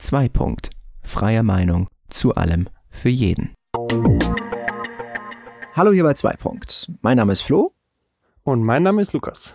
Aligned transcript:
2. 0.00 0.30
Punkt. 0.30 0.70
Freie 1.02 1.42
Meinung 1.42 1.88
zu 2.08 2.34
allem 2.34 2.68
für 2.88 3.10
jeden. 3.10 3.54
Hallo 5.74 5.92
hier 5.92 6.04
bei 6.04 6.14
2. 6.14 6.32
Punkt. 6.36 6.90
Mein 7.02 7.18
Name 7.18 7.32
ist 7.32 7.42
Flo. 7.42 7.74
Und 8.42 8.64
mein 8.64 8.82
Name 8.82 9.02
ist 9.02 9.12
Lukas. 9.12 9.54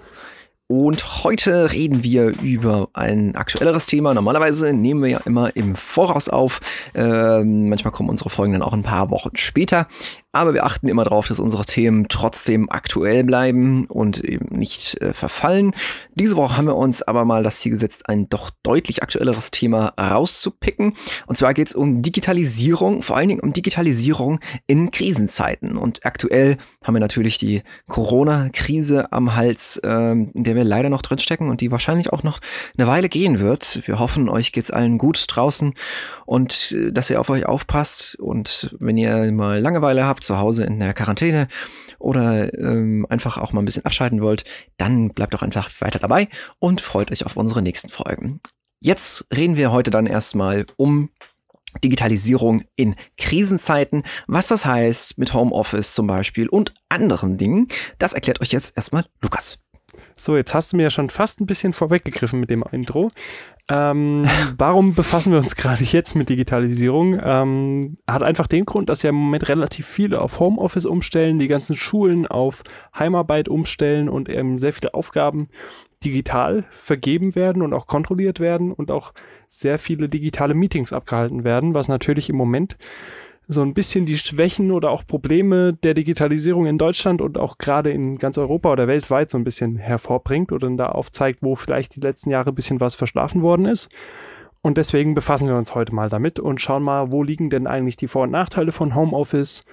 Und 0.68 1.24
heute 1.24 1.72
reden 1.72 2.04
wir 2.04 2.40
über 2.42 2.90
ein 2.94 3.36
aktuelleres 3.36 3.88
Thema. 3.88 4.14
Normalerweise 4.14 4.74
nehmen 4.74 5.02
wir 5.02 5.10
ja 5.10 5.20
immer 5.26 5.56
im 5.56 5.76
Voraus 5.76 6.30
auf. 6.30 6.60
Ähm, 6.94 7.70
manchmal 7.70 7.92
kommen 7.92 8.10
unsere 8.10 8.30
Folgen 8.30 8.54
dann 8.54 8.64
auch 8.64 8.74
ein 8.74 8.84
paar 8.84 9.10
Wochen 9.12 9.36
später. 9.36 9.88
Aber 10.36 10.54
wir 10.54 10.66
achten 10.66 10.90
immer 10.90 11.06
darauf, 11.06 11.30
dass 11.30 11.40
unsere 11.40 11.64
Themen 11.64 12.08
trotzdem 12.10 12.70
aktuell 12.70 13.24
bleiben 13.24 13.86
und 13.86 14.22
eben 14.22 14.54
nicht 14.58 15.00
äh, 15.02 15.14
verfallen. 15.14 15.72
Diese 16.16 16.36
Woche 16.36 16.58
haben 16.58 16.66
wir 16.66 16.76
uns 16.76 17.02
aber 17.02 17.24
mal 17.24 17.42
das 17.42 17.62
Ziel 17.62 17.72
gesetzt, 17.72 18.10
ein 18.10 18.28
doch 18.28 18.50
deutlich 18.62 19.02
aktuelleres 19.02 19.52
Thema 19.52 19.94
rauszupicken. 19.98 20.94
Und 21.26 21.38
zwar 21.38 21.54
geht 21.54 21.70
es 21.70 21.74
um 21.74 22.02
Digitalisierung, 22.02 23.02
vor 23.02 23.16
allen 23.16 23.30
Dingen 23.30 23.40
um 23.40 23.54
Digitalisierung 23.54 24.42
in 24.68 24.92
Krisenzeiten. 24.92 25.78
Und 25.78 26.06
aktuell 26.06 26.58
haben 26.84 26.96
wir 26.96 27.00
natürlich 27.00 27.38
die 27.38 27.64
Corona-Krise 27.88 29.14
am 29.14 29.38
Hals, 29.38 29.78
äh, 29.86 30.12
in 30.12 30.44
der 30.44 30.56
wir 30.56 30.66
leider 30.66 30.90
noch 30.90 31.02
drinstecken 31.02 31.48
und 31.48 31.62
die 31.62 31.72
wahrscheinlich 31.72 32.12
auch 32.12 32.24
noch 32.24 32.42
eine 32.78 32.88
Weile 32.88 33.08
gehen 33.08 33.40
wird. 33.40 33.88
Wir 33.88 34.00
hoffen, 34.00 34.28
euch 34.28 34.52
geht's 34.52 34.72
allen 34.72 34.98
gut 34.98 35.24
draußen 35.30 35.76
und 36.26 36.74
äh, 36.74 36.92
dass 36.92 37.10
ihr 37.10 37.22
auf 37.22 37.30
euch 37.30 37.46
aufpasst. 37.46 38.18
Und 38.20 38.76
wenn 38.82 38.98
ihr 38.98 39.32
mal 39.32 39.62
Langeweile 39.62 40.06
habt, 40.06 40.25
zu 40.26 40.38
Hause 40.38 40.66
in 40.66 40.80
der 40.80 40.94
Quarantäne 40.94 41.48
oder 42.00 42.54
ähm, 42.54 43.06
einfach 43.10 43.38
auch 43.38 43.54
mal 43.54 43.62
ein 43.62 43.66
bisschen 43.66 43.86
abschalten 43.86 44.22
wollt, 44.22 44.44
dann 44.78 45.10
bleibt 45.10 45.34
doch 45.34 45.42
einfach 45.42 45.70
weiter 45.80 46.00
dabei 46.00 46.28
und 46.60 46.82
freut 46.82 47.12
euch 47.12 47.26
auf 47.26 47.38
unsere 47.38 47.62
nächsten 47.62 47.90
Folgen. 47.90 48.42
Jetzt 48.82 49.26
reden 49.36 49.58
wir 49.58 49.72
heute 49.72 49.92
dann 49.92 50.06
erstmal 50.06 50.66
um 50.78 51.10
Digitalisierung 51.84 52.64
in 52.76 52.96
Krisenzeiten, 53.18 54.04
was 54.28 54.48
das 54.48 54.66
heißt 54.66 55.18
mit 55.18 55.34
Homeoffice 55.34 55.94
zum 55.94 56.08
Beispiel 56.08 56.48
und 56.48 56.74
anderen 56.90 57.38
Dingen. 57.38 57.68
Das 57.98 58.14
erklärt 58.14 58.42
euch 58.42 58.52
jetzt 58.52 58.76
erstmal 58.78 59.06
Lukas. 59.22 59.66
So, 60.18 60.38
jetzt 60.38 60.54
hast 60.54 60.72
du 60.72 60.78
mir 60.78 60.84
ja 60.84 60.90
schon 60.90 61.10
fast 61.10 61.42
ein 61.42 61.46
bisschen 61.46 61.74
vorweggegriffen 61.74 62.40
mit 62.40 62.50
dem 62.50 62.64
Intro. 62.72 63.12
Ähm, 63.68 64.28
warum 64.58 64.94
befassen 64.94 65.32
wir 65.32 65.40
uns 65.40 65.56
gerade 65.56 65.84
jetzt 65.84 66.16
mit 66.16 66.30
Digitalisierung? 66.30 67.20
Ähm, 67.24 67.98
hat 68.08 68.22
einfach 68.22 68.46
den 68.46 68.66
Grund, 68.66 68.90
dass 68.90 69.02
ja 69.02 69.10
im 69.10 69.16
Moment 69.16 69.50
relativ 69.50 69.88
viele 69.88 70.22
auf 70.22 70.40
Homeoffice 70.40 70.86
umstellen, 70.86 71.40
die 71.40 71.48
ganzen 71.48 71.76
Schulen 71.76 72.28
auf 72.28 72.64
Heimarbeit 72.98 73.50
umstellen 73.50 74.08
und 74.08 74.30
eben 74.30 74.60
sehr 74.60 74.74
viele 74.74 74.94
Aufgaben 74.94 75.50
digital 76.04 76.66
vergeben 76.74 77.34
werden 77.34 77.64
und 77.64 77.74
auch 77.74 77.88
kontrolliert 77.88 78.40
werden 78.40 78.72
und 78.72 78.92
auch 78.92 79.14
sehr 79.48 79.80
viele 79.80 80.10
digitale 80.10 80.54
Meetings 80.54 80.94
abgehalten 80.94 81.44
werden, 81.44 81.74
was 81.74 81.88
natürlich 81.88 82.30
im 82.30 82.36
Moment 82.36 82.78
so 83.48 83.62
ein 83.62 83.74
bisschen 83.74 84.06
die 84.06 84.18
Schwächen 84.18 84.72
oder 84.72 84.90
auch 84.92 85.06
Probleme 85.06 85.74
der 85.74 85.94
Digitalisierung 85.94 86.66
in 86.66 86.78
Deutschland 86.78 87.22
und 87.22 87.38
auch 87.38 87.58
gerade 87.58 87.92
in 87.92 88.18
ganz 88.18 88.38
Europa 88.38 88.72
oder 88.72 88.88
weltweit 88.88 89.30
so 89.30 89.38
ein 89.38 89.44
bisschen 89.44 89.78
hervorbringt 89.78 90.52
oder 90.52 90.70
da 90.72 90.88
aufzeigt, 90.88 91.40
wo 91.42 91.56
vielleicht 91.56 91.96
die 91.96 92.02
letzten 92.02 92.32
Jahre 92.32 92.50
ein 92.50 92.56
bisschen 92.56 92.80
was 92.80 92.96
verschlafen 92.96 93.42
worden 93.42 93.66
ist. 93.66 93.90
Und 94.62 94.78
deswegen 94.78 95.14
befassen 95.14 95.48
wir 95.48 95.58
uns 95.58 95.76
heute 95.76 95.94
mal 95.94 96.10
damit 96.10 96.40
und 96.40 96.60
schauen 96.60 96.82
mal, 96.82 97.12
wo 97.12 97.22
liegen 97.22 97.52
denn 97.52 97.68
eigentlich 97.68 97.98
die 97.98 98.08
Vor- 98.08 98.24
und 98.24 98.32
Nachteile 98.32 98.72
von 98.72 98.96
Homeoffice 98.96 99.64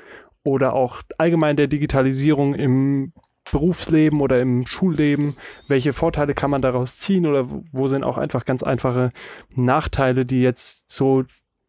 oder 0.44 0.74
auch 0.74 1.00
allgemein 1.16 1.56
der 1.56 1.66
Digitalisierung 1.66 2.54
im 2.54 3.12
Berufsleben 3.50 4.20
oder 4.20 4.40
im 4.40 4.66
Schulleben, 4.66 5.36
welche 5.66 5.92
Vorteile 5.92 6.34
kann 6.34 6.50
man 6.50 6.62
daraus 6.62 6.96
ziehen 6.96 7.26
oder 7.26 7.46
wo 7.72 7.88
sind 7.88 8.04
auch 8.04 8.18
einfach 8.18 8.44
ganz 8.44 8.62
einfache 8.62 9.10
Nachteile, 9.54 10.24
die 10.24 10.42
jetzt 10.42 10.90
so 10.90 11.24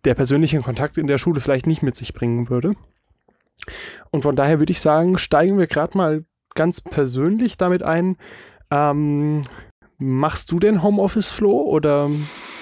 der 0.05 0.15
persönliche 0.15 0.59
Kontakt 0.61 0.97
in 0.97 1.07
der 1.07 1.17
Schule 1.17 1.39
vielleicht 1.39 1.67
nicht 1.67 1.83
mit 1.83 1.95
sich 1.95 2.13
bringen 2.13 2.49
würde. 2.49 2.75
Und 4.11 4.23
von 4.23 4.35
daher 4.35 4.59
würde 4.59 4.71
ich 4.71 4.81
sagen, 4.81 5.17
steigen 5.17 5.57
wir 5.57 5.67
gerade 5.67 5.97
mal 5.97 6.25
ganz 6.55 6.81
persönlich 6.81 7.57
damit 7.57 7.83
ein. 7.83 8.17
Ähm, 8.71 9.41
machst 9.97 10.51
du 10.51 10.59
denn 10.59 10.83
Homeoffice, 10.83 11.31
Flo, 11.31 11.61
oder 11.61 12.09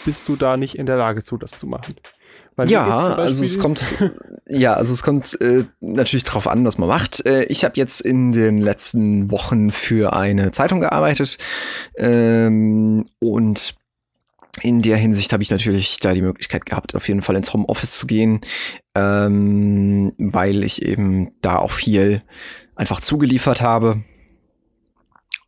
bist 0.05 0.27
du 0.27 0.35
da 0.35 0.57
nicht 0.57 0.77
in 0.77 0.85
der 0.85 0.97
Lage 0.97 1.23
zu, 1.23 1.37
das 1.37 1.51
zu 1.51 1.67
machen? 1.67 1.95
ja, 2.67 3.15
also 3.15 3.43
es 3.43 3.59
kommt, 3.59 3.83
ja, 4.47 4.73
also 4.73 4.93
es 4.93 5.03
kommt 5.03 5.39
äh, 5.41 5.63
natürlich 5.79 6.25
drauf 6.25 6.47
an, 6.47 6.65
was 6.65 6.77
man 6.77 6.89
macht. 6.89 7.25
Äh, 7.25 7.43
ich 7.45 7.63
habe 7.63 7.73
jetzt 7.77 8.01
in 8.01 8.31
den 8.31 8.59
letzten 8.59 9.31
Wochen 9.31 9.71
für 9.71 10.13
eine 10.13 10.51
Zeitung 10.51 10.81
gearbeitet 10.81 11.37
ähm, 11.95 13.07
und 13.19 13.75
in 14.61 14.81
der 14.81 14.97
Hinsicht 14.97 15.31
habe 15.33 15.43
ich 15.43 15.49
natürlich 15.49 15.99
da 15.99 16.13
die 16.13 16.21
Möglichkeit 16.21 16.65
gehabt, 16.65 16.95
auf 16.95 17.07
jeden 17.07 17.21
Fall 17.21 17.35
ins 17.35 17.53
Homeoffice 17.53 17.97
zu 17.97 18.07
gehen, 18.07 18.41
ähm, 18.95 20.11
weil 20.17 20.63
ich 20.63 20.81
eben 20.81 21.31
da 21.41 21.57
auch 21.57 21.71
viel 21.71 22.23
einfach 22.75 23.01
zugeliefert 23.01 23.61
habe. 23.61 24.03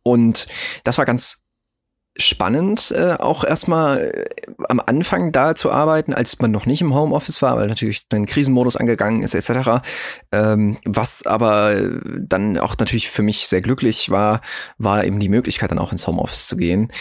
Und 0.02 0.46
das 0.84 0.98
war 0.98 1.04
ganz 1.04 1.43
spannend, 2.16 2.92
äh, 2.96 3.14
auch 3.18 3.44
erstmal 3.44 3.98
äh, 3.98 4.52
am 4.68 4.80
Anfang 4.80 5.32
da 5.32 5.54
zu 5.54 5.72
arbeiten, 5.72 6.14
als 6.14 6.38
man 6.38 6.50
noch 6.50 6.66
nicht 6.66 6.80
im 6.80 6.94
Homeoffice 6.94 7.42
war, 7.42 7.56
weil 7.56 7.66
natürlich 7.66 8.08
dann 8.08 8.26
Krisenmodus 8.26 8.76
angegangen 8.76 9.22
ist, 9.22 9.34
etc. 9.34 9.82
Ähm, 10.30 10.78
was 10.84 11.26
aber 11.26 11.74
dann 12.18 12.58
auch 12.58 12.76
natürlich 12.78 13.10
für 13.10 13.22
mich 13.22 13.48
sehr 13.48 13.62
glücklich 13.62 14.10
war, 14.10 14.42
war 14.78 15.04
eben 15.04 15.18
die 15.18 15.28
Möglichkeit, 15.28 15.70
dann 15.70 15.78
auch 15.78 15.92
ins 15.92 16.06
Homeoffice 16.06 16.46
zu 16.46 16.56
gehen. 16.56 16.92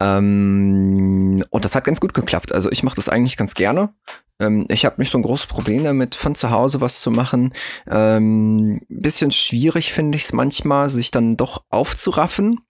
Ähm, 0.00 1.44
und 1.50 1.64
das 1.64 1.74
hat 1.74 1.84
ganz 1.84 2.00
gut 2.00 2.14
geklappt. 2.14 2.52
Also 2.52 2.70
ich 2.70 2.82
mache 2.82 2.96
das 2.96 3.08
eigentlich 3.08 3.36
ganz 3.36 3.54
gerne. 3.54 3.94
Ähm, 4.38 4.66
ich 4.68 4.84
habe 4.84 4.96
nicht 4.98 5.10
so 5.10 5.18
ein 5.18 5.22
großes 5.22 5.46
Problem 5.46 5.82
damit, 5.82 6.14
von 6.14 6.34
zu 6.34 6.50
Hause 6.50 6.80
was 6.80 7.00
zu 7.00 7.10
machen. 7.10 7.52
Ähm, 7.90 8.82
bisschen 8.88 9.30
schwierig 9.30 9.92
finde 9.92 10.16
ich 10.16 10.24
es 10.24 10.32
manchmal, 10.32 10.90
sich 10.90 11.10
dann 11.10 11.36
doch 11.36 11.64
aufzuraffen 11.70 12.60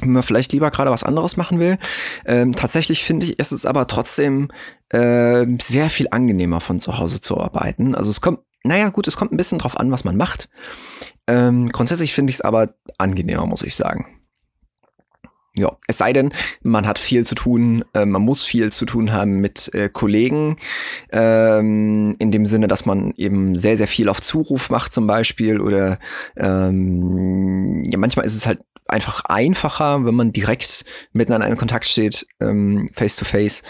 wenn 0.00 0.12
man 0.12 0.22
vielleicht 0.22 0.52
lieber 0.52 0.70
gerade 0.70 0.90
was 0.90 1.04
anderes 1.04 1.36
machen 1.36 1.58
will. 1.58 1.78
Ähm, 2.24 2.54
tatsächlich 2.54 3.04
finde 3.04 3.26
ich, 3.26 3.38
ist 3.38 3.52
es 3.52 3.66
aber 3.66 3.86
trotzdem 3.86 4.48
äh, 4.90 5.46
sehr 5.60 5.90
viel 5.90 6.08
angenehmer 6.10 6.60
von 6.60 6.78
zu 6.78 6.98
Hause 6.98 7.20
zu 7.20 7.38
arbeiten. 7.38 7.94
Also 7.94 8.10
es 8.10 8.20
kommt, 8.20 8.40
naja 8.64 8.90
gut, 8.90 9.08
es 9.08 9.16
kommt 9.16 9.32
ein 9.32 9.36
bisschen 9.36 9.58
drauf 9.58 9.78
an, 9.78 9.90
was 9.90 10.04
man 10.04 10.16
macht. 10.16 10.48
Ähm, 11.26 11.70
grundsätzlich 11.70 12.12
finde 12.12 12.30
ich 12.30 12.36
es 12.36 12.40
aber 12.40 12.74
angenehmer, 12.98 13.46
muss 13.46 13.62
ich 13.62 13.74
sagen. 13.74 14.06
Ja, 15.58 15.74
es 15.86 15.96
sei 15.96 16.12
denn, 16.12 16.34
man 16.62 16.86
hat 16.86 16.98
viel 16.98 17.24
zu 17.24 17.34
tun, 17.34 17.82
äh, 17.94 18.04
man 18.04 18.20
muss 18.20 18.44
viel 18.44 18.70
zu 18.72 18.84
tun 18.84 19.12
haben 19.12 19.40
mit 19.40 19.72
äh, 19.72 19.88
Kollegen, 19.88 20.58
ähm, 21.10 22.14
in 22.18 22.30
dem 22.30 22.44
Sinne, 22.44 22.68
dass 22.68 22.84
man 22.84 23.14
eben 23.16 23.56
sehr, 23.56 23.78
sehr 23.78 23.88
viel 23.88 24.10
auf 24.10 24.20
Zuruf 24.20 24.68
macht 24.68 24.92
zum 24.92 25.06
Beispiel 25.06 25.58
oder 25.58 25.98
ähm, 26.36 27.84
ja, 27.86 27.96
manchmal 27.96 28.26
ist 28.26 28.36
es 28.36 28.46
halt 28.46 28.60
einfach 28.88 29.24
einfacher, 29.24 30.04
wenn 30.04 30.14
man 30.14 30.32
direkt 30.32 30.84
miteinander 31.12 31.48
in 31.48 31.56
Kontakt 31.56 31.86
steht, 31.86 32.26
ähm, 32.40 32.90
face 32.92 33.16
to 33.16 33.24
face. 33.24 33.62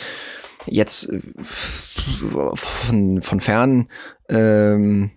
Jetzt 0.66 1.10
äh, 1.10 1.20
von, 2.54 3.22
von 3.22 3.40
fern, 3.40 3.88
ähm, 4.28 5.10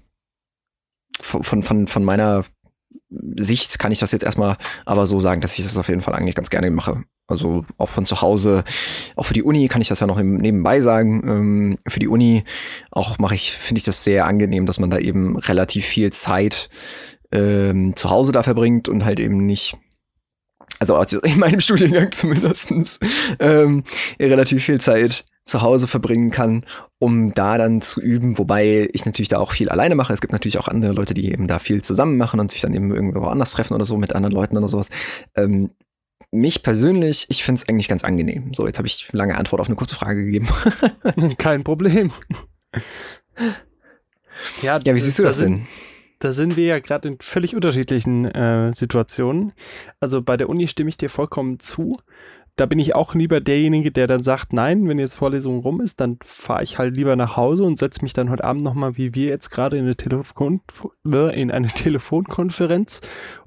von, 1.19 1.63
von, 1.63 1.88
von 1.88 2.03
meiner 2.03 2.45
Sicht 3.38 3.79
kann 3.79 3.91
ich 3.91 3.99
das 3.99 4.11
jetzt 4.11 4.23
erstmal 4.23 4.57
aber 4.85 5.07
so 5.07 5.19
sagen, 5.19 5.41
dass 5.41 5.57
ich 5.57 5.65
das 5.65 5.77
auf 5.77 5.89
jeden 5.89 6.01
Fall 6.01 6.13
eigentlich 6.13 6.35
ganz 6.35 6.49
gerne 6.49 6.69
mache. 6.69 7.03
Also 7.27 7.65
auch 7.77 7.89
von 7.89 8.05
zu 8.05 8.21
Hause, 8.21 8.63
auch 9.15 9.25
für 9.25 9.33
die 9.33 9.43
Uni 9.43 9.67
kann 9.67 9.81
ich 9.81 9.88
das 9.88 9.99
ja 9.99 10.07
noch 10.07 10.21
nebenbei 10.21 10.81
sagen. 10.81 11.23
Ähm, 11.27 11.79
für 11.88 11.99
die 11.99 12.07
Uni 12.07 12.43
auch 12.91 13.17
mache 13.17 13.35
ich, 13.35 13.51
finde 13.51 13.79
ich 13.79 13.83
das 13.83 14.03
sehr 14.03 14.25
angenehm, 14.25 14.65
dass 14.65 14.79
man 14.79 14.89
da 14.89 14.99
eben 14.99 15.38
relativ 15.38 15.85
viel 15.85 16.11
Zeit 16.11 16.69
ähm, 17.31 17.95
zu 17.95 18.09
Hause 18.09 18.31
da 18.31 18.43
verbringt 18.43 18.89
und 18.89 19.05
halt 19.05 19.19
eben 19.19 19.45
nicht 19.45 19.77
also 20.79 21.19
in 21.23 21.40
meinem 21.40 21.59
Studiengang 21.59 22.12
zumindestens 22.12 23.00
ähm, 23.40 23.84
relativ 24.19 24.63
viel 24.63 24.79
Zeit 24.79 25.25
zu 25.45 25.62
Hause 25.62 25.88
verbringen 25.88 26.31
kann, 26.31 26.63
um 27.00 27.33
da 27.33 27.57
dann 27.57 27.81
zu 27.81 28.01
üben, 28.01 28.38
wobei 28.38 28.88
ich 28.94 29.06
natürlich 29.06 29.30
da 29.30 29.39
auch 29.39 29.51
viel 29.51 29.69
alleine 29.69 29.95
mache. 29.95 30.13
Es 30.13 30.21
gibt 30.21 30.31
natürlich 30.31 30.59
auch 30.59 30.68
andere 30.68 30.94
Leute, 30.94 31.13
die 31.13 31.31
eben 31.31 31.48
da 31.48 31.59
viel 31.59 31.81
zusammen 31.81 32.18
machen 32.18 32.39
und 32.39 32.51
sich 32.51 32.62
dann 32.62 32.74
eben 32.74 32.94
irgendwo 32.94 33.25
anders 33.25 33.51
treffen 33.51 33.74
oder 33.74 33.86
so 33.86 33.98
mit 33.98 34.13
anderen 34.15 34.33
Leuten 34.33 34.57
oder 34.57 34.68
sowas. 34.68 34.89
Ähm, 35.36 35.71
mich 36.31 36.62
persönlich, 36.62 37.25
ich 37.30 37.44
finde 37.44 37.62
es 37.62 37.68
eigentlich 37.68 37.88
ganz 37.88 38.03
angenehm. 38.03 38.53
So, 38.53 38.68
jetzt 38.68 38.77
habe 38.77 38.88
ich 38.88 39.12
lange 39.12 39.38
Antwort 39.38 39.62
auf 39.62 39.68
eine 39.68 39.75
kurze 39.75 39.95
Frage 39.95 40.24
gegeben. 40.24 40.48
Kein 41.38 41.63
Problem. 41.63 42.12
Ja, 44.62 44.80
ja 44.83 44.95
wie 44.95 45.00
siehst 45.00 45.18
du 45.18 45.24
das, 45.24 45.38
das 45.38 45.45
denn? 45.45 45.68
Da 46.19 46.33
sind 46.33 46.57
wir 46.57 46.66
ja 46.66 46.80
gerade 46.80 47.07
in 47.07 47.18
völlig 47.19 47.56
unterschiedlichen 47.56 48.25
äh, 48.25 48.74
Situationen. 48.74 49.54
Also 50.00 50.21
bei 50.21 50.38
der 50.38 50.50
Uni 50.50 50.68
stimme 50.68 50.89
ich 50.89 50.98
dir 50.98 51.10
vollkommen 51.10 51.60
zu. 51.60 51.98
Da 52.57 52.66
bin 52.66 52.77
ich 52.77 52.94
auch 52.94 53.16
lieber 53.16 53.39
derjenige, 53.39 53.89
der 53.89 54.06
dann 54.06 54.21
sagt, 54.21 54.51
nein, 54.51 54.86
wenn 54.89 55.00
jetzt 55.00 55.16
Vorlesung 55.16 55.60
rum 55.60 55.80
ist, 55.80 56.01
dann 56.01 56.18
fahre 56.25 56.62
ich 56.62 56.77
halt 56.77 56.94
lieber 56.94 57.16
nach 57.16 57.38
Hause 57.38 57.63
und 57.63 57.80
setze 57.80 58.01
mich 58.01 58.12
dann 58.12 58.30
heute 58.30 58.44
Abend 58.44 58.63
nochmal, 58.63 58.98
wie 58.98 59.16
wir 59.16 59.27
jetzt 59.27 59.50
gerade 59.50 59.77
in 59.77 59.86
eine, 59.86 59.95
Telefon 59.95 60.60
äh, 61.10 61.42
in 61.42 61.51
eine 61.51 61.68
Telefonkonferenz 61.74 63.00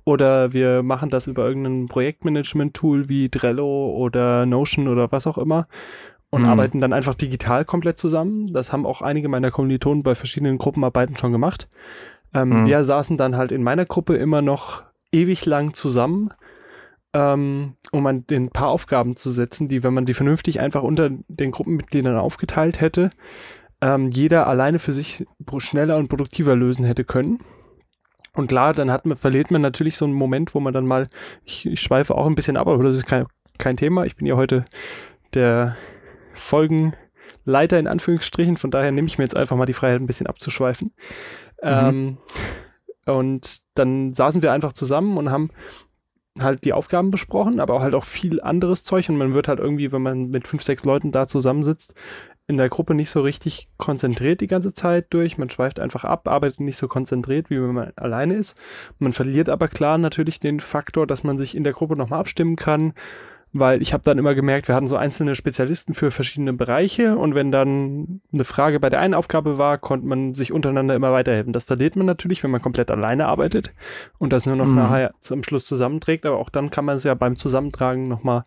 oder 0.04 0.54
wir 0.54 0.82
machen 0.82 1.10
das 1.10 1.26
über 1.26 1.46
irgendein 1.46 1.88
Projektmanagement-Tool 1.88 3.10
wie 3.10 3.28
Trello 3.28 3.94
oder 3.94 4.46
Notion 4.46 4.88
oder 4.88 5.12
was 5.12 5.26
auch 5.26 5.36
immer 5.36 5.66
und 6.30 6.42
mhm. 6.42 6.48
arbeiten 6.48 6.80
dann 6.80 6.94
einfach 6.94 7.14
digital 7.14 7.66
komplett 7.66 7.98
zusammen. 7.98 8.54
Das 8.54 8.72
haben 8.72 8.86
auch 8.86 9.02
einige 9.02 9.28
meiner 9.28 9.50
Kommilitonen 9.50 10.02
bei 10.02 10.14
verschiedenen 10.14 10.56
Gruppenarbeiten 10.56 11.18
schon 11.18 11.32
gemacht. 11.32 11.68
Ähm, 12.34 12.62
mhm. 12.62 12.66
Wir 12.66 12.84
saßen 12.84 13.16
dann 13.16 13.36
halt 13.36 13.52
in 13.52 13.62
meiner 13.62 13.84
Gruppe 13.84 14.16
immer 14.16 14.42
noch 14.42 14.84
ewig 15.12 15.44
lang 15.46 15.74
zusammen, 15.74 16.30
ähm, 17.12 17.74
um 17.90 18.06
an 18.06 18.26
den 18.26 18.50
paar 18.50 18.68
Aufgaben 18.68 19.16
zu 19.16 19.30
setzen, 19.30 19.68
die, 19.68 19.82
wenn 19.82 19.94
man 19.94 20.06
die 20.06 20.14
vernünftig 20.14 20.60
einfach 20.60 20.82
unter 20.82 21.10
den 21.28 21.50
Gruppenmitgliedern 21.50 22.16
aufgeteilt 22.16 22.80
hätte, 22.80 23.10
ähm, 23.82 24.10
jeder 24.10 24.46
alleine 24.46 24.78
für 24.78 24.92
sich 24.92 25.26
schneller 25.58 25.98
und 25.98 26.08
produktiver 26.08 26.56
lösen 26.56 26.84
hätte 26.84 27.04
können. 27.04 27.40
Und 28.34 28.46
klar, 28.46 28.72
dann 28.72 28.90
hat 28.90 29.04
man, 29.04 29.18
verliert 29.18 29.50
man 29.50 29.60
natürlich 29.60 29.96
so 29.96 30.06
einen 30.06 30.14
Moment, 30.14 30.54
wo 30.54 30.60
man 30.60 30.72
dann 30.72 30.86
mal, 30.86 31.08
ich, 31.44 31.66
ich 31.66 31.82
schweife 31.82 32.14
auch 32.14 32.26
ein 32.26 32.34
bisschen 32.34 32.56
ab, 32.56 32.66
aber 32.66 32.82
das 32.82 32.94
ist 32.94 33.06
kein, 33.06 33.26
kein 33.58 33.76
Thema. 33.76 34.06
Ich 34.06 34.16
bin 34.16 34.26
ja 34.26 34.36
heute 34.36 34.64
der 35.34 35.76
Folgenleiter 36.34 37.78
in 37.78 37.86
Anführungsstrichen, 37.86 38.56
von 38.56 38.70
daher 38.70 38.90
nehme 38.90 39.06
ich 39.06 39.18
mir 39.18 39.24
jetzt 39.24 39.36
einfach 39.36 39.56
mal 39.56 39.66
die 39.66 39.74
Freiheit, 39.74 40.00
ein 40.00 40.06
bisschen 40.06 40.26
abzuschweifen. 40.26 40.92
Mhm. 41.62 41.68
Ähm, 41.68 42.18
und 43.06 43.62
dann 43.74 44.12
saßen 44.12 44.42
wir 44.42 44.52
einfach 44.52 44.72
zusammen 44.72 45.16
und 45.16 45.30
haben 45.30 45.50
halt 46.38 46.64
die 46.64 46.72
Aufgaben 46.72 47.10
besprochen, 47.10 47.60
aber 47.60 47.80
halt 47.80 47.94
auch 47.94 48.04
viel 48.04 48.40
anderes 48.40 48.84
Zeug 48.84 49.08
und 49.08 49.18
man 49.18 49.34
wird 49.34 49.48
halt 49.48 49.58
irgendwie, 49.58 49.92
wenn 49.92 50.02
man 50.02 50.30
mit 50.30 50.46
fünf, 50.46 50.62
sechs 50.62 50.84
Leuten 50.84 51.12
da 51.12 51.28
zusammensitzt, 51.28 51.94
in 52.46 52.56
der 52.56 52.68
Gruppe 52.68 52.94
nicht 52.94 53.10
so 53.10 53.20
richtig 53.20 53.68
konzentriert 53.76 54.40
die 54.40 54.46
ganze 54.46 54.72
Zeit 54.72 55.06
durch. 55.10 55.38
Man 55.38 55.50
schweift 55.50 55.78
einfach 55.78 56.04
ab, 56.04 56.28
arbeitet 56.28 56.60
nicht 56.60 56.76
so 56.76 56.88
konzentriert, 56.88 57.50
wie 57.50 57.62
wenn 57.62 57.72
man 57.72 57.92
alleine 57.96 58.34
ist. 58.34 58.56
Man 58.98 59.12
verliert 59.12 59.48
aber 59.48 59.68
klar 59.68 59.96
natürlich 59.98 60.40
den 60.40 60.60
Faktor, 60.60 61.06
dass 61.06 61.22
man 61.22 61.38
sich 61.38 61.56
in 61.56 61.64
der 61.64 61.72
Gruppe 61.72 61.96
nochmal 61.96 62.20
abstimmen 62.20 62.56
kann, 62.56 62.94
weil 63.52 63.82
ich 63.82 63.92
habe 63.92 64.02
dann 64.02 64.18
immer 64.18 64.34
gemerkt, 64.34 64.68
wir 64.68 64.74
hatten 64.74 64.86
so 64.86 64.96
einzelne 64.96 65.34
Spezialisten 65.34 65.94
für 65.94 66.10
verschiedene 66.10 66.54
Bereiche 66.54 67.16
und 67.16 67.34
wenn 67.34 67.50
dann 67.50 68.22
eine 68.32 68.44
Frage 68.44 68.80
bei 68.80 68.88
der 68.88 69.00
einen 69.00 69.12
Aufgabe 69.14 69.58
war, 69.58 69.76
konnte 69.76 70.06
man 70.06 70.32
sich 70.32 70.52
untereinander 70.52 70.94
immer 70.94 71.12
weiterhelfen. 71.12 71.52
Das 71.52 71.64
verliert 71.64 71.94
man 71.94 72.06
natürlich, 72.06 72.42
wenn 72.42 72.50
man 72.50 72.62
komplett 72.62 72.90
alleine 72.90 73.26
arbeitet 73.26 73.70
und 74.18 74.32
das 74.32 74.46
nur 74.46 74.56
noch 74.56 74.66
mhm. 74.66 74.76
nachher 74.76 75.12
zum 75.20 75.42
Schluss 75.42 75.66
zusammenträgt, 75.66 76.24
aber 76.24 76.38
auch 76.38 76.48
dann 76.48 76.70
kann 76.70 76.86
man 76.86 76.96
es 76.96 77.04
ja 77.04 77.14
beim 77.14 77.36
Zusammentragen 77.36 78.08
nochmal 78.08 78.44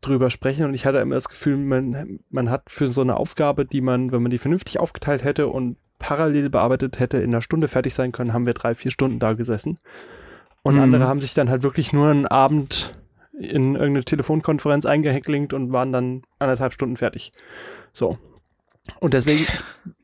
drüber 0.00 0.30
sprechen 0.30 0.66
und 0.66 0.74
ich 0.74 0.86
hatte 0.86 0.98
immer 0.98 1.14
das 1.14 1.28
Gefühl, 1.28 1.56
man, 1.58 2.20
man 2.30 2.50
hat 2.50 2.70
für 2.70 2.88
so 2.88 3.02
eine 3.02 3.16
Aufgabe, 3.16 3.66
die 3.66 3.82
man, 3.82 4.10
wenn 4.10 4.22
man 4.22 4.30
die 4.30 4.38
vernünftig 4.38 4.80
aufgeteilt 4.80 5.22
hätte 5.22 5.48
und 5.48 5.76
parallel 5.98 6.48
bearbeitet 6.50 6.98
hätte, 6.98 7.18
in 7.18 7.30
einer 7.30 7.42
Stunde 7.42 7.68
fertig 7.68 7.94
sein 7.94 8.12
können, 8.12 8.32
haben 8.32 8.46
wir 8.46 8.54
drei, 8.54 8.74
vier 8.74 8.90
Stunden 8.90 9.18
da 9.18 9.34
gesessen. 9.34 9.78
Und 10.62 10.76
mhm. 10.76 10.82
andere 10.82 11.06
haben 11.06 11.20
sich 11.20 11.34
dann 11.34 11.50
halt 11.50 11.62
wirklich 11.62 11.92
nur 11.92 12.08
einen 12.08 12.26
Abend 12.26 12.94
in 13.38 13.74
irgendeine 13.74 14.04
Telefonkonferenz 14.04 14.86
eingeheklingt 14.86 15.52
und 15.52 15.72
waren 15.72 15.92
dann 15.92 16.22
anderthalb 16.38 16.72
Stunden 16.72 16.96
fertig. 16.96 17.32
So. 17.92 18.18
Und 19.00 19.14
deswegen, 19.14 19.46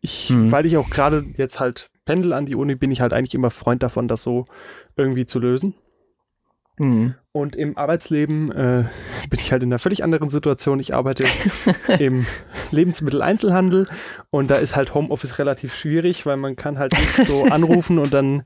ich, 0.01 0.31
mhm. 0.31 0.51
weil 0.53 0.67
ich 0.67 0.77
auch 0.77 0.91
gerade 0.91 1.25
jetzt 1.37 1.61
halt 1.61 1.91
pendel 2.05 2.33
an 2.33 2.47
die 2.47 2.57
Uni, 2.57 2.75
bin 2.75 2.91
ich 2.91 3.01
halt 3.01 3.13
eigentlich 3.13 3.35
immer 3.35 3.51
Freund 3.51 3.83
davon, 3.83 4.09
das 4.09 4.23
so 4.23 4.47
irgendwie 4.97 5.27
zu 5.27 5.39
lösen. 5.39 5.75
Mhm. 6.79 7.15
Und 7.33 7.57
im 7.57 7.77
Arbeitsleben 7.77 8.51
äh, 8.51 8.85
bin 9.31 9.39
ich 9.39 9.53
halt 9.53 9.63
in 9.63 9.69
einer 9.69 9.79
völlig 9.79 10.03
anderen 10.03 10.31
Situation. 10.31 10.81
Ich 10.81 10.95
arbeite 10.95 11.25
im 11.99 12.27
Lebensmitteleinzelhandel 12.71 13.87
und 14.31 14.51
da 14.51 14.57
ist 14.57 14.77
halt 14.77 14.95
Homeoffice 14.95 15.39
relativ 15.39 15.75
schwierig, 15.75 16.27
weil 16.27 16.37
man 16.37 16.57
kann 16.57 16.79
halt 16.79 16.93
nicht 16.93 17.29
so 17.29 17.45
anrufen 17.45 17.99
und 17.99 18.15
dann 18.15 18.43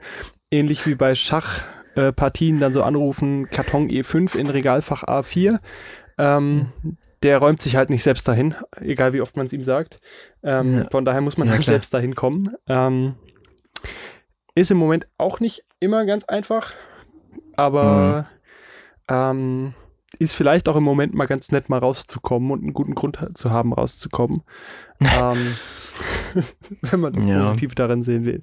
ähnlich 0.51 0.87
wie 0.87 0.95
bei 0.95 1.15
Schach 1.15 1.65
äh, 1.97 2.13
Partien 2.13 2.61
dann 2.61 2.73
so 2.73 2.83
anrufen, 2.83 3.49
Karton 3.51 3.89
E5 3.89 4.37
in 4.37 4.49
Regalfach 4.49 5.05
A4. 5.05 5.59
Ähm, 6.19 6.73
der 7.23 7.39
räumt 7.39 7.63
sich 7.63 7.77
halt 7.77 7.91
nicht 7.91 8.03
selbst 8.03 8.29
dahin, 8.29 8.55
egal 8.81 9.13
wie 9.15 9.21
oft 9.21 9.37
man 9.37 9.47
es 9.47 9.53
ihm 9.53 9.65
sagt. 9.65 10.01
Ähm, 10.43 10.79
ja. 10.79 10.89
Von 10.91 11.05
daher 11.05 11.23
muss 11.23 11.39
man 11.39 11.49
ja, 11.49 11.55
halt 11.55 11.63
klar. 11.63 11.75
selbst 11.75 11.95
dahin 11.95 12.15
kommen. 12.15 12.55
Ähm, 12.69 13.15
ist 14.55 14.71
im 14.71 14.77
Moment 14.77 15.09
auch 15.19 15.41
nicht 15.41 15.65
immer 15.81 16.05
ganz 16.05 16.25
einfach, 16.25 16.75
aber 17.57 18.27
mhm. 19.11 19.75
ist 20.19 20.35
vielleicht 20.35 20.69
auch 20.69 20.77
im 20.77 20.85
Moment 20.85 21.15
mal 21.15 21.27
ganz 21.27 21.51
nett, 21.51 21.69
mal 21.69 21.79
rauszukommen 21.79 22.51
und 22.51 22.63
einen 22.63 22.75
guten 22.75 22.95
Grund 22.95 23.19
zu 23.35 23.51
haben, 23.51 23.73
rauszukommen. 23.73 24.43
ähm, 25.01 25.57
wenn 26.83 27.01
man 27.01 27.15
das 27.15 27.25
ja. 27.25 27.43
Positive 27.43 27.75
darin 27.75 28.03
sehen 28.03 28.25
will. 28.25 28.43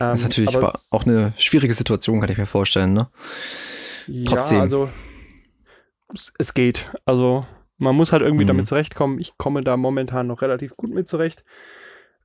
Ähm, 0.00 0.10
das 0.10 0.20
ist 0.20 0.24
natürlich 0.24 0.56
aber 0.56 0.72
auch 0.90 1.04
eine 1.04 1.34
schwierige 1.36 1.74
Situation, 1.74 2.20
kann 2.20 2.30
ich 2.30 2.38
mir 2.38 2.46
vorstellen, 2.46 2.94
ne? 2.94 3.08
Trotzdem. 4.24 4.58
Ja, 4.58 4.62
also 4.62 4.90
es, 6.14 6.32
es 6.38 6.54
geht. 6.54 6.90
Also 7.04 7.46
man 7.76 7.94
muss 7.94 8.12
halt 8.12 8.22
irgendwie 8.22 8.44
mhm. 8.44 8.48
damit 8.48 8.66
zurechtkommen. 8.66 9.18
Ich 9.20 9.36
komme 9.36 9.62
da 9.62 9.76
momentan 9.76 10.26
noch 10.26 10.42
relativ 10.42 10.76
gut 10.76 10.90
mit 10.90 11.08
zurecht. 11.08 11.44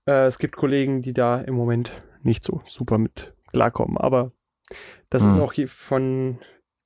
Äh, 0.06 0.26
es 0.26 0.40
gibt 0.40 0.56
Kollegen, 0.56 1.02
die 1.02 1.14
da 1.14 1.40
im 1.40 1.56
Moment 1.56 1.92
nicht 2.24 2.44
so 2.44 2.62
super 2.66 2.98
mit 2.98 3.34
klarkommen, 3.52 3.98
aber 3.98 4.32
das 5.10 5.24
mhm. 5.24 5.32
ist 5.32 5.40
auch 5.40 5.54
von, 5.68 6.40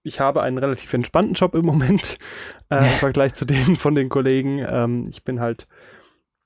ich 0.04 0.20
habe 0.20 0.42
einen 0.42 0.58
relativ 0.58 0.94
entspannten 0.94 1.34
Job 1.34 1.56
im 1.56 1.66
Moment 1.66 2.18
äh, 2.70 2.78
im 2.78 3.00
Vergleich 3.00 3.34
zu 3.34 3.46
denen 3.46 3.76
von 3.76 3.96
den 3.96 4.10
Kollegen. 4.10 4.66
Ähm, 4.68 5.08
ich 5.10 5.24
bin 5.24 5.40
halt 5.40 5.68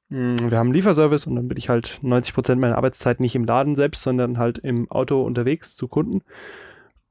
wir 0.10 0.58
haben 0.58 0.68
einen 0.68 0.74
Lieferservice 0.74 1.26
und 1.26 1.36
dann 1.36 1.48
bin 1.48 1.58
ich 1.58 1.70
halt 1.70 2.00
90 2.02 2.34
Prozent 2.36 2.62
meiner 2.62 2.78
Arbeitszeit 2.78 3.20
nicht 3.20 3.36
im 3.36 3.46
Laden 3.46 3.76
selbst, 3.76 4.04
sondern 4.04 4.38
halt 4.38 4.60
im 4.60 4.90
Auto 4.92 5.24
unterwegs 5.24 5.76
zu 5.76 5.88
Kunden. 5.88 6.22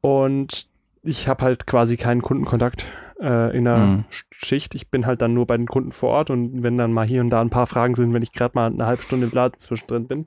Und 0.00 0.68
ich 1.02 1.26
habe 1.28 1.44
halt 1.44 1.66
quasi 1.66 1.96
keinen 1.96 2.22
Kundenkontakt 2.22 2.86
äh, 3.20 3.56
in 3.56 3.64
der 3.64 3.76
mhm. 3.76 4.04
Schicht. 4.08 4.74
Ich 4.74 4.90
bin 4.90 5.06
halt 5.06 5.22
dann 5.22 5.34
nur 5.34 5.46
bei 5.46 5.56
den 5.56 5.66
Kunden 5.66 5.92
vor 5.92 6.10
Ort 6.10 6.30
und 6.30 6.62
wenn 6.62 6.76
dann 6.76 6.92
mal 6.92 7.06
hier 7.06 7.20
und 7.20 7.30
da 7.30 7.40
ein 7.40 7.50
paar 7.50 7.66
Fragen 7.66 7.94
sind, 7.94 8.12
wenn 8.12 8.22
ich 8.22 8.32
gerade 8.32 8.52
mal 8.54 8.66
eine 8.66 8.86
halbe 8.86 9.02
Stunde 9.02 9.26
im 9.26 9.32
Laden 9.32 9.58
zwischendrin 9.58 10.06
bin. 10.06 10.26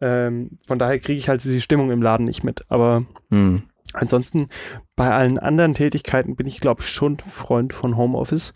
Ähm, 0.00 0.58
von 0.66 0.78
daher 0.78 0.98
kriege 0.98 1.18
ich 1.18 1.28
halt 1.28 1.42
die 1.44 1.60
Stimmung 1.60 1.90
im 1.90 2.02
Laden 2.02 2.26
nicht 2.26 2.44
mit. 2.44 2.64
Aber 2.68 3.04
mhm. 3.30 3.62
ansonsten 3.92 4.48
bei 4.96 5.10
allen 5.10 5.38
anderen 5.38 5.74
Tätigkeiten 5.74 6.36
bin 6.36 6.46
ich, 6.46 6.60
glaube 6.60 6.82
ich, 6.82 6.88
schon 6.88 7.16
Freund 7.16 7.72
von 7.72 7.96
Homeoffice. 7.96 8.52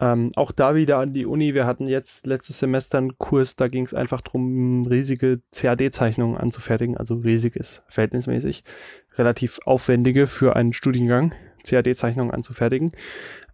Ähm, 0.00 0.30
auch 0.36 0.52
da 0.52 0.74
wieder 0.74 0.98
an 0.98 1.12
die 1.12 1.26
Uni. 1.26 1.54
Wir 1.54 1.66
hatten 1.66 1.88
jetzt 1.88 2.26
letztes 2.26 2.60
Semester 2.60 2.98
einen 2.98 3.18
Kurs, 3.18 3.56
da 3.56 3.66
ging 3.66 3.84
es 3.84 3.94
einfach 3.94 4.20
darum, 4.20 4.86
riesige 4.86 5.40
CAD-Zeichnungen 5.52 6.36
anzufertigen. 6.36 6.96
Also 6.96 7.16
riesig 7.16 7.56
ist 7.56 7.82
verhältnismäßig 7.88 8.62
relativ 9.16 9.58
aufwendige 9.64 10.28
für 10.28 10.54
einen 10.54 10.72
Studiengang, 10.72 11.34
CAD-Zeichnungen 11.64 12.32
anzufertigen. 12.32 12.92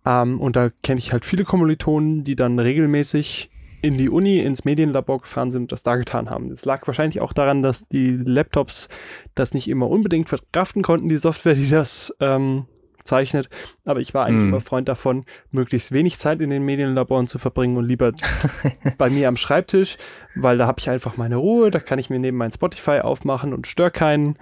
Ähm, 0.04 0.40
und 0.40 0.56
da 0.56 0.70
kenne 0.82 0.98
ich 0.98 1.12
halt 1.12 1.24
viele 1.24 1.44
Kommilitonen, 1.44 2.24
die 2.24 2.36
dann 2.36 2.58
regelmäßig 2.58 3.50
in 3.80 3.98
die 3.98 4.08
Uni, 4.08 4.38
ins 4.38 4.64
Medienlabor 4.64 5.20
gefahren 5.20 5.50
sind 5.50 5.62
und 5.62 5.72
das 5.72 5.82
da 5.82 5.96
getan 5.96 6.30
haben. 6.30 6.48
Das 6.48 6.64
lag 6.64 6.86
wahrscheinlich 6.86 7.20
auch 7.20 7.34
daran, 7.34 7.62
dass 7.62 7.86
die 7.86 8.10
Laptops 8.10 8.88
das 9.34 9.52
nicht 9.52 9.68
immer 9.68 9.90
unbedingt 9.90 10.28
verkraften 10.28 10.82
konnten, 10.82 11.08
die 11.08 11.18
Software, 11.18 11.54
die 11.54 11.68
das 11.68 12.14
ähm, 12.20 12.64
zeichnet. 13.04 13.48
Aber 13.84 14.00
ich 14.00 14.14
war 14.14 14.26
eigentlich 14.26 14.42
mhm. 14.42 14.48
immer 14.50 14.60
Freund 14.60 14.88
davon, 14.88 15.24
möglichst 15.50 15.92
wenig 15.92 16.18
Zeit 16.18 16.40
in 16.40 16.50
den 16.50 16.64
Medienlaboren 16.64 17.26
zu 17.26 17.38
verbringen 17.38 17.76
und 17.76 17.84
lieber 17.84 18.12
bei 18.98 19.10
mir 19.10 19.28
am 19.28 19.36
Schreibtisch, 19.36 19.96
weil 20.34 20.58
da 20.58 20.66
habe 20.66 20.80
ich 20.80 20.90
einfach 20.90 21.16
meine 21.16 21.36
Ruhe, 21.36 21.70
da 21.70 21.78
kann 21.78 21.98
ich 21.98 22.10
mir 22.10 22.18
neben 22.18 22.36
mein 22.36 22.52
Spotify 22.52 23.00
aufmachen 23.00 23.52
und 23.52 23.66
störe 23.66 23.90
keinen. 23.90 24.36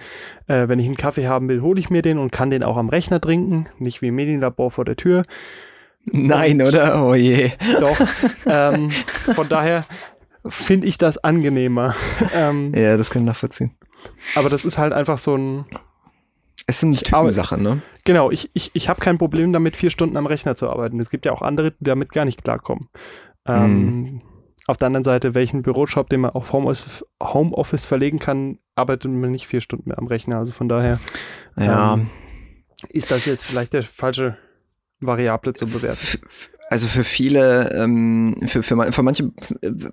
Äh, 0.47 0.69
wenn 0.69 0.79
ich 0.79 0.87
einen 0.87 0.97
Kaffee 0.97 1.27
haben 1.27 1.49
will, 1.49 1.61
hole 1.61 1.81
ich 1.81 1.91
mir 1.91 2.03
den 2.03 2.19
und 2.19 2.33
kann 2.33 2.51
den 2.51 2.63
auch 2.63 2.77
am 2.77 2.89
Rechner 2.89 3.21
trinken, 3.21 3.67
nicht 3.79 4.03
wie 4.03 4.09
im 4.09 4.15
Medienlabor 4.15 4.71
vor 4.71 4.85
der 4.85 4.97
Tür. 4.97 5.25
Nein, 6.05 6.61
und, 6.61 6.69
oder? 6.69 7.05
Oh 7.05 7.15
je. 7.15 7.51
Doch. 7.81 7.97
ähm, 8.47 8.91
von 9.35 9.49
daher 9.49 9.87
finde 10.49 10.87
ich 10.87 10.99
das 10.99 11.19
angenehmer. 11.19 11.95
ähm, 12.35 12.73
ja, 12.75 12.97
das 12.97 13.11
kann 13.11 13.23
ich 13.23 13.27
nachvollziehen. 13.27 13.77
Aber 14.35 14.49
das 14.49 14.65
ist 14.65 14.79
halt 14.79 14.93
einfach 14.93 15.19
so 15.19 15.37
ein 15.37 15.65
es 16.67 16.83
ist 16.83 16.85
eine 16.85 16.97
Typensache, 16.97 17.61
ne? 17.61 17.83
Genau, 18.05 18.31
ich, 18.31 18.51
ich, 18.55 18.71
ich 18.75 18.89
habe 18.89 19.01
kein 19.01 19.19
Problem 19.19 19.53
damit, 19.53 19.77
vier 19.77 19.91
Stunden 19.91 20.17
am 20.17 20.27
Rechner 20.27 20.55
zu 20.55 20.69
arbeiten. 20.69 21.01
Es 21.01 21.11
gibt 21.11 21.27
ja 21.27 21.33
auch 21.33 21.43
andere, 21.43 21.73
die 21.73 21.85
damit 21.85 22.13
gar 22.13 22.25
nicht 22.25 22.45
klarkommen. 22.45 22.89
Ähm, 23.47 23.65
hm. 23.65 24.23
Auf 24.67 24.77
der 24.77 24.87
anderen 24.87 25.05
Seite, 25.05 25.35
welchen 25.35 25.63
Bürojob, 25.63 26.09
den 26.09 26.21
man 26.21 26.31
auf 26.31 26.53
Homeoffice, 26.53 27.05
Homeoffice 27.21 27.85
verlegen 27.85 28.21
kann, 28.21 28.59
arbeitet 28.77 29.11
man 29.11 29.33
nicht 29.33 29.49
vier 29.49 29.61
Stunden 29.61 29.89
mehr 29.89 29.99
am 29.99 30.07
Rechner. 30.07 30.39
Also 30.39 30.53
von 30.53 30.69
daher 30.69 31.01
ja. 31.57 31.95
ähm, 31.95 32.11
ist 32.89 33.11
das 33.11 33.25
jetzt 33.25 33.45
vielleicht 33.45 33.73
der 33.73 33.83
falsche 33.83 34.37
Variable 35.01 35.55
zu 35.55 35.67
bewerten. 35.67 36.21
Also 36.73 36.87
für 36.87 37.05
viele, 37.05 37.71
ähm, 37.75 38.41
für, 38.47 38.63
für, 38.63 38.93
für, 38.93 39.03
manche, 39.03 39.31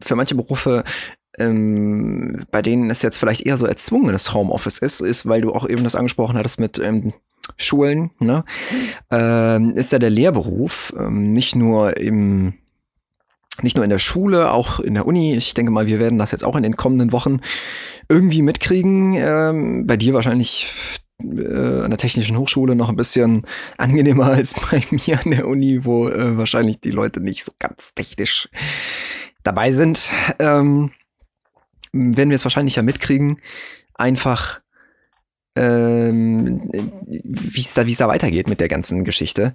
für 0.02 0.16
manche 0.16 0.36
Berufe 0.36 0.86
ähm, 1.38 2.46
bei 2.52 2.62
denen 2.62 2.90
es 2.90 3.02
jetzt 3.02 3.18
vielleicht 3.18 3.42
eher 3.42 3.58
so 3.58 3.66
erzwungenes 3.66 4.34
Homeoffice 4.34 4.80
ist, 4.80 5.02
ist, 5.02 5.28
weil 5.28 5.42
du 5.42 5.52
auch 5.54 5.68
eben 5.68 5.84
das 5.84 5.96
angesprochen 5.96 6.38
hattest 6.38 6.60
mit 6.60 6.80
ähm, 6.80 7.14
Schulen, 7.58 8.12
ne? 8.20 8.46
Ähm, 9.12 9.76
ist 9.76 9.92
ja 9.92 10.00
der 10.00 10.10
Lehrberuf 10.10 10.94
ähm, 10.98 11.34
nicht 11.34 11.56
nur 11.56 11.98
im 11.98 12.54
nicht 13.62 13.76
nur 13.76 13.84
in 13.84 13.90
der 13.90 14.00
Schule, 14.00 14.52
auch 14.52 14.80
in 14.80 14.94
der 14.94 15.06
Uni. 15.06 15.36
Ich 15.36 15.54
denke 15.54 15.72
mal, 15.72 15.86
wir 15.86 16.00
werden 16.00 16.18
das 16.18 16.32
jetzt 16.32 16.46
auch 16.46 16.56
in 16.56 16.64
den 16.64 16.78
kommenden 16.78 17.12
Wochen 17.12 17.42
irgendwie 18.08 18.42
mitkriegen. 18.42 19.16
Ähm, 19.16 19.86
bei 19.86 19.98
dir 19.98 20.14
wahrscheinlich 20.14 20.74
äh, 21.22 21.82
an 21.82 21.90
der 21.90 21.98
Technischen 21.98 22.38
Hochschule 22.38 22.76
noch 22.76 22.90
ein 22.90 22.96
bisschen 22.96 23.46
angenehmer 23.78 24.26
als 24.32 24.54
bei 24.54 24.84
mir 24.92 25.20
an 25.24 25.32
der 25.32 25.48
Uni, 25.48 25.86
wo 25.86 26.10
äh, 26.10 26.38
wahrscheinlich 26.38 26.80
die 26.80 26.92
Leute 26.92 27.20
nicht 27.22 27.46
so 27.46 27.52
ganz 27.60 27.94
technisch 27.94 28.50
dabei 29.44 29.72
sind. 29.72 30.12
Ähm, 30.40 30.92
werden 31.92 32.30
wir 32.30 32.36
es 32.36 32.46
wahrscheinlich 32.46 32.76
ja 32.76 32.84
mitkriegen. 32.84 33.40
Einfach 33.96 34.62
ähm, 35.56 36.70
wie 37.24 37.62
es 37.62 37.74
da, 37.74 37.84
da 37.84 38.08
weitergeht 38.08 38.48
mit 38.48 38.60
der 38.60 38.68
ganzen 38.68 39.04
Geschichte. 39.04 39.54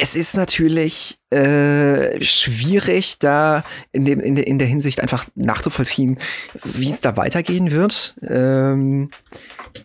Es 0.00 0.16
ist 0.16 0.34
natürlich 0.34 1.18
äh, 1.30 2.20
schwierig, 2.20 3.18
da 3.18 3.64
in, 3.92 4.04
dem, 4.04 4.20
in, 4.20 4.34
de, 4.34 4.44
in 4.44 4.58
der 4.58 4.66
Hinsicht 4.66 5.00
einfach 5.00 5.26
nachzuvollziehen, 5.34 6.18
wie 6.62 6.90
es 6.90 7.00
da 7.00 7.16
weitergehen 7.16 7.70
wird. 7.70 8.16
Ähm, 8.22 9.10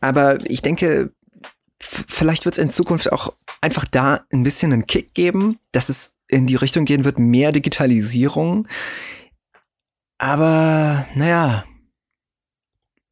aber 0.01 0.39
ich 0.50 0.62
denke, 0.62 1.12
vielleicht 1.80 2.46
wird 2.46 2.58
es 2.58 2.63
in 2.63 2.70
Zukunft 2.70 3.12
auch 3.12 3.34
einfach 3.62 3.86
da 3.86 4.25
ein 4.32 4.44
bisschen 4.44 4.74
einen 4.74 4.88
Kick 4.88 5.13
geben, 5.13 5.60
dass 5.72 5.89
es 5.89 6.16
in 6.28 6.48
die 6.48 6.56
Richtung 6.56 6.86
gehen 6.86 7.06
wird, 7.06 7.20
mehr 7.20 7.51
Digitalisierung. 7.51 8.68
Aber 10.18 11.08
naja, 11.16 11.66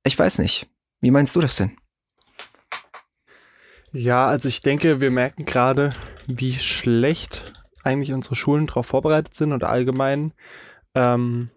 ich 0.04 0.18
weiß 0.18 0.40
nicht. 0.40 0.68
Wie 1.00 1.12
meinst 1.12 1.36
du 1.36 1.42
das 1.42 1.56
denn? 1.58 1.78
Ja, 3.92 4.28
also 4.28 4.48
ich 4.48 4.62
denke, 4.62 5.00
wir 5.00 5.12
merken 5.12 5.46
gerade, 5.46 5.94
wie 6.28 6.54
schlecht 6.54 7.54
eigentlich 7.84 8.14
unsere 8.14 8.36
Schulen 8.36 8.68
darauf 8.68 8.88
vorbereitet 8.88 9.34
sind 9.34 9.54
und 9.54 9.64
allgemein 9.64 10.34
ähm, 10.94 11.50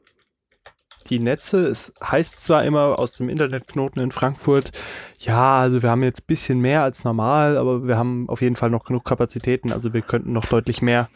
die 1.09 1.19
Netze. 1.19 1.67
Es 1.67 1.93
heißt 2.03 2.43
zwar 2.43 2.65
immer 2.65 2.99
aus 2.99 3.13
dem 3.13 3.29
Internetknoten 3.29 4.01
in 4.01 4.13
Frankfurt, 4.13 4.73
ja, 5.19 5.59
also 5.59 5.83
wir 5.83 5.91
haben 5.91 6.03
jetzt 6.03 6.23
ein 6.23 6.27
bisschen 6.29 6.61
mehr 6.61 6.83
als 6.83 7.05
normal, 7.05 7.59
aber 7.59 7.87
wir 7.87 7.99
haben 7.99 8.29
auf 8.29 8.41
jeden 8.41 8.57
Fall 8.57 8.71
noch 8.71 8.85
genug 8.85 9.05
Kapazitäten. 9.05 9.73
Also 9.73 9.93
wir 9.93 10.03
könnten 10.03 10.33
noch 10.33 10.47
deutlich 10.47 10.83
mehr 10.83 11.11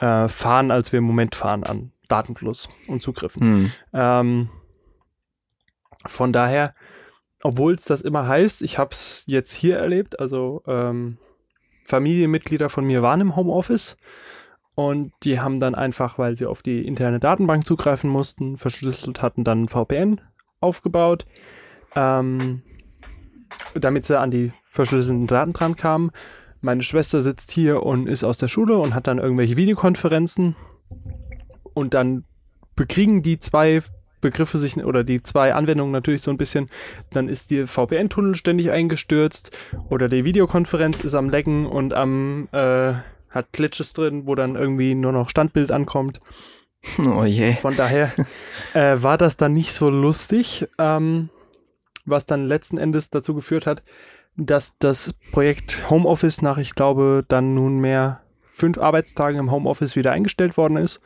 äh, 0.00 0.28
fahren, 0.28 0.70
als 0.70 0.92
wir 0.92 0.98
im 0.98 1.04
Moment 1.04 1.34
fahren 1.34 1.64
an 1.64 1.92
Datenfluss 2.08 2.68
und 2.88 3.02
Zugriffen. 3.02 3.42
Hm. 3.42 3.72
Ähm, 3.92 4.48
von 6.06 6.32
daher 6.32 6.74
obwohl 7.42 7.74
es 7.74 7.84
das 7.84 8.00
immer 8.00 8.26
heißt, 8.26 8.62
ich 8.62 8.78
habe 8.78 8.90
es 8.92 9.24
jetzt 9.26 9.52
hier 9.52 9.78
erlebt, 9.78 10.18
also 10.18 10.62
ähm, 10.66 11.18
Familienmitglieder 11.88 12.68
von 12.68 12.84
mir 12.84 13.00
waren 13.00 13.22
im 13.22 13.34
Homeoffice 13.34 13.96
und 14.74 15.12
die 15.22 15.40
haben 15.40 15.58
dann 15.58 15.74
einfach, 15.74 16.18
weil 16.18 16.36
sie 16.36 16.44
auf 16.44 16.60
die 16.60 16.86
interne 16.86 17.18
Datenbank 17.18 17.66
zugreifen 17.66 18.10
mussten, 18.10 18.58
verschlüsselt 18.58 19.22
hatten, 19.22 19.42
dann 19.42 19.68
VPN 19.68 20.20
aufgebaut, 20.60 21.24
ähm, 21.96 22.62
damit 23.74 24.04
sie 24.04 24.20
an 24.20 24.30
die 24.30 24.52
verschlüsselten 24.70 25.26
Daten 25.26 25.54
dran 25.54 25.76
kamen. 25.76 26.10
Meine 26.60 26.82
Schwester 26.82 27.22
sitzt 27.22 27.52
hier 27.52 27.82
und 27.82 28.06
ist 28.06 28.22
aus 28.22 28.36
der 28.36 28.48
Schule 28.48 28.76
und 28.76 28.94
hat 28.94 29.06
dann 29.06 29.16
irgendwelche 29.16 29.56
Videokonferenzen 29.56 30.56
und 31.72 31.94
dann 31.94 32.24
bekriegen 32.76 33.22
die 33.22 33.38
zwei 33.38 33.82
Begriffe 34.20 34.58
sich 34.58 34.76
oder 34.76 35.04
die 35.04 35.22
zwei 35.22 35.54
Anwendungen 35.54 35.92
natürlich 35.92 36.22
so 36.22 36.30
ein 36.30 36.36
bisschen, 36.36 36.68
dann 37.10 37.28
ist 37.28 37.50
die 37.50 37.66
VPN-Tunnel 37.66 38.34
ständig 38.34 38.70
eingestürzt 38.70 39.56
oder 39.88 40.08
die 40.08 40.24
Videokonferenz 40.24 41.00
ist 41.00 41.14
am 41.14 41.30
Lecken 41.30 41.66
und 41.66 41.92
am 41.94 42.48
äh, 42.52 42.94
hat 43.30 43.52
Glitches 43.52 43.92
drin, 43.92 44.26
wo 44.26 44.34
dann 44.34 44.56
irgendwie 44.56 44.94
nur 44.94 45.12
noch 45.12 45.30
Standbild 45.30 45.70
ankommt. 45.70 46.20
Oh 47.06 47.24
je. 47.24 47.54
Von 47.54 47.76
daher 47.76 48.12
äh, 48.74 48.96
war 49.02 49.18
das 49.18 49.36
dann 49.36 49.52
nicht 49.52 49.72
so 49.72 49.90
lustig, 49.90 50.68
ähm, 50.78 51.28
was 52.06 52.24
dann 52.24 52.46
letzten 52.46 52.78
Endes 52.78 53.10
dazu 53.10 53.34
geführt 53.34 53.66
hat, 53.66 53.82
dass 54.36 54.78
das 54.78 55.12
Projekt 55.32 55.90
Homeoffice 55.90 56.42
nach, 56.42 56.58
ich 56.58 56.74
glaube, 56.74 57.24
dann 57.26 57.54
nunmehr 57.54 58.22
fünf 58.58 58.78
Arbeitstagen 58.78 59.38
im 59.38 59.50
Homeoffice 59.50 59.96
wieder 59.96 60.12
eingestellt 60.12 60.56
worden 60.56 60.76
ist. 60.76 61.00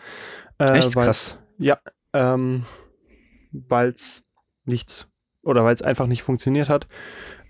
Äh, 0.58 0.72
Echt 0.72 0.94
krass. 0.94 1.38
Ja, 1.58 1.78
ähm, 2.12 2.64
weil 3.52 3.90
es 3.90 4.22
nichts 4.64 5.08
oder 5.42 5.64
weil 5.64 5.74
es 5.74 5.82
einfach 5.82 6.06
nicht 6.06 6.22
funktioniert 6.22 6.68
hat. 6.68 6.86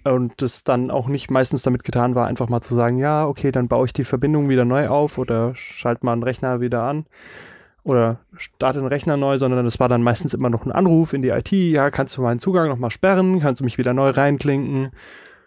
Und 0.05 0.43
es 0.43 0.65
dann 0.65 0.91
auch 0.91 1.07
nicht 1.07 1.31
meistens 1.31 1.63
damit 1.63 1.85
getan 1.85 2.17
war, 2.17 2.27
einfach 2.27 2.49
mal 2.49 2.61
zu 2.61 2.75
sagen, 2.75 2.99
ja, 2.99 3.25
okay, 3.25 3.53
dann 3.53 3.69
baue 3.69 3.87
ich 3.87 3.93
die 3.93 4.05
Verbindung 4.05 4.49
wieder 4.49 4.65
neu 4.65 4.89
auf 4.89 5.17
oder 5.17 5.55
schalte 5.55 6.05
mal 6.05 6.13
einen 6.13 6.25
Rechner 6.25 6.61
wieder 6.61 6.83
an 6.83 7.07
oder 7.85 8.21
starte 8.37 8.81
einen 8.81 8.89
Rechner 8.89 9.17
neu, 9.17 9.39
sondern 9.39 9.65
es 9.67 9.81
war 9.81 9.89
dann 9.89 10.03
meistens 10.03 10.35
immer 10.35 10.51
noch 10.51 10.65
ein 10.65 10.73
Anruf 10.73 11.13
in 11.13 11.23
die 11.23 11.29
IT, 11.29 11.53
ja, 11.53 11.91
kannst 11.91 12.17
du 12.17 12.23
meinen 12.23 12.41
Zugang 12.41 12.69
nochmal 12.69 12.91
sperren, 12.91 13.41
kannst 13.41 13.61
du 13.61 13.65
mich 13.65 13.79
wieder 13.79 13.93
neu 13.93 14.11
reinklinken. 14.11 14.91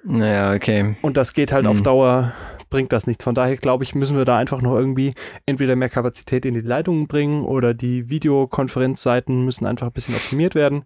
Naja, 0.04 0.54
okay. 0.54 0.96
Und 1.02 1.18
das 1.18 1.34
geht 1.34 1.52
halt 1.52 1.66
hm. 1.66 1.72
auf 1.72 1.82
Dauer, 1.82 2.34
bringt 2.70 2.94
das 2.94 3.08
nichts. 3.08 3.24
Von 3.24 3.36
daher 3.36 3.58
glaube 3.58 3.84
ich, 3.84 3.96
müssen 3.96 4.18
wir 4.18 4.26
da 4.26 4.38
einfach 4.38 4.62
noch 4.62 4.76
irgendwie 4.76 5.14
entweder 5.46 5.76
mehr 5.76 5.90
Kapazität 5.90 6.46
in 6.46 6.54
die 6.54 6.62
Leitungen 6.62 7.08
bringen 7.08 7.44
oder 7.44 7.74
die 7.74 8.10
Videokonferenzseiten 8.10 9.46
müssen 9.46 9.66
einfach 9.66 9.88
ein 9.88 9.94
bisschen 9.94 10.16
optimiert 10.16 10.56
werden. 10.56 10.86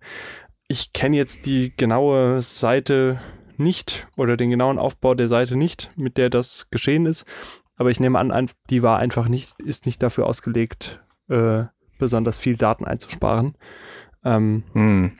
Ich 0.68 0.94
kenne 0.94 1.18
jetzt 1.18 1.46
die 1.46 1.74
genaue 1.76 2.42
Seite 2.42 3.20
nicht 3.58 4.08
oder 4.18 4.38
den 4.38 4.50
genauen 4.50 4.80
Aufbau 4.80 5.14
der 5.14 5.28
Seite 5.28 5.56
nicht, 5.56 5.92
mit 5.96 6.18
der 6.18 6.30
das 6.30 6.68
geschehen 6.72 7.06
ist. 7.06 7.26
Aber 7.76 7.90
ich 7.90 8.00
nehme 8.00 8.20
an, 8.20 8.50
die 8.70 8.84
war 8.84 9.00
einfach 9.00 9.28
nicht, 9.28 9.54
ist 9.62 9.86
nicht 9.86 10.04
dafür 10.04 10.28
ausgelegt, 10.28 11.00
äh, 11.30 11.64
besonders 11.98 12.38
viel 12.38 12.58
Daten 12.58 12.86
einzusparen. 12.86 13.56
Ähm, 14.24 14.64
hm. 14.74 15.12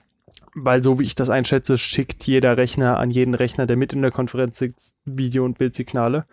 Weil 0.56 0.84
so 0.84 1.00
wie 1.00 1.04
ich 1.04 1.16
das 1.16 1.30
einschätze, 1.30 1.78
schickt 1.78 2.26
jeder 2.26 2.58
Rechner 2.58 2.98
an 2.98 3.12
jeden 3.12 3.34
Rechner, 3.34 3.66
der 3.66 3.78
mit 3.78 3.94
in 3.94 4.02
der 4.02 4.12
Konferenz 4.12 4.58
sitzt, 4.58 4.96
Video- 5.06 5.46
und 5.46 5.58
Bildsignale. 5.58 6.26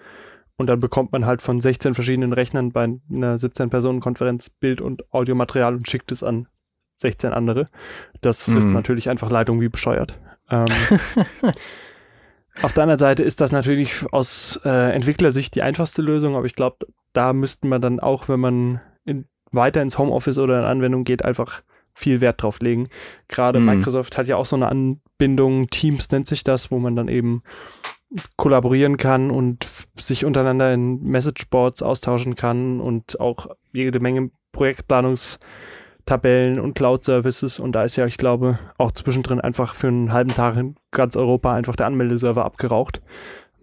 Und 0.56 0.68
dann 0.68 0.80
bekommt 0.80 1.12
man 1.12 1.26
halt 1.26 1.42
von 1.42 1.60
16 1.60 1.94
verschiedenen 1.94 2.32
Rechnern 2.32 2.72
bei 2.72 2.84
einer 2.84 3.36
17-Personen-Konferenz 3.36 4.48
Bild- 4.48 4.80
und 4.80 5.12
Audiomaterial 5.12 5.74
und 5.74 5.88
schickt 5.88 6.12
es 6.12 6.22
an 6.22 6.48
16 6.96 7.32
andere. 7.32 7.66
Das 8.22 8.42
frisst 8.42 8.68
hm. 8.68 8.72
natürlich 8.72 9.10
einfach 9.10 9.30
Leitung 9.30 9.60
wie 9.60 9.68
bescheuert. 9.68 10.18
Ähm, 10.50 10.66
Auf 12.62 12.72
der 12.72 12.84
anderen 12.84 12.98
Seite 12.98 13.22
ist 13.22 13.40
das 13.40 13.52
natürlich 13.52 14.04
aus 14.12 14.58
äh, 14.64 14.92
Entwicklersicht 14.94 15.54
die 15.54 15.62
einfachste 15.62 16.00
Lösung, 16.00 16.36
aber 16.36 16.46
ich 16.46 16.54
glaube, 16.54 16.86
da 17.12 17.32
müssten 17.32 17.68
wir 17.68 17.78
dann 17.78 18.00
auch, 18.00 18.28
wenn 18.28 18.40
man 18.40 18.80
in, 19.04 19.26
weiter 19.52 19.82
ins 19.82 19.98
Homeoffice 19.98 20.38
oder 20.38 20.60
in 20.60 20.64
Anwendung 20.64 21.04
geht, 21.04 21.24
einfach 21.24 21.62
viel 21.96 22.20
Wert 22.20 22.42
drauf 22.42 22.60
legen. 22.60 22.88
Gerade 23.26 23.58
mm. 23.58 23.64
Microsoft 23.64 24.16
hat 24.16 24.28
ja 24.28 24.36
auch 24.36 24.46
so 24.46 24.54
eine 24.54 24.68
Anbindung, 24.68 25.68
Teams 25.68 26.10
nennt 26.10 26.28
sich 26.28 26.44
das, 26.44 26.70
wo 26.70 26.78
man 26.78 26.94
dann 26.94 27.08
eben 27.08 27.42
kollaborieren 28.36 28.98
kann 28.98 29.30
und 29.30 29.66
sich 29.98 30.24
untereinander 30.24 30.72
in 30.72 31.02
Messageboards 31.02 31.82
austauschen 31.82 32.36
kann 32.36 32.80
und 32.80 33.18
auch 33.18 33.48
jede 33.72 33.98
Menge 33.98 34.30
Projektplanungs- 34.54 35.38
Tabellen 36.06 36.60
und 36.60 36.74
Cloud-Services 36.74 37.58
und 37.58 37.72
da 37.72 37.82
ist 37.82 37.96
ja, 37.96 38.06
ich 38.06 38.16
glaube, 38.16 38.60
auch 38.78 38.92
zwischendrin 38.92 39.40
einfach 39.40 39.74
für 39.74 39.88
einen 39.88 40.12
halben 40.12 40.32
Tag 40.32 40.56
in 40.56 40.76
ganz 40.92 41.16
Europa 41.16 41.52
einfach 41.52 41.74
der 41.74 41.86
Anmeldeserver 41.86 42.44
abgeraucht, 42.44 43.02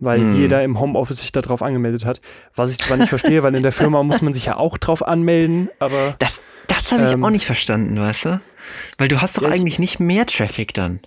weil 0.03 0.19
hm. 0.19 0.35
jeder 0.35 0.63
im 0.63 0.79
Homeoffice 0.79 1.19
sich 1.19 1.31
darauf 1.31 1.61
angemeldet 1.61 2.05
hat. 2.05 2.21
Was 2.55 2.71
ich 2.71 2.79
zwar 2.79 2.97
nicht 2.97 3.09
verstehe, 3.09 3.43
weil 3.43 3.55
in 3.55 3.63
der 3.63 3.71
Firma 3.71 4.03
muss 4.03 4.21
man 4.21 4.33
sich 4.33 4.45
ja 4.45 4.57
auch 4.57 4.77
drauf 4.77 5.05
anmelden, 5.05 5.69
aber. 5.79 6.15
Das, 6.19 6.41
das 6.67 6.91
habe 6.91 7.03
ich 7.03 7.11
ähm, 7.11 7.23
auch 7.23 7.29
nicht 7.29 7.45
verstanden, 7.45 7.99
weißt 7.99 8.25
du? 8.25 8.41
Weil 8.97 9.07
du 9.07 9.21
hast 9.21 9.37
doch 9.37 9.43
ja, 9.43 9.49
eigentlich 9.49 9.79
nicht 9.79 9.99
mehr 9.99 10.25
Traffic 10.25 10.73
dann. 10.73 10.99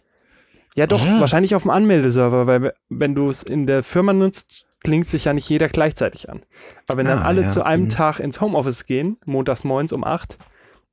Ja, 0.75 0.87
doch, 0.87 1.03
Oder? 1.03 1.21
wahrscheinlich 1.21 1.55
auf 1.55 1.63
dem 1.63 1.71
Anmeldeserver, 1.71 2.47
weil 2.47 2.75
wenn 2.91 3.15
du 3.15 3.31
es 3.31 3.43
in 3.43 3.67
der 3.67 3.83
Firma 3.83 4.13
nutzt, 4.13 4.67
klingt 4.85 5.07
sich 5.07 5.25
ja 5.25 5.33
nicht 5.33 5.49
jeder 5.49 5.69
gleichzeitig 5.69 6.29
an. 6.29 6.43
Aber 6.87 6.99
wenn 6.99 7.07
ah, 7.07 7.15
dann 7.15 7.23
alle 7.23 7.43
ja. 7.43 7.49
zu 7.49 7.65
einem 7.65 7.85
mhm. 7.85 7.89
Tag 7.89 8.21
ins 8.21 8.41
Homeoffice 8.41 8.85
gehen, 8.85 9.17
montags 9.25 9.65
morgens 9.65 9.93
um 9.93 10.05
acht, 10.05 10.37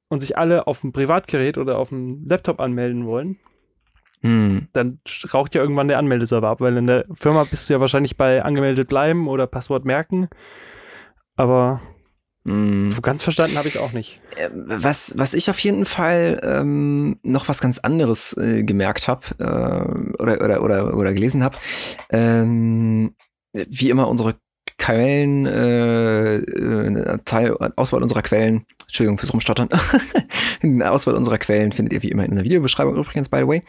und 0.07 0.21
sich 0.21 0.37
alle 0.37 0.67
auf 0.67 0.81
dem 0.81 0.93
Privatgerät 0.93 1.57
oder 1.57 1.77
auf 1.77 1.89
dem 1.89 2.25
Laptop 2.27 2.59
anmelden 2.59 3.05
wollen, 3.05 3.39
hm. 4.23 4.69
dann 4.71 4.99
raucht 5.33 5.53
ja 5.53 5.61
irgendwann 5.61 5.89
der 5.89 5.97
Anmeldeserver 5.97 6.49
ab, 6.49 6.61
weil 6.61 6.77
in 6.77 6.87
der 6.87 7.05
Firma 7.13 7.43
bist 7.43 7.69
du 7.69 7.73
ja 7.73 7.79
wahrscheinlich 7.79 8.17
bei 8.17 8.43
angemeldet 8.43 8.87
bleiben 8.87 9.27
oder 9.27 9.47
Passwort 9.47 9.83
merken. 9.83 10.29
Aber 11.35 11.81
hm. 12.45 12.87
so 12.87 13.01
ganz 13.01 13.21
verstanden 13.21 13.57
habe 13.57 13.67
ich 13.67 13.75
es 13.75 13.81
auch 13.81 13.91
nicht. 13.91 14.21
Äh, 14.37 14.49
was, 14.53 15.17
was 15.17 15.33
ich 15.33 15.49
auf 15.49 15.59
jeden 15.59 15.85
Fall 15.85 16.39
ähm, 16.43 17.19
noch 17.23 17.49
was 17.49 17.59
ganz 17.59 17.79
anderes 17.79 18.35
äh, 18.37 18.63
gemerkt 18.63 19.09
habe 19.09 19.25
äh, 19.39 20.21
oder, 20.21 20.41
oder, 20.41 20.63
oder, 20.63 20.97
oder 20.97 21.13
gelesen 21.13 21.43
habe, 21.43 21.57
ähm, 22.09 23.15
wie 23.51 23.89
immer 23.89 24.07
unsere 24.07 24.35
Quellen, 24.77 25.45
äh, 25.45 26.37
äh, 26.37 27.17
Teil, 27.25 27.55
Auswahl 27.75 28.01
unserer 28.01 28.21
Quellen, 28.21 28.65
Entschuldigung 28.81 29.17
fürs 29.17 29.33
Rumstottern, 29.33 29.69
Auswahl 30.83 31.15
unserer 31.15 31.37
Quellen 31.37 31.71
findet 31.71 31.93
ihr 31.93 32.03
wie 32.03 32.11
immer 32.11 32.25
in 32.25 32.35
der 32.35 32.43
Videobeschreibung 32.43 32.95
übrigens, 32.95 33.29
by 33.29 33.39
the 33.39 33.47
way. 33.47 33.63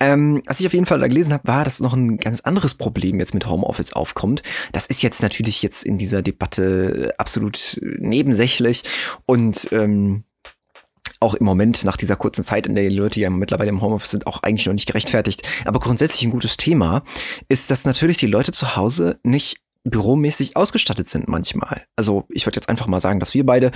Ähm, 0.00 0.42
was 0.46 0.60
ich 0.60 0.66
auf 0.66 0.74
jeden 0.74 0.86
Fall 0.86 1.00
da 1.00 1.08
gelesen 1.08 1.32
habe, 1.32 1.46
war, 1.48 1.64
dass 1.64 1.80
noch 1.80 1.94
ein 1.94 2.18
ganz 2.18 2.40
anderes 2.40 2.74
Problem 2.74 3.18
jetzt 3.18 3.34
mit 3.34 3.46
Homeoffice 3.46 3.92
aufkommt. 3.92 4.42
Das 4.72 4.86
ist 4.86 5.02
jetzt 5.02 5.22
natürlich 5.22 5.62
jetzt 5.62 5.84
in 5.84 5.98
dieser 5.98 6.22
Debatte 6.22 7.14
absolut 7.18 7.80
nebensächlich 7.98 8.82
und 9.26 9.68
ähm, 9.72 10.24
auch 11.22 11.34
im 11.34 11.46
Moment 11.46 11.84
nach 11.84 11.96
dieser 11.96 12.16
kurzen 12.16 12.42
Zeit, 12.42 12.66
in 12.66 12.74
der 12.74 12.88
die 12.88 12.96
Leute 12.96 13.20
ja 13.20 13.30
mittlerweile 13.30 13.70
im 13.70 13.80
Homeoffice 13.80 14.10
sind, 14.10 14.26
auch 14.26 14.42
eigentlich 14.42 14.66
noch 14.66 14.74
nicht 14.74 14.86
gerechtfertigt. 14.86 15.42
Aber 15.64 15.78
grundsätzlich 15.78 16.24
ein 16.24 16.30
gutes 16.30 16.56
Thema 16.56 17.04
ist, 17.48 17.70
dass 17.70 17.84
natürlich 17.84 18.16
die 18.16 18.26
Leute 18.26 18.52
zu 18.52 18.76
Hause 18.76 19.20
nicht 19.22 19.60
büromäßig 19.84 20.56
ausgestattet 20.56 21.08
sind 21.08 21.28
manchmal. 21.28 21.82
Also 21.96 22.24
ich 22.28 22.46
würde 22.46 22.56
jetzt 22.56 22.68
einfach 22.68 22.86
mal 22.86 23.00
sagen, 23.00 23.20
dass 23.20 23.34
wir 23.34 23.44
beide 23.44 23.72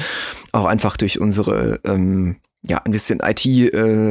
auch 0.52 0.66
einfach 0.66 0.96
durch 0.96 1.20
unsere 1.20 1.80
ähm, 1.84 2.36
ja, 2.68 2.78
ein 2.78 2.90
bisschen 2.90 3.20
IT, 3.20 3.46
äh, 3.46 4.10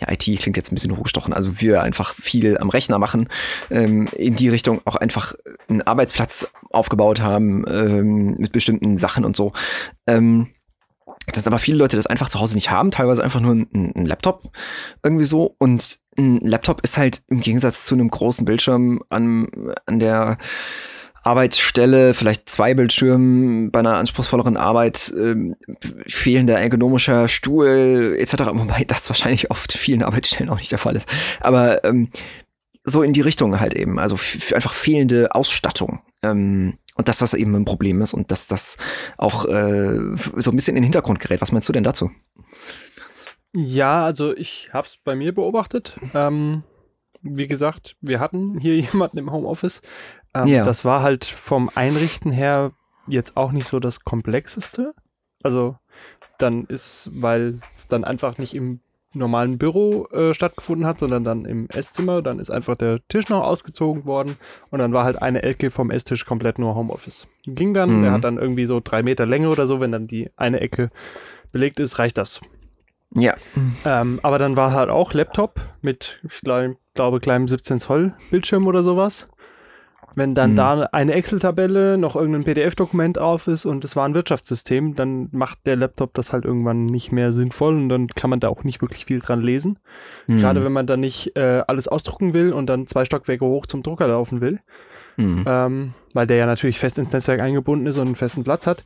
ja, 0.00 0.10
IT 0.10 0.22
klingt 0.22 0.56
jetzt 0.56 0.70
ein 0.70 0.76
bisschen 0.76 0.96
hochgestochen, 0.96 1.32
also 1.32 1.60
wir 1.60 1.82
einfach 1.82 2.14
viel 2.14 2.56
am 2.58 2.68
Rechner 2.68 2.98
machen, 2.98 3.28
ähm, 3.70 4.08
in 4.16 4.36
die 4.36 4.48
Richtung 4.48 4.80
auch 4.84 4.96
einfach 4.96 5.34
einen 5.68 5.82
Arbeitsplatz 5.82 6.48
aufgebaut 6.70 7.20
haben 7.20 7.64
ähm, 7.68 8.36
mit 8.38 8.52
bestimmten 8.52 8.96
Sachen 8.96 9.24
und 9.24 9.36
so. 9.36 9.52
Ähm, 10.06 10.48
dass 11.32 11.46
aber 11.46 11.58
viele 11.58 11.78
Leute 11.78 11.96
das 11.96 12.06
einfach 12.06 12.28
zu 12.28 12.38
Hause 12.38 12.54
nicht 12.54 12.70
haben, 12.70 12.90
teilweise 12.90 13.24
einfach 13.24 13.40
nur 13.40 13.54
ein, 13.54 13.92
ein 13.96 14.06
Laptop 14.06 14.52
irgendwie 15.02 15.24
so. 15.24 15.56
Und 15.58 15.98
ein 16.16 16.40
Laptop 16.40 16.82
ist 16.82 16.98
halt 16.98 17.22
im 17.28 17.40
Gegensatz 17.40 17.84
zu 17.84 17.94
einem 17.94 18.10
großen 18.10 18.44
Bildschirm 18.44 19.02
an, 19.08 19.48
an 19.86 19.98
der 19.98 20.38
Arbeitsstelle, 21.26 22.14
vielleicht 22.14 22.48
zwei 22.48 22.74
Bildschirmen 22.74 23.70
bei 23.70 23.80
einer 23.80 23.96
anspruchsvolleren 23.96 24.56
Arbeit, 24.56 25.12
ähm, 25.16 25.56
fehlender 26.06 26.58
ergonomischer 26.58 27.28
Stuhl 27.28 28.16
etc., 28.18 28.34
wobei 28.52 28.84
das 28.84 29.08
wahrscheinlich 29.10 29.50
oft 29.50 29.72
vielen 29.72 30.02
Arbeitsstellen 30.02 30.50
auch 30.50 30.58
nicht 30.58 30.72
der 30.72 30.78
Fall 30.78 30.96
ist. 30.96 31.08
Aber 31.40 31.84
ähm, 31.84 32.08
so 32.84 33.02
in 33.02 33.12
die 33.12 33.20
Richtung 33.20 33.58
halt 33.58 33.74
eben, 33.74 33.98
also 33.98 34.16
einfach 34.54 34.72
fehlende 34.72 35.34
Ausstattung. 35.34 36.00
Ähm, 36.22 36.78
und 36.94 37.08
dass 37.08 37.18
das 37.18 37.34
eben 37.34 37.54
ein 37.54 37.64
Problem 37.64 38.00
ist 38.00 38.14
und 38.14 38.30
dass 38.30 38.46
das 38.46 38.78
auch 39.18 39.44
äh, 39.44 39.98
so 40.36 40.50
ein 40.50 40.56
bisschen 40.56 40.76
in 40.76 40.82
den 40.82 40.84
Hintergrund 40.84 41.20
gerät. 41.20 41.42
Was 41.42 41.52
meinst 41.52 41.68
du 41.68 41.72
denn 41.72 41.84
dazu? 41.84 42.10
Ja, 43.54 44.04
also 44.04 44.34
ich 44.34 44.70
habe 44.72 44.86
es 44.86 44.96
bei 44.96 45.14
mir 45.14 45.34
beobachtet. 45.34 45.98
Ähm, 46.14 46.62
wie 47.22 47.46
gesagt, 47.46 47.96
wir 48.00 48.20
hatten 48.20 48.58
hier 48.58 48.76
jemanden 48.80 49.18
im 49.18 49.32
Homeoffice, 49.32 49.82
ähm, 50.42 50.48
ja. 50.48 50.64
Das 50.64 50.84
war 50.84 51.02
halt 51.02 51.24
vom 51.24 51.70
Einrichten 51.74 52.30
her 52.30 52.72
jetzt 53.06 53.36
auch 53.36 53.52
nicht 53.52 53.66
so 53.66 53.80
das 53.80 54.04
Komplexeste. 54.04 54.94
Also 55.42 55.76
dann 56.38 56.64
ist, 56.64 57.10
weil 57.12 57.58
es 57.76 57.88
dann 57.88 58.04
einfach 58.04 58.38
nicht 58.38 58.54
im 58.54 58.80
normalen 59.16 59.58
Büro 59.58 60.06
äh, 60.12 60.34
stattgefunden 60.34 60.86
hat, 60.86 60.98
sondern 60.98 61.24
dann 61.24 61.44
im 61.44 61.68
Esszimmer. 61.70 62.22
Dann 62.22 62.38
ist 62.38 62.50
einfach 62.50 62.76
der 62.76 63.00
Tisch 63.08 63.28
noch 63.28 63.42
ausgezogen 63.42 64.04
worden 64.04 64.36
und 64.70 64.78
dann 64.78 64.92
war 64.92 65.04
halt 65.04 65.20
eine 65.22 65.42
Ecke 65.42 65.70
vom 65.70 65.90
Esstisch 65.90 66.26
komplett 66.26 66.58
nur 66.58 66.74
Homeoffice. 66.74 67.26
Ging 67.44 67.74
dann, 67.74 67.98
mhm. 67.98 68.02
der 68.02 68.12
hat 68.12 68.24
dann 68.24 68.38
irgendwie 68.38 68.66
so 68.66 68.80
drei 68.82 69.02
Meter 69.02 69.26
Länge 69.26 69.48
oder 69.48 69.66
so, 69.66 69.80
wenn 69.80 69.92
dann 69.92 70.06
die 70.06 70.30
eine 70.36 70.60
Ecke 70.60 70.90
belegt 71.52 71.80
ist, 71.80 71.98
reicht 71.98 72.18
das. 72.18 72.40
Ja. 73.14 73.36
Ähm, 73.84 74.20
aber 74.22 74.38
dann 74.38 74.56
war 74.56 74.72
halt 74.72 74.90
auch 74.90 75.14
Laptop 75.14 75.60
mit, 75.80 76.20
ich 76.28 76.40
glaube, 76.40 77.20
kleinem 77.20 77.48
17 77.48 77.78
Zoll 77.78 78.14
Bildschirm 78.30 78.66
oder 78.66 78.82
sowas. 78.82 79.28
Wenn 80.16 80.34
dann 80.34 80.52
mhm. 80.52 80.56
da 80.56 80.88
eine 80.92 81.12
Excel-Tabelle, 81.12 81.98
noch 81.98 82.16
irgendein 82.16 82.44
PDF-Dokument 82.44 83.18
auf 83.18 83.48
ist 83.48 83.66
und 83.66 83.84
es 83.84 83.96
war 83.96 84.08
ein 84.08 84.14
Wirtschaftssystem, 84.14 84.96
dann 84.96 85.28
macht 85.30 85.58
der 85.66 85.76
Laptop 85.76 86.14
das 86.14 86.32
halt 86.32 86.46
irgendwann 86.46 86.86
nicht 86.86 87.12
mehr 87.12 87.32
sinnvoll 87.32 87.74
und 87.74 87.90
dann 87.90 88.06
kann 88.08 88.30
man 88.30 88.40
da 88.40 88.48
auch 88.48 88.64
nicht 88.64 88.80
wirklich 88.80 89.04
viel 89.04 89.18
dran 89.18 89.42
lesen. 89.42 89.78
Mhm. 90.26 90.38
Gerade 90.38 90.64
wenn 90.64 90.72
man 90.72 90.86
da 90.86 90.96
nicht 90.96 91.36
äh, 91.36 91.62
alles 91.66 91.86
ausdrucken 91.86 92.32
will 92.32 92.54
und 92.54 92.66
dann 92.66 92.86
zwei 92.86 93.04
Stockwerke 93.04 93.44
hoch 93.44 93.66
zum 93.66 93.82
Drucker 93.82 94.08
laufen 94.08 94.40
will. 94.40 94.60
Mhm. 95.18 95.44
Ähm, 95.46 95.94
weil 96.14 96.26
der 96.26 96.38
ja 96.38 96.46
natürlich 96.46 96.78
fest 96.78 96.98
ins 96.98 97.12
Netzwerk 97.12 97.40
eingebunden 97.40 97.86
ist 97.86 97.98
und 97.98 98.06
einen 98.06 98.14
festen 98.14 98.42
Platz 98.42 98.66
hat, 98.66 98.84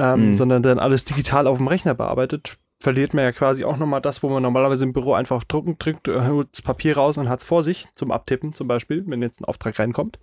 ähm, 0.00 0.30
mhm. 0.30 0.34
sondern 0.34 0.64
dann 0.64 0.80
alles 0.80 1.04
digital 1.04 1.46
auf 1.46 1.58
dem 1.58 1.68
Rechner 1.68 1.94
bearbeitet, 1.94 2.58
verliert 2.80 3.14
man 3.14 3.24
ja 3.24 3.32
quasi 3.32 3.64
auch 3.64 3.76
nochmal 3.76 4.00
das, 4.00 4.24
wo 4.24 4.28
man 4.28 4.42
normalerweise 4.42 4.84
im 4.84 4.92
Büro 4.92 5.14
einfach 5.14 5.44
drucken 5.44 5.78
drückt, 5.78 6.08
äh, 6.08 6.26
holt 6.26 6.48
das 6.52 6.62
Papier 6.62 6.96
raus 6.96 7.16
und 7.16 7.28
hat 7.28 7.40
es 7.40 7.44
vor 7.44 7.62
sich 7.62 7.86
zum 7.94 8.10
Abtippen 8.10 8.54
zum 8.54 8.66
Beispiel, 8.66 9.04
wenn 9.06 9.22
jetzt 9.22 9.40
ein 9.40 9.44
Auftrag 9.44 9.78
reinkommt. 9.78 10.18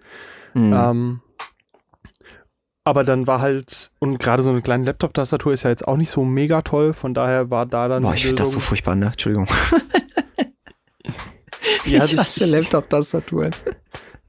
Mhm. 0.53 0.73
Ähm, 0.73 1.21
aber 2.83 3.03
dann 3.03 3.27
war 3.27 3.41
halt, 3.41 3.91
und 3.99 4.17
gerade 4.17 4.41
so 4.41 4.49
eine 4.49 4.61
kleine 4.61 4.85
Laptop-Tastatur 4.85 5.53
ist 5.53 5.63
ja 5.63 5.69
jetzt 5.69 5.87
auch 5.87 5.97
nicht 5.97 6.09
so 6.09 6.25
mega 6.25 6.63
toll, 6.63 6.93
von 6.93 7.13
daher 7.13 7.51
war 7.51 7.65
da 7.65 7.87
dann. 7.87 8.03
Boah, 8.03 8.15
ich 8.15 8.25
finde 8.25 8.43
das 8.43 8.51
so 8.51 8.59
furchtbar, 8.59 8.95
ne? 8.95 9.07
Entschuldigung. 9.07 9.45
ja, 11.85 12.03
ich 12.03 12.17
hasse 12.17 12.45
Laptop-Tastaturen. 12.45 13.51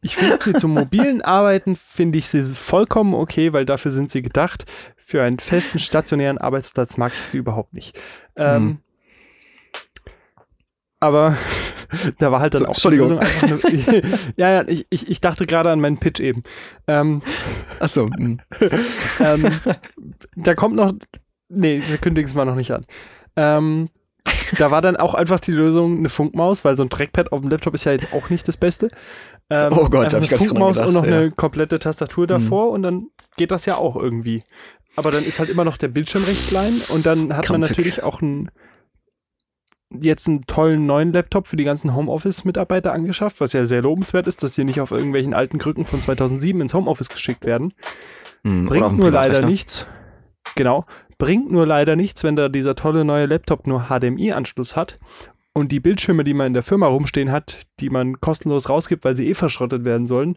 Ich 0.03 0.16
finde 0.16 0.38
sie 0.40 0.53
zum 0.53 0.75
mobilen 0.75 1.23
Arbeiten, 1.23 1.77
finde 1.77 2.18
ich 2.18 2.27
sie 2.27 2.42
vollkommen 2.42 3.14
okay, 3.14 3.53
weil 3.53 3.64
dafür 3.64 3.90
sind 3.90 4.11
sie 4.11 4.20
gedacht. 4.20 4.66
Für 4.96 5.23
einen 5.23 5.38
festen, 5.38 5.79
stationären 5.79 6.38
Arbeitsplatz 6.38 6.96
mag 6.96 7.12
ich 7.14 7.20
sie 7.20 7.38
überhaupt 7.38 7.73
nicht. 7.73 7.99
Ähm, 8.37 8.64
mhm. 8.64 8.79
Aber 11.01 11.37
da 12.18 12.33
war 12.33 12.40
halt 12.40 12.55
dann 12.55 12.61
so, 12.61 12.66
auch 12.66 12.70
Entschuldigung. 12.70 13.18
Eine, 13.18 14.02
ja, 14.37 14.50
ja, 14.50 14.68
ich, 14.68 14.87
ich, 14.90 15.09
ich 15.09 15.20
dachte 15.20 15.46
gerade 15.46 15.70
an 15.70 15.81
meinen 15.81 15.98
Pitch 15.98 16.20
eben. 16.20 16.42
Ähm, 16.87 17.22
Ach 17.81 17.88
so. 17.88 18.09
Hm. 18.09 18.40
ähm, 19.20 19.52
da 20.37 20.55
kommt 20.55 20.76
noch, 20.76 20.92
nee, 21.48 21.83
wir 21.87 21.98
kündigen 21.98 22.28
es 22.28 22.35
mal 22.35 22.44
noch 22.44 22.57
nicht 22.57 22.70
an. 22.72 22.87
Ähm, 23.37 23.88
da 24.59 24.70
war 24.70 24.83
dann 24.83 24.96
auch 24.96 25.14
einfach 25.14 25.40
die 25.40 25.52
Lösung 25.52 25.98
eine 25.98 26.09
Funkmaus, 26.09 26.64
weil 26.64 26.76
so 26.76 26.83
ein 26.83 26.90
Trackpad 26.90 27.33
auf 27.33 27.40
dem 27.40 27.50
Laptop 27.50 27.74
ist 27.74 27.85
ja 27.85 27.92
jetzt 27.92 28.12
auch 28.12 28.31
nicht 28.31 28.46
das 28.46 28.57
Beste. 28.57 28.88
Ähm, 29.50 29.72
oh 29.72 29.88
Gott, 29.88 30.12
da 30.12 30.16
habe 30.16 30.24
ich 30.24 30.31
ganz 30.31 30.46
Funkmaus 30.46 30.76
gedacht, 30.76 30.88
und 30.88 30.94
noch 30.94 31.07
ja. 31.07 31.18
eine 31.18 31.31
komplette 31.31 31.78
Tastatur 31.78 32.26
davor 32.26 32.66
mhm. 32.68 32.72
und 32.72 32.83
dann 32.83 33.07
geht 33.37 33.50
das 33.50 33.66
ja 33.66 33.76
auch 33.76 33.96
irgendwie. 33.96 34.42
Aber 34.96 35.11
dann 35.11 35.24
ist 35.24 35.38
halt 35.38 35.48
immer 35.48 35.64
noch 35.64 35.76
der 35.76 35.88
Bildschirm 35.88 36.22
recht 36.24 36.48
klein 36.48 36.81
und 36.90 37.07
dann 37.07 37.35
hat 37.37 37.46
Krampfig. 37.46 37.50
man 37.50 37.61
natürlich 37.61 38.02
auch 38.02 38.20
ein 38.20 38.50
jetzt 40.00 40.28
einen 40.28 40.46
tollen 40.46 40.87
neuen 40.87 41.12
Laptop 41.12 41.46
für 41.46 41.57
die 41.57 41.64
ganzen 41.64 41.94
Homeoffice-Mitarbeiter 41.94 42.92
angeschafft, 42.92 43.40
was 43.40 43.52
ja 43.52 43.66
sehr 43.66 43.83
lobenswert 43.83 44.26
ist, 44.26 44.42
dass 44.42 44.55
sie 44.55 44.64
nicht 44.64 44.81
auf 44.81 44.90
irgendwelchen 44.90 45.35
alten 45.35 45.59
Krücken 45.59 45.85
von 45.85 46.00
2007 46.00 46.61
ins 46.61 46.74
Homeoffice 46.74 47.09
geschickt 47.09 47.44
werden. 47.44 47.72
Mhm, 48.42 48.66
Bringt 48.66 48.98
nur 48.98 49.11
leider 49.11 49.46
nichts. 49.46 49.87
Genau. 50.55 50.85
Bringt 51.18 51.50
nur 51.50 51.66
leider 51.66 51.96
nichts, 51.96 52.24
wenn 52.24 52.37
da 52.37 52.48
dieser 52.48 52.74
tolle 52.74 53.05
neue 53.05 53.26
Laptop 53.26 53.66
nur 53.66 53.88
HDMI-Anschluss 53.88 54.76
hat 54.76 54.98
und 55.52 55.70
die 55.70 55.81
Bildschirme, 55.81 56.24
die 56.24 56.35
man 56.35 56.48
in 56.48 56.55
der 56.55 56.62
Firma 56.62 56.87
rumstehen 56.87 57.31
hat, 57.31 57.62
die 57.81 57.90
man 57.90 58.20
kostenlos 58.20 58.68
rausgibt, 58.68 59.05
weil 59.05 59.16
sie 59.16 59.28
eh 59.28 59.35
verschrottet 59.35 59.85
werden 59.85 60.07
sollen, 60.07 60.37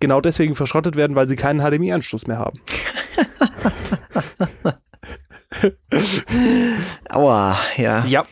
genau 0.00 0.20
deswegen 0.20 0.54
verschrottet 0.54 0.96
werden, 0.96 1.16
weil 1.16 1.28
sie 1.28 1.36
keinen 1.36 1.60
HDMI-Anschluss 1.60 2.26
mehr 2.26 2.38
haben. 2.38 2.60
Aua, 7.08 7.58
ja. 7.76 8.04
Ja. 8.06 8.24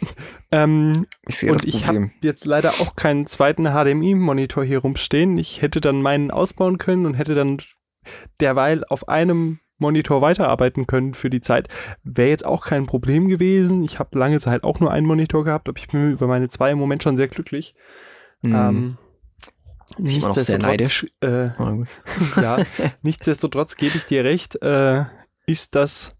Ähm, 0.51 1.07
ich 1.27 1.45
und 1.45 1.65
ich 1.65 1.87
habe 1.87 2.11
jetzt 2.21 2.45
leider 2.45 2.71
auch 2.81 2.97
keinen 2.97 3.27
zweiten 3.27 3.65
HDMI-Monitor 3.65 4.65
hier 4.65 4.81
rumstehen. 4.81 5.37
Ich 5.39 5.63
hätte 5.63 5.81
dann 5.81 6.03
meinen 6.03 6.31
ausbauen 6.31 6.79
können 6.79 7.07
und 7.07 7.15
hätte 7.15 7.35
dann 7.35 7.59
derweil 8.41 8.85
auf 8.85 9.09
einem 9.09 9.61
Monitor 9.79 10.21
weiterarbeiten 10.21 10.87
können 10.87 11.15
für 11.15 11.31
die 11.31 11.41
Zeit. 11.41 11.69
Wäre 12.03 12.31
jetzt 12.31 12.47
auch 12.47 12.65
kein 12.65 12.87
Problem 12.87 13.29
gewesen. 13.29 13.83
Ich 13.83 13.99
habe 13.99 14.19
lange 14.19 14.41
Zeit 14.41 14.65
auch 14.65 14.81
nur 14.81 14.91
einen 14.91 15.07
Monitor 15.07 15.45
gehabt, 15.45 15.69
aber 15.69 15.79
ich 15.79 15.89
bin 15.89 16.13
über 16.13 16.27
meine 16.27 16.49
zwei 16.49 16.71
im 16.71 16.79
Moment 16.79 17.03
schon 17.03 17.17
sehr 17.17 17.29
glücklich. 17.29 17.75
Mhm. 18.43 18.55
Ähm, 18.55 18.99
nichtsdestotrotz, 19.99 21.07
äh, 21.21 21.51
ja, 22.41 22.59
nichtsdestotrotz 23.03 23.77
gebe 23.77 23.97
ich 23.97 24.07
dir 24.07 24.25
recht, 24.25 24.61
äh, 24.63 25.05
ist 25.47 25.75
das 25.75 26.17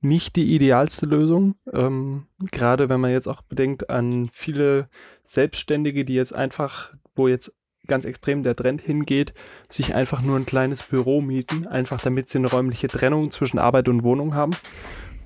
nicht 0.00 0.36
die 0.36 0.54
idealste 0.54 1.06
Lösung. 1.06 1.56
Ähm, 1.72 2.26
gerade 2.50 2.88
wenn 2.88 3.00
man 3.00 3.10
jetzt 3.10 3.26
auch 3.26 3.42
bedenkt 3.42 3.90
an 3.90 4.30
viele 4.32 4.88
Selbstständige, 5.24 6.04
die 6.04 6.14
jetzt 6.14 6.34
einfach, 6.34 6.94
wo 7.14 7.28
jetzt 7.28 7.52
ganz 7.86 8.04
extrem 8.04 8.42
der 8.42 8.56
Trend 8.56 8.80
hingeht, 8.80 9.34
sich 9.68 9.94
einfach 9.94 10.22
nur 10.22 10.36
ein 10.36 10.46
kleines 10.46 10.82
Büro 10.82 11.20
mieten, 11.20 11.66
einfach 11.66 12.00
damit 12.00 12.28
sie 12.28 12.38
eine 12.38 12.50
räumliche 12.50 12.88
Trennung 12.88 13.30
zwischen 13.30 13.58
Arbeit 13.58 13.88
und 13.88 14.04
Wohnung 14.04 14.34
haben. 14.34 14.52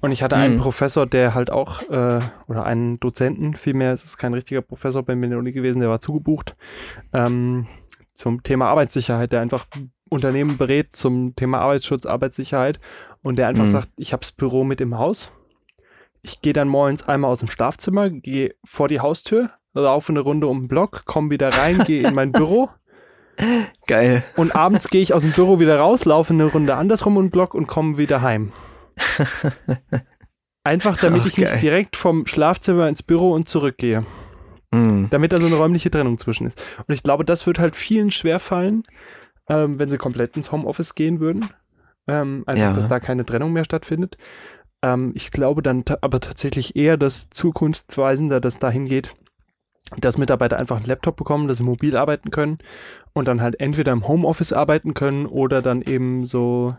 Und 0.01 0.13
ich 0.13 0.23
hatte 0.23 0.37
mhm. 0.37 0.43
einen 0.43 0.57
Professor, 0.59 1.07
der 1.07 1.35
halt 1.35 1.51
auch, 1.51 1.83
äh, 1.89 2.21
oder 2.47 2.65
einen 2.65 3.01
Dozenten, 3.01 3.55
vielmehr, 3.55 3.93
es 3.93 4.05
ist 4.05 4.19
kein 4.19 4.35
richtiger 4.35 4.63
Professor 4.63 5.03
bei 5.03 5.15
mir 5.15 5.25
in 5.25 5.31
der 5.31 5.39
Uni 5.39 5.53
gewesen, 5.53 5.81
der 5.81 5.89
war 5.89 6.01
zugebucht, 6.01 6.57
ähm, 7.13 7.67
zum 8.13 8.43
Thema 8.43 8.69
Arbeitssicherheit, 8.69 9.33
der 9.33 9.41
einfach 9.41 9.67
Unternehmen 10.09 10.57
berät 10.59 10.95
zum 10.95 11.35
Thema 11.37 11.61
Arbeitsschutz, 11.61 12.07
Arbeitssicherheit 12.07 12.81
und 13.25 13.37
der 13.37 13.49
einfach 13.49 13.65
mhm. 13.65 13.69
sagt, 13.69 13.89
ich 13.97 14.13
habe 14.13 14.21
das 14.21 14.31
Büro 14.31 14.63
mit 14.63 14.81
im 14.81 14.97
Haus. 14.97 15.33
Ich 16.23 16.41
gehe 16.41 16.53
dann 16.53 16.69
morgens 16.69 17.03
einmal 17.03 17.31
aus 17.31 17.41
dem 17.41 17.49
Schlafzimmer, 17.49 18.11
gehe 18.11 18.55
vor 18.65 18.87
die 18.87 19.01
Haustür, 19.01 19.51
laufe 19.73 20.13
eine 20.13 20.21
Runde 20.21 20.47
um 20.47 20.63
den 20.63 20.69
Block, 20.69 21.05
komme 21.07 21.31
wieder 21.31 21.49
rein, 21.49 21.79
gehe 21.85 22.07
in 22.07 22.15
mein 22.15 22.31
Büro. 22.31 22.69
Geil. 23.87 24.23
Und 24.37 24.55
abends 24.55 24.89
gehe 24.89 25.03
ich 25.03 25.13
aus 25.13 25.23
dem 25.23 25.33
Büro 25.33 25.59
wieder 25.59 25.79
raus, 25.79 26.05
laufe 26.05 26.33
eine 26.33 26.45
Runde 26.45 26.77
andersrum 26.77 27.17
um 27.17 27.25
den 27.25 27.31
Block 27.31 27.55
und 27.55 27.67
komme 27.67 27.99
wieder 27.99 28.23
heim. 28.23 28.53
Einfach 30.65 30.97
damit 30.99 31.23
Ach, 31.23 31.27
ich 31.27 31.39
nicht 31.39 31.63
direkt 31.63 31.97
vom 31.97 32.27
Schlafzimmer 32.27 32.89
ins 32.89 33.03
Büro 33.03 33.33
und 33.33 33.49
zurückgehe. 33.49 34.07
Mhm. 34.71 35.09
Damit 35.11 35.33
da 35.33 35.39
so 35.39 35.47
eine 35.47 35.57
räumliche 35.57 35.91
Trennung 35.91 36.19
zwischen 36.19 36.47
ist. 36.47 36.63
Und 36.87 36.95
ich 36.95 37.03
glaube, 37.03 37.25
das 37.25 37.47
wird 37.47 37.59
halt 37.59 37.75
vielen 37.75 38.11
schwerfallen, 38.11 38.85
ähm, 39.49 39.79
wenn 39.79 39.91
sie 39.91 39.99
komplett 39.99 40.37
ins 40.37 40.53
Homeoffice 40.53 40.95
gehen 40.95 41.21
würden. 41.21 41.51
Ähm, 42.07 42.45
einfach, 42.47 42.63
ja. 42.63 42.73
dass 42.73 42.89
da 42.89 43.01
keine 43.01 43.25
Trennung 43.25 43.53
mehr 43.53 43.65
stattfindet. 43.65 44.19
Ähm, 44.83 45.13
ich 45.15 45.31
glaube 45.31 45.63
dann 45.63 45.85
aber 46.01 46.21
tatsächlich 46.21 46.77
eher, 46.77 46.97
dass 46.97 47.31
zukunftsweisender 47.31 48.41
das 48.41 48.59
dahin 48.59 48.85
geht, 48.85 49.15
dass 49.97 50.19
Mitarbeiter 50.19 50.59
einfach 50.59 50.77
einen 50.77 50.87
Laptop 50.87 51.17
bekommen, 51.17 51.49
dass 51.49 51.59
sie 51.59 51.65
mobil 51.65 51.97
arbeiten 51.97 52.31
können 52.31 52.59
und 53.13 53.29
dann 53.29 53.41
halt 53.41 53.61
entweder 53.61 53.93
im 53.93 54.07
Homeoffice 54.07 54.53
arbeiten 54.53 54.95
können 54.95 55.27
oder 55.27 55.63
dann 55.63 55.83
eben 55.83 56.27
so, 56.27 56.77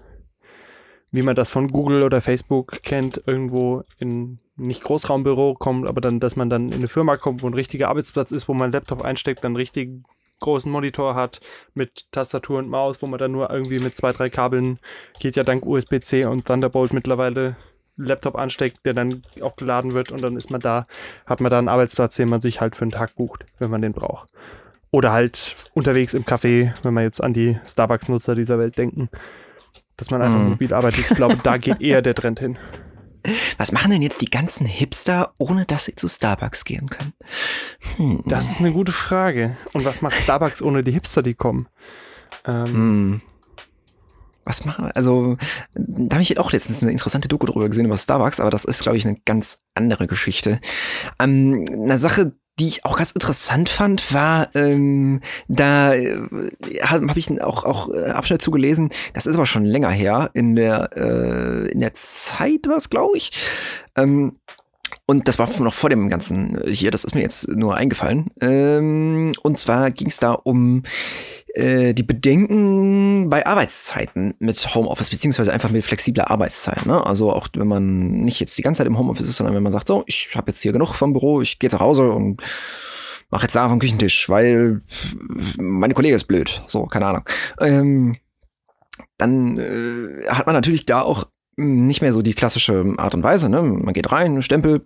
wie 1.12 1.22
man 1.22 1.36
das 1.36 1.50
von 1.50 1.70
Google 1.70 2.04
oder 2.04 2.22
Facebook 2.22 2.84
kennt, 2.84 3.24
irgendwo 3.26 3.84
in 3.98 4.40
nicht 4.58 4.84
Großraumbüro 4.84 5.56
kommt, 5.56 5.88
aber 5.88 6.02
dann, 6.02 6.20
dass 6.20 6.36
man 6.36 6.50
dann 6.50 6.68
in 6.68 6.76
eine 6.76 6.88
Firma 6.88 7.18
kommt, 7.18 7.44
wo 7.44 7.48
ein 7.48 7.54
richtiger 7.54 7.90
Arbeitsplatz 7.90 8.32
ist, 8.32 8.48
wo 8.48 8.54
man 8.54 8.66
einen 8.66 8.74
Laptop 8.74 9.02
einsteckt, 9.02 9.44
dann 9.44 9.56
richtig 9.56 10.04
großen 10.40 10.72
Monitor 10.72 11.16
hat 11.16 11.40
mit 11.74 12.12
Tastatur 12.12 12.60
und 12.60 12.70
Maus, 12.70 13.02
wo 13.02 13.08
man 13.08 13.20
dann 13.20 13.32
nur 13.32 13.50
irgendwie 13.50 13.80
mit 13.80 13.96
zwei, 13.96 14.12
drei 14.12 14.30
Kabeln 14.30 14.80
geht 15.20 15.36
ja 15.36 15.44
dank 15.44 15.66
USB-C 15.66 16.26
und 16.26 16.46
Thunderbolt 16.46 16.94
mittlerweile 16.94 17.56
Laptop 17.98 18.36
ansteckt, 18.36 18.86
der 18.86 18.94
dann 18.94 19.24
auch 19.42 19.56
geladen 19.56 19.94
wird 19.94 20.12
und 20.12 20.22
dann 20.22 20.36
ist 20.36 20.52
man 20.52 20.60
da, 20.60 20.88
hat 21.26 21.40
man 21.40 21.50
da 21.50 21.60
einen 21.60 21.70
Arbeitsplatz, 21.70 22.16
den 22.16 22.30
man 22.30 22.42
sich 22.42 22.60
halt 22.60 22.76
für 22.76 22.84
einen 22.84 22.92
Tag 22.92 23.16
bucht, 23.16 23.46
wenn 23.60 23.70
man 23.70 23.82
den 23.82 23.94
braucht. 23.94 24.34
Oder 24.92 25.12
halt 25.12 25.56
unterwegs 25.74 26.14
im 26.14 26.24
Café, 26.24 26.74
wenn 26.84 26.94
wir 26.94 27.04
jetzt 27.04 27.24
an 27.24 27.34
die 27.34 27.60
Starbucks-Nutzer 27.66 28.36
dieser 28.36 28.60
Welt 28.60 28.78
denken, 28.78 29.10
dass 29.98 30.12
man 30.12 30.22
einfach 30.22 30.40
mm. 30.40 30.50
mobil 30.50 30.74
arbeitet. 30.74 31.12
Ich 31.12 31.16
glaube, 31.16 31.38
da 31.44 31.58
geht 31.58 31.82
eher 31.82 32.02
der 32.02 32.16
Trend 32.16 32.40
hin. 32.40 32.58
Was 33.58 33.72
machen 33.72 33.92
denn 33.92 34.02
jetzt 34.02 34.22
die 34.22 34.30
ganzen 34.30 34.66
Hipster, 34.66 35.34
ohne 35.38 35.66
dass 35.66 35.86
sie 35.86 35.96
zu 35.96 36.08
Starbucks 36.08 36.66
gehen 36.66 36.90
können? 36.90 37.14
Hm. 37.98 38.24
Das 38.26 38.50
ist 38.50 38.60
eine 38.60 38.72
gute 38.72 38.92
Frage. 38.92 39.58
Und 39.74 39.86
was 39.86 40.02
macht 40.02 40.16
Starbucks 40.16 40.62
ohne 40.62 40.84
die 40.84 40.92
Hipster, 40.92 41.24
die 41.24 41.34
kommen? 41.34 41.68
Ähm, 42.46 42.66
hm 42.66 43.22
was 44.46 44.64
machen 44.64 44.86
wir? 44.86 44.96
Also, 44.96 45.38
da 45.74 46.16
habe 46.16 46.22
ich 46.22 46.38
auch 46.38 46.52
letztens 46.52 46.82
eine 46.82 46.92
interessante 46.92 47.28
Doku 47.28 47.48
drüber 47.48 47.68
gesehen 47.68 47.86
über 47.86 47.98
Starbucks, 47.98 48.40
aber 48.40 48.52
das 48.52 48.64
ist, 48.64 48.84
glaube 48.84 48.98
ich, 48.98 49.06
eine 49.06 49.18
ganz 49.26 49.64
andere 49.74 50.08
Geschichte. 50.08 50.62
Ähm, 51.20 51.66
eine 51.74 51.98
Sache, 51.98 52.34
die 52.60 52.68
ich 52.68 52.86
auch 52.86 52.98
ganz 52.98 53.12
interessant 53.12 53.70
fand, 53.70 54.14
war, 54.14 54.50
ähm, 54.56 55.22
da 55.48 55.94
äh, 55.94 56.18
habe 56.84 57.08
hab 57.08 57.18
ich 57.18 57.42
auch, 57.42 57.64
auch 57.64 57.90
äh, 57.90 58.12
Abschnitt 58.12 58.42
zugelesen, 58.42 58.90
das 59.14 59.26
ist 59.26 59.36
aber 59.36 59.46
schon 59.46 59.66
länger 59.66 59.90
her, 59.90 60.30
in 60.34 60.56
der, 60.56 60.92
äh, 60.96 61.72
in 61.72 61.82
der 61.82 61.94
Zeit 61.94 62.68
war 62.68 62.78
es, 62.78 62.90
glaube 62.90 63.18
ich. 63.18 63.32
Ähm, 63.96 64.38
und 65.08 65.28
das 65.28 65.38
war 65.38 65.50
noch 65.60 65.74
vor 65.74 65.90
dem 65.90 66.10
ganzen 66.10 66.62
hier, 66.68 66.92
das 66.92 67.04
ist 67.04 67.14
mir 67.16 67.22
jetzt 67.22 67.48
nur 67.50 67.76
eingefallen. 67.76 68.28
Ähm, 68.42 69.36
und 69.44 69.58
zwar 69.58 69.92
ging 69.92 70.08
es 70.08 70.18
da 70.18 70.32
um 70.34 70.84
äh, 71.54 71.94
die 71.94 72.04
Bedenken 72.04 73.30
bei 73.30 73.46
Arbeitszeiten 73.46 74.34
mit 74.40 74.74
Homeoffice, 74.74 75.12
beziehungsweise 75.12 75.54
einfach 75.54 75.70
mit 75.70 75.86
flexibler 75.86 76.32
Arbeitszeit. 76.32 76.86
Ne? 76.86 77.06
Also 77.06 77.32
auch 77.32 77.48
wenn 77.56 77.68
man 77.68 78.24
nicht 78.24 78.40
jetzt 78.40 78.58
die 78.58 78.62
ganze 78.62 78.80
Zeit 78.80 78.88
im 78.88 78.98
Homeoffice 78.98 79.30
ist, 79.30 79.38
sondern 79.38 79.56
wenn 79.56 79.64
man 79.64 79.72
sagt, 79.72 79.88
so, 79.88 80.04
ich 80.08 80.36
habe 80.36 80.52
jetzt 80.52 80.62
hier 80.62 80.72
genug 80.72 80.94
vom 80.96 81.14
Büro, 81.14 81.42
ich 81.42 81.60
gehe 81.60 81.70
zu 81.70 81.80
Hause 81.80 82.10
und 82.10 82.42
mache 83.30 83.44
jetzt 83.44 83.56
da 83.56 83.70
vom 83.70 83.80
Küchentisch, 83.80 84.28
weil 84.28 84.82
meine 85.58 85.94
Kollege 85.94 86.16
ist 86.16 86.26
blöd. 86.26 86.64
So, 86.68 86.86
keine 86.86 87.08
Ahnung. 87.08 87.24
Ähm, 87.60 88.18
dann 89.18 89.58
äh, 89.58 90.28
hat 90.30 90.46
man 90.46 90.56
natürlich 90.56 90.86
da 90.86 91.02
auch 91.02 91.28
nicht 91.58 92.02
mehr 92.02 92.12
so 92.12 92.22
die 92.22 92.34
klassische 92.34 92.94
Art 92.98 93.16
und 93.16 93.24
Weise. 93.24 93.50
Ne? 93.50 93.62
Man 93.62 93.94
geht 93.94 94.12
rein, 94.12 94.42
Stempel 94.42 94.82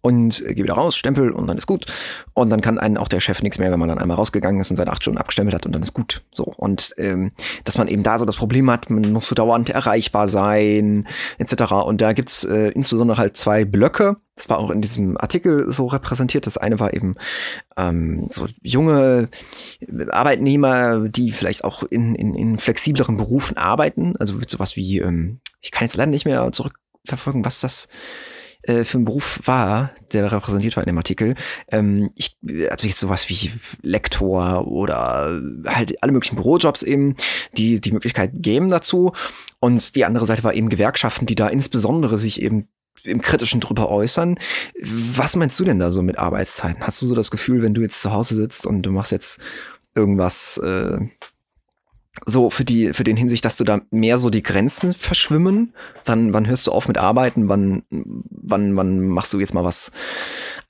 und 0.00 0.42
geht 0.46 0.62
wieder 0.62 0.74
raus, 0.74 0.96
Stempel 0.96 1.30
und 1.30 1.46
dann 1.46 1.58
ist 1.58 1.66
gut. 1.66 1.86
Und 2.32 2.50
dann 2.50 2.60
kann 2.60 2.78
einen 2.78 2.96
auch 2.96 3.08
der 3.08 3.20
Chef 3.20 3.42
nichts 3.42 3.58
mehr, 3.58 3.70
wenn 3.70 3.78
man 3.78 3.88
dann 3.88 3.98
einmal 3.98 4.16
rausgegangen 4.16 4.60
ist 4.60 4.70
und 4.70 4.76
seine 4.76 4.92
acht 4.92 5.02
Stunden 5.02 5.18
abgestempelt 5.18 5.54
hat 5.54 5.66
und 5.66 5.72
dann 5.72 5.82
ist 5.82 5.92
gut. 5.92 6.22
So. 6.32 6.44
Und 6.44 6.94
ähm, 6.96 7.32
dass 7.64 7.76
man 7.76 7.88
eben 7.88 8.02
da 8.02 8.18
so 8.18 8.24
das 8.24 8.36
Problem 8.36 8.70
hat, 8.70 8.88
man 8.88 9.12
muss 9.12 9.28
so 9.28 9.34
dauernd 9.34 9.68
erreichbar 9.70 10.28
sein, 10.28 11.06
etc. 11.38 11.72
Und 11.84 12.00
da 12.00 12.12
gibt's 12.12 12.44
äh, 12.44 12.68
insbesondere 12.68 13.18
halt 13.18 13.36
zwei 13.36 13.64
Blöcke. 13.64 14.16
Das 14.36 14.48
war 14.50 14.58
auch 14.58 14.70
in 14.70 14.82
diesem 14.82 15.16
Artikel 15.16 15.70
so 15.72 15.86
repräsentiert. 15.86 16.46
Das 16.46 16.58
eine 16.58 16.78
war 16.78 16.94
eben 16.94 17.16
ähm, 17.76 18.28
so 18.30 18.46
junge 18.62 19.30
Arbeitnehmer, 20.10 21.08
die 21.08 21.32
vielleicht 21.32 21.64
auch 21.64 21.82
in, 21.82 22.14
in, 22.14 22.34
in 22.34 22.58
flexibleren 22.58 23.16
Berufen 23.16 23.56
arbeiten. 23.56 24.14
Also 24.18 24.38
sowas 24.46 24.76
wie 24.76 25.00
ähm, 25.00 25.40
ich 25.60 25.70
kann 25.70 25.86
jetzt 25.86 25.96
leider 25.96 26.10
nicht 26.10 26.26
mehr 26.26 26.52
zurückverfolgen, 26.52 27.44
was 27.44 27.60
das 27.60 27.88
äh, 28.62 28.84
für 28.84 28.98
ein 28.98 29.04
Beruf 29.04 29.40
war, 29.44 29.92
der 30.12 30.30
repräsentiert 30.30 30.76
war 30.76 30.82
in 30.82 30.88
dem 30.88 30.98
Artikel. 30.98 31.34
Ähm, 31.68 32.10
ich, 32.14 32.36
also 32.70 32.86
jetzt 32.86 33.00
sowas 33.00 33.28
wie 33.28 33.50
Lektor 33.82 34.66
oder 34.66 35.40
halt 35.66 36.02
alle 36.02 36.12
möglichen 36.12 36.36
Bürojobs 36.36 36.82
eben, 36.82 37.16
die 37.56 37.80
die 37.80 37.92
Möglichkeit 37.92 38.30
geben 38.34 38.70
dazu. 38.70 39.12
Und 39.60 39.94
die 39.96 40.04
andere 40.04 40.26
Seite 40.26 40.44
war 40.44 40.54
eben 40.54 40.68
Gewerkschaften, 40.68 41.26
die 41.26 41.34
da 41.34 41.48
insbesondere 41.48 42.18
sich 42.18 42.42
eben 42.42 42.68
im 43.06 43.20
Kritischen 43.20 43.60
drüber 43.60 43.88
äußern. 43.88 44.38
Was 44.80 45.36
meinst 45.36 45.58
du 45.58 45.64
denn 45.64 45.78
da 45.78 45.90
so 45.90 46.02
mit 46.02 46.18
Arbeitszeiten? 46.18 46.82
Hast 46.86 47.00
du 47.02 47.06
so 47.06 47.14
das 47.14 47.30
Gefühl, 47.30 47.62
wenn 47.62 47.74
du 47.74 47.82
jetzt 47.82 48.02
zu 48.02 48.12
Hause 48.12 48.34
sitzt 48.34 48.66
und 48.66 48.82
du 48.82 48.90
machst 48.90 49.12
jetzt 49.12 49.40
irgendwas, 49.94 50.58
äh, 50.58 50.98
so 52.24 52.48
für 52.48 52.64
die, 52.64 52.94
für 52.94 53.04
den 53.04 53.16
Hinsicht, 53.16 53.44
dass 53.44 53.56
du 53.56 53.64
da 53.64 53.80
mehr 53.90 54.18
so 54.18 54.30
die 54.30 54.42
Grenzen 54.42 54.94
verschwimmen. 54.94 55.74
Wann, 56.04 56.32
wann 56.32 56.46
hörst 56.46 56.66
du 56.66 56.72
auf 56.72 56.88
mit 56.88 56.98
Arbeiten? 56.98 57.48
Wann, 57.48 57.82
wann, 57.90 58.76
wann 58.76 59.00
machst 59.08 59.32
du 59.32 59.40
jetzt 59.40 59.54
mal 59.54 59.64
was 59.64 59.92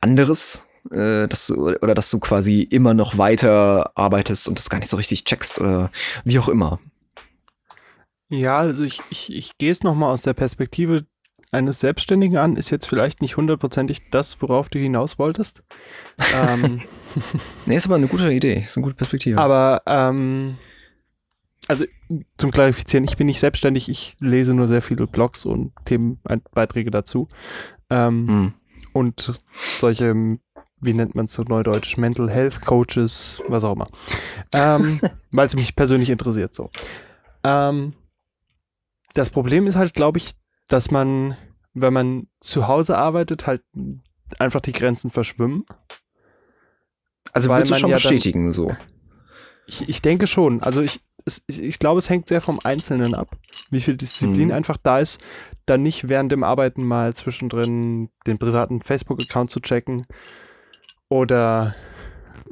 anderes? 0.00 0.66
Äh, 0.90 1.28
dass 1.28 1.48
du, 1.48 1.54
oder 1.54 1.94
dass 1.94 2.10
du 2.10 2.18
quasi 2.18 2.62
immer 2.62 2.94
noch 2.94 3.18
weiter 3.18 3.92
arbeitest 3.94 4.48
und 4.48 4.58
das 4.58 4.70
gar 4.70 4.78
nicht 4.78 4.88
so 4.88 4.96
richtig 4.96 5.24
checkst 5.24 5.60
oder 5.60 5.90
wie 6.24 6.38
auch 6.38 6.48
immer. 6.48 6.80
Ja, 8.28 8.58
also 8.58 8.82
ich, 8.82 9.00
ich, 9.10 9.32
ich 9.32 9.58
gehe 9.58 9.70
es 9.70 9.82
nochmal 9.82 10.12
aus 10.12 10.22
der 10.22 10.34
Perspektive 10.34 11.06
eines 11.56 11.80
Selbstständigen 11.80 12.36
an, 12.38 12.56
ist 12.56 12.70
jetzt 12.70 12.86
vielleicht 12.86 13.22
nicht 13.22 13.36
hundertprozentig 13.36 14.10
das, 14.10 14.40
worauf 14.42 14.68
du 14.68 14.78
hinaus 14.78 15.18
wolltest. 15.18 15.62
ähm, 16.34 16.82
nee, 17.66 17.76
ist 17.76 17.86
aber 17.86 17.96
eine 17.96 18.08
gute 18.08 18.30
Idee, 18.32 18.60
ist 18.64 18.76
eine 18.76 18.84
gute 18.84 18.96
Perspektive. 18.96 19.40
Aber 19.40 19.82
ähm, 19.86 20.58
also 21.68 21.84
zum 22.36 22.50
Klarifizieren, 22.50 23.04
ich 23.04 23.16
bin 23.16 23.26
nicht 23.26 23.40
selbstständig, 23.40 23.88
ich 23.88 24.16
lese 24.20 24.54
nur 24.54 24.66
sehr 24.66 24.82
viele 24.82 25.06
Blogs 25.06 25.44
und 25.44 25.72
Themenbeiträge 25.84 26.90
dazu. 26.90 27.28
Ähm, 27.90 28.28
hm. 28.28 28.54
Und 28.92 29.34
solche, 29.78 30.14
wie 30.80 30.94
nennt 30.94 31.14
man 31.14 31.26
es 31.26 31.32
so 31.32 31.42
neudeutsch, 31.42 31.96
Mental 31.96 32.30
Health 32.30 32.60
Coaches, 32.62 33.42
was 33.48 33.64
auch 33.64 33.72
immer. 33.72 33.88
Ähm, 34.54 35.00
Weil 35.30 35.46
es 35.46 35.56
mich 35.56 35.74
persönlich 35.74 36.10
interessiert 36.10 36.54
so. 36.54 36.70
Ähm, 37.44 37.94
das 39.14 39.30
Problem 39.30 39.66
ist 39.66 39.76
halt, 39.76 39.94
glaube 39.94 40.18
ich, 40.18 40.32
dass 40.68 40.90
man, 40.90 41.36
wenn 41.76 41.92
man 41.92 42.26
zu 42.40 42.66
Hause 42.66 42.96
arbeitet, 42.96 43.46
halt 43.46 43.62
einfach 44.38 44.60
die 44.60 44.72
Grenzen 44.72 45.10
verschwimmen. 45.10 45.64
Also 47.32 47.50
willst 47.50 47.70
du 47.70 47.74
schon 47.74 47.90
ja 47.90 47.96
bestätigen, 47.96 48.44
dann, 48.44 48.52
so? 48.52 48.74
Ich, 49.66 49.86
ich 49.88 50.00
denke 50.00 50.26
schon. 50.26 50.62
Also 50.62 50.80
ich, 50.80 51.00
es, 51.26 51.44
ich 51.48 51.78
glaube, 51.78 51.98
es 51.98 52.08
hängt 52.08 52.28
sehr 52.28 52.40
vom 52.40 52.60
Einzelnen 52.64 53.14
ab, 53.14 53.36
wie 53.70 53.80
viel 53.80 53.96
Disziplin 53.96 54.48
mhm. 54.48 54.54
einfach 54.54 54.78
da 54.78 55.00
ist, 55.00 55.20
dann 55.66 55.82
nicht 55.82 56.08
während 56.08 56.32
dem 56.32 56.44
Arbeiten 56.44 56.82
mal 56.82 57.12
zwischendrin 57.14 58.08
den 58.26 58.38
privaten 58.38 58.80
Facebook-Account 58.80 59.50
zu 59.50 59.60
checken 59.60 60.06
oder 61.10 61.74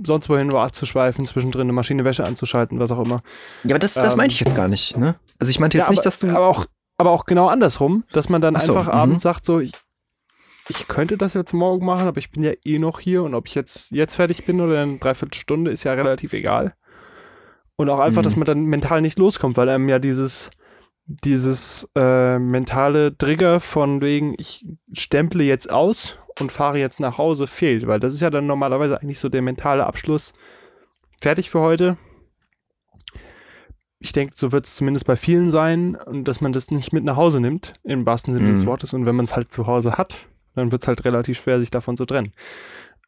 sonst 0.03 0.29
wohin 0.29 0.49
nur 0.49 0.61
abzuschweifen, 0.61 1.25
zwischendrin 1.25 1.63
eine 1.63 1.73
Maschine 1.73 2.05
Wäsche 2.05 2.25
anzuschalten, 2.25 2.79
was 2.79 2.91
auch 2.91 3.01
immer. 3.01 3.23
Ja, 3.63 3.71
aber 3.71 3.79
das, 3.79 3.95
das 3.95 4.13
ähm, 4.13 4.19
meinte 4.19 4.35
ich 4.35 4.41
jetzt 4.41 4.57
gar 4.57 4.69
nicht, 4.69 4.97
ne? 4.97 5.15
Also 5.39 5.51
ich 5.51 5.61
meinte 5.61 5.79
jetzt 5.79 5.85
ja, 5.85 5.87
aber, 5.87 5.95
nicht, 5.95 6.05
dass 6.05 6.19
du. 6.19 6.29
Aber 6.29 6.49
auch, 6.49 6.67
aber 6.97 7.11
auch 7.11 7.27
genau 7.27 7.49
andersrum, 7.49 8.05
dass 8.13 8.29
man 8.29 8.41
dann 8.41 8.59
so, 8.59 8.75
einfach 8.75 8.93
-hmm. 8.93 8.97
abends 8.97 9.23
sagt, 9.23 9.45
so, 9.45 9.61
ich, 9.61 9.73
ich 10.69 10.89
könnte 10.89 11.17
das 11.17 11.35
jetzt 11.35 11.53
morgen 11.53 11.85
machen, 11.85 12.07
aber 12.09 12.19
ich 12.19 12.31
bin 12.31 12.43
ja 12.43 12.53
eh 12.65 12.79
noch 12.79 13.01
hier 13.01 13.23
und 13.23 13.35
ob 13.35 13.47
ich 13.47 13.55
jetzt, 13.55 13.91
jetzt 13.91 14.17
fertig 14.17 14.47
bin 14.47 14.61
oder 14.61 14.83
in 14.83 15.01
dreiviertel 15.01 15.35
Stunde, 15.35 15.71
ist 15.71 15.85
ja 15.85 15.93
relativ 15.93 16.33
egal. 16.33 16.73
Und 17.77 17.91
auch 17.91 17.99
einfach, 17.99 18.23
mhm. 18.23 18.25
dass 18.25 18.37
man 18.37 18.47
dann 18.47 18.65
mental 18.67 19.01
nicht 19.01 19.19
loskommt, 19.19 19.57
weil 19.57 19.69
einem 19.69 19.89
ja 19.89 19.99
dieses, 19.99 20.51
dieses 21.07 21.89
äh, 21.97 22.39
mentale 22.39 23.17
Trigger 23.17 23.61
von 23.61 24.01
wegen, 24.01 24.35
ich 24.39 24.65
stemple 24.93 25.43
jetzt 25.43 25.71
aus 25.71 26.19
und 26.39 26.53
fahre 26.53 26.79
jetzt 26.79 27.01
nach 27.01 27.19
Hause 27.19 27.47
fehlt, 27.47 27.87
weil 27.87 28.01
das 28.01 28.15
ist 28.15 28.21
ja 28.21 28.31
dann 28.31 28.47
normalerweise 28.47 29.01
eigentlich 29.01 29.19
so 29.19 29.29
der 29.29 29.43
mentale 29.43 29.87
Abschluss. 29.87 30.33
Fertig 31.21 31.51
für 31.51 31.61
heute. 31.61 31.97
Ich 34.05 34.13
denke, 34.13 34.35
so 34.37 34.53
wird 34.53 34.67
es 34.67 34.77
zumindest 34.77 35.07
bei 35.07 35.17
vielen 35.17 35.49
sein, 35.49 35.97
und 35.97 36.29
dass 36.29 36.43
man 36.43 36.53
das 36.53 36.71
nicht 36.71 36.93
mit 36.93 37.05
nach 37.05 37.17
Hause 37.17 37.41
nimmt, 37.41 37.73
im 37.85 38.05
wahrsten 38.05 38.35
Sinne 38.35 38.49
mhm. 38.49 38.53
des 38.53 38.67
Wortes. 38.67 38.93
Und 38.93 39.07
wenn 39.07 39.17
man 39.17 39.25
es 39.25 39.35
halt 39.35 39.51
zu 39.51 39.67
Hause 39.67 39.97
hat, 39.97 40.27
dann 40.55 40.73
wird 40.73 40.83
es 40.83 40.89
halt 40.89 41.07
relativ 41.07 41.41
schwer, 41.41 41.59
sich 41.59 41.71
davon 41.71 41.97
zu 41.97 42.05
trennen. 42.05 42.35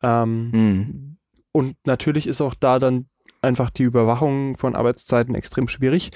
Ähm, 0.03 0.51
mhm. 0.51 1.17
Und 1.53 1.77
natürlich 1.85 2.27
ist 2.27 2.41
auch 2.41 2.55
da 2.55 2.79
dann 2.79 3.11
einfach 3.43 3.69
die 3.69 3.83
Überwachung 3.83 4.57
von 4.57 4.75
Arbeitszeiten 4.75 5.35
extrem 5.35 5.69
schwierig. 5.69 6.13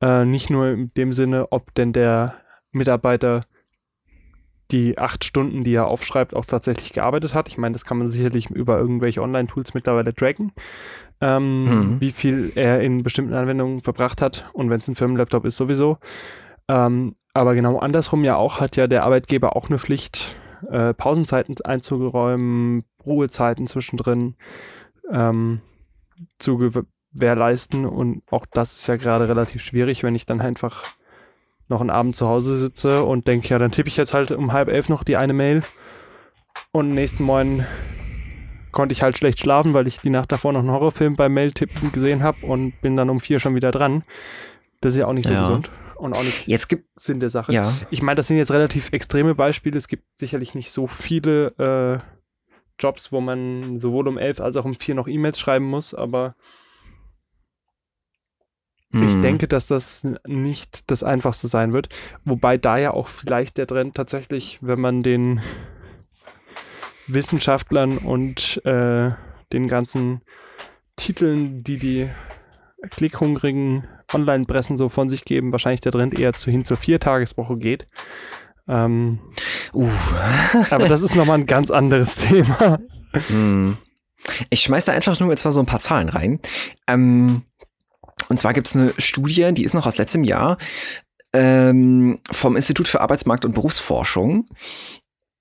Äh, 0.00 0.24
nicht 0.24 0.48
nur 0.48 0.68
in 0.68 0.94
dem 0.94 1.12
Sinne, 1.12 1.50
ob 1.50 1.74
denn 1.74 1.92
der 1.92 2.36
Mitarbeiter 2.70 3.46
die 4.70 4.96
acht 4.96 5.24
Stunden, 5.24 5.64
die 5.64 5.74
er 5.74 5.88
aufschreibt, 5.88 6.36
auch 6.36 6.44
tatsächlich 6.44 6.92
gearbeitet 6.92 7.34
hat. 7.34 7.48
Ich 7.48 7.58
meine, 7.58 7.72
das 7.72 7.84
kann 7.84 7.98
man 7.98 8.10
sicherlich 8.10 8.48
über 8.48 8.78
irgendwelche 8.78 9.22
Online-Tools 9.22 9.74
mittlerweile 9.74 10.14
tracken, 10.14 10.52
ähm, 11.20 11.64
mhm. 11.64 12.00
wie 12.00 12.12
viel 12.12 12.52
er 12.54 12.80
in 12.80 13.02
bestimmten 13.02 13.34
Anwendungen 13.34 13.80
verbracht 13.80 14.22
hat 14.22 14.50
und 14.52 14.70
wenn 14.70 14.80
es 14.80 14.88
ein 14.88 14.94
Firmenlaptop 14.94 15.44
ist 15.44 15.56
sowieso. 15.56 15.98
Ähm, 16.68 17.12
aber 17.34 17.54
genau 17.54 17.78
andersrum 17.78 18.24
ja 18.24 18.36
auch, 18.36 18.60
hat 18.60 18.76
ja 18.76 18.86
der 18.86 19.04
Arbeitgeber 19.04 19.54
auch 19.56 19.68
eine 19.68 19.78
Pflicht, 19.78 20.36
äh, 20.70 20.94
Pausenzeiten 20.94 21.56
einzuräumen, 21.64 22.84
Ruhezeiten 23.04 23.66
zwischendrin 23.66 24.36
ähm, 25.10 25.60
zu 26.38 26.58
gewährleisten. 26.58 27.86
Und 27.86 28.22
auch 28.30 28.46
das 28.52 28.74
ist 28.74 28.86
ja 28.86 28.96
gerade 28.96 29.28
relativ 29.28 29.62
schwierig, 29.62 30.02
wenn 30.02 30.14
ich 30.14 30.26
dann 30.26 30.40
einfach 30.40 30.84
noch 31.68 31.80
einen 31.80 31.90
Abend 31.90 32.16
zu 32.16 32.26
Hause 32.26 32.56
sitze 32.56 33.04
und 33.04 33.28
denke, 33.28 33.48
ja, 33.48 33.58
dann 33.58 33.70
tippe 33.70 33.88
ich 33.88 33.96
jetzt 33.96 34.12
halt 34.12 34.32
um 34.32 34.52
halb 34.52 34.68
elf 34.68 34.88
noch 34.88 35.04
die 35.04 35.16
eine 35.16 35.32
Mail 35.32 35.62
und 36.72 36.92
nächsten 36.92 37.22
Morgen 37.22 37.64
konnte 38.72 38.92
ich 38.92 39.02
halt 39.02 39.16
schlecht 39.18 39.40
schlafen, 39.40 39.74
weil 39.74 39.86
ich 39.86 40.00
die 40.00 40.10
Nacht 40.10 40.32
davor 40.32 40.52
noch 40.52 40.60
einen 40.60 40.70
Horrorfilm 40.70 41.16
beim 41.16 41.34
Mail-Tippen 41.34 41.92
gesehen 41.92 42.22
habe 42.22 42.46
und 42.46 42.80
bin 42.80 42.96
dann 42.96 43.10
um 43.10 43.20
vier 43.20 43.38
schon 43.38 43.54
wieder 43.54 43.70
dran. 43.70 44.04
Das 44.80 44.94
ist 44.94 45.00
ja 45.00 45.06
auch 45.06 45.12
nicht 45.12 45.26
so 45.26 45.34
ja. 45.34 45.42
gesund 45.42 45.70
und 45.96 46.14
auch 46.14 46.22
nicht 46.22 46.46
jetzt 46.46 46.68
gibt, 46.68 46.88
Sinn 46.98 47.20
der 47.20 47.30
Sache. 47.30 47.52
Ja. 47.52 47.74
Ich 47.90 48.02
meine, 48.02 48.16
das 48.16 48.26
sind 48.26 48.38
jetzt 48.38 48.52
relativ 48.52 48.92
extreme 48.92 49.34
Beispiele. 49.34 49.76
Es 49.76 49.88
gibt 49.88 50.04
sicherlich 50.16 50.54
nicht 50.54 50.72
so 50.72 50.86
viele 50.86 52.02
äh, 52.02 52.82
Jobs, 52.82 53.12
wo 53.12 53.20
man 53.20 53.78
sowohl 53.78 54.08
um 54.08 54.18
elf 54.18 54.40
als 54.40 54.56
auch 54.56 54.64
um 54.64 54.74
vier 54.74 54.94
noch 54.94 55.06
E-Mails 55.06 55.38
schreiben 55.38 55.66
muss, 55.66 55.94
aber 55.94 56.34
hm. 58.92 59.06
ich 59.06 59.20
denke, 59.20 59.46
dass 59.46 59.66
das 59.66 60.06
nicht 60.26 60.90
das 60.90 61.02
Einfachste 61.02 61.48
sein 61.48 61.72
wird. 61.72 61.90
Wobei 62.24 62.56
da 62.56 62.78
ja 62.78 62.92
auch 62.92 63.08
vielleicht 63.08 63.58
der 63.58 63.66
Trend 63.66 63.94
tatsächlich, 63.94 64.58
wenn 64.62 64.80
man 64.80 65.02
den 65.02 65.40
Wissenschaftlern 67.14 67.98
und 67.98 68.64
äh, 68.64 69.10
den 69.52 69.68
ganzen 69.68 70.22
Titeln, 70.96 71.62
die 71.62 71.78
die 71.78 72.10
klickhungrigen 72.90 73.86
Online-Pressen 74.12 74.76
so 74.76 74.88
von 74.88 75.08
sich 75.08 75.24
geben, 75.24 75.52
wahrscheinlich 75.52 75.80
der 75.80 75.92
Trend 75.92 76.18
eher 76.18 76.32
zu 76.32 76.50
hin 76.50 76.64
zur 76.64 76.76
Viertageswoche 76.76 77.56
geht. 77.56 77.86
Ähm, 78.68 79.20
uh. 79.74 79.88
aber 80.70 80.88
das 80.88 81.02
ist 81.02 81.14
nochmal 81.14 81.38
ein 81.38 81.46
ganz 81.46 81.70
anderes 81.70 82.16
Thema. 82.16 82.80
Hm. 83.28 83.76
Ich 84.50 84.60
schmeiße 84.60 84.92
einfach 84.92 85.18
nur 85.18 85.30
jetzt 85.30 85.44
mal 85.44 85.50
so 85.50 85.60
ein 85.60 85.66
paar 85.66 85.80
Zahlen 85.80 86.08
rein. 86.08 86.40
Ähm, 86.86 87.42
und 88.28 88.38
zwar 88.38 88.52
gibt 88.52 88.68
es 88.68 88.76
eine 88.76 88.92
Studie, 88.98 89.52
die 89.52 89.64
ist 89.64 89.74
noch 89.74 89.86
aus 89.86 89.98
letztem 89.98 90.24
Jahr 90.24 90.58
ähm, 91.32 92.20
vom 92.30 92.56
Institut 92.56 92.88
für 92.88 93.00
Arbeitsmarkt 93.00 93.44
und 93.44 93.54
Berufsforschung. 93.54 94.46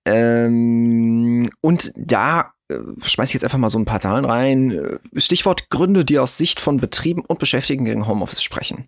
Ähm, 0.05 1.49
und 1.61 1.91
da 1.95 2.53
äh, 2.69 2.77
schmeiße 3.01 3.31
ich 3.31 3.33
jetzt 3.33 3.43
einfach 3.43 3.57
mal 3.57 3.69
so 3.69 3.79
ein 3.79 3.85
paar 3.85 3.99
Zahlen 3.99 4.25
rein. 4.25 4.71
Äh, 4.71 5.19
Stichwort 5.19 5.69
Gründe, 5.69 6.05
die 6.05 6.19
aus 6.19 6.37
Sicht 6.37 6.59
von 6.59 6.77
Betrieben 6.77 7.23
und 7.25 7.39
Beschäftigten 7.39 7.85
gegen 7.85 8.07
Homeoffice 8.07 8.43
sprechen. 8.43 8.87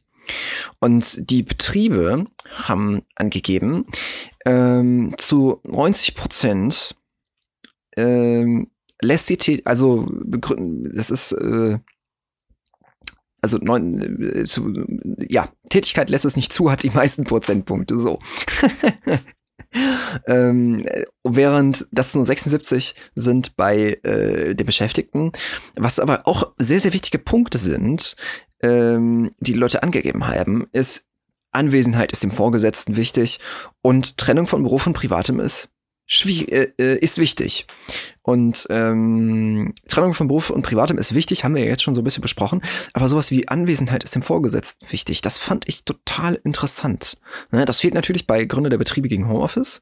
Und 0.79 1.29
die 1.29 1.43
Betriebe 1.43 2.25
haben 2.55 3.01
angegeben, 3.15 3.85
ähm, 4.45 5.15
zu 5.17 5.59
90 5.63 6.15
Prozent 6.15 6.95
ähm, 7.97 8.69
lässt 9.01 9.29
die, 9.29 9.65
also 9.65 10.07
begründen, 10.09 10.95
das 10.95 11.09
ist, 11.09 11.31
äh, 11.33 11.79
also 13.41 13.57
neun, 13.57 14.21
äh, 14.21 14.45
zu, 14.45 14.85
ja, 15.27 15.51
Tätigkeit 15.69 16.09
lässt 16.09 16.25
es 16.25 16.35
nicht 16.35 16.53
zu, 16.53 16.71
hat 16.71 16.83
die 16.83 16.91
meisten 16.91 17.23
Prozentpunkte, 17.23 17.99
so. 17.99 18.19
ähm, 20.27 20.85
während 21.23 21.87
das 21.91 22.13
nur 22.15 22.25
76 22.25 22.95
sind 23.15 23.55
bei 23.55 23.99
äh, 24.03 24.55
den 24.55 24.65
Beschäftigten. 24.65 25.31
Was 25.75 25.99
aber 25.99 26.27
auch 26.27 26.53
sehr, 26.57 26.79
sehr 26.79 26.93
wichtige 26.93 27.19
Punkte 27.19 27.57
sind, 27.57 28.15
ähm, 28.61 29.31
die, 29.39 29.53
die 29.53 29.59
Leute 29.59 29.83
angegeben 29.83 30.27
haben, 30.27 30.67
ist 30.71 31.07
Anwesenheit 31.51 32.11
ist 32.11 32.23
dem 32.23 32.31
Vorgesetzten 32.31 32.95
wichtig 32.95 33.39
und 33.81 34.17
Trennung 34.17 34.47
von 34.47 34.63
Beruf 34.63 34.87
und 34.87 34.93
Privatem 34.93 35.39
ist 35.39 35.71
ist 36.11 37.17
wichtig. 37.17 37.67
Und 38.21 38.67
ähm, 38.69 39.73
Trennung 39.87 40.13
von 40.13 40.27
Beruf 40.27 40.49
und 40.49 40.61
Privatem 40.61 40.97
ist 40.97 41.15
wichtig, 41.15 41.43
haben 41.43 41.55
wir 41.55 41.63
ja 41.63 41.69
jetzt 41.69 41.83
schon 41.83 41.93
so 41.93 42.01
ein 42.01 42.03
bisschen 42.03 42.21
besprochen. 42.21 42.61
Aber 42.93 43.09
sowas 43.09 43.31
wie 43.31 43.47
Anwesenheit 43.47 44.03
ist 44.03 44.13
dem 44.15 44.21
Vorgesetzten 44.21 44.91
wichtig. 44.91 45.21
Das 45.21 45.37
fand 45.37 45.67
ich 45.67 45.85
total 45.85 46.39
interessant. 46.43 47.17
Ne, 47.51 47.65
das 47.65 47.79
fehlt 47.79 47.93
natürlich 47.93 48.27
bei 48.27 48.45
Gründer 48.45 48.69
der 48.69 48.77
Betriebe 48.77 49.07
gegen 49.07 49.27
Homeoffice. 49.27 49.81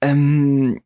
Ähm, 0.00 0.80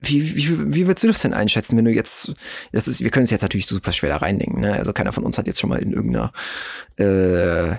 wie, 0.00 0.36
wie, 0.36 0.74
wie 0.74 0.86
würdest 0.86 1.04
du 1.04 1.08
das 1.08 1.22
denn 1.22 1.32
einschätzen, 1.32 1.76
wenn 1.76 1.86
du 1.86 1.90
jetzt, 1.90 2.34
das 2.72 2.86
ist, 2.86 3.00
wir 3.00 3.10
können 3.10 3.24
es 3.24 3.30
jetzt 3.30 3.42
natürlich 3.42 3.66
super 3.66 3.92
schwer 3.92 4.10
da 4.10 4.18
reindenken, 4.18 4.60
ne? 4.60 4.74
Also 4.74 4.92
keiner 4.92 5.12
von 5.12 5.24
uns 5.24 5.38
hat 5.38 5.46
jetzt 5.46 5.60
schon 5.60 5.70
mal 5.70 5.82
in 5.82 5.92
irgendeiner 5.92 6.32
äh, 6.96 7.76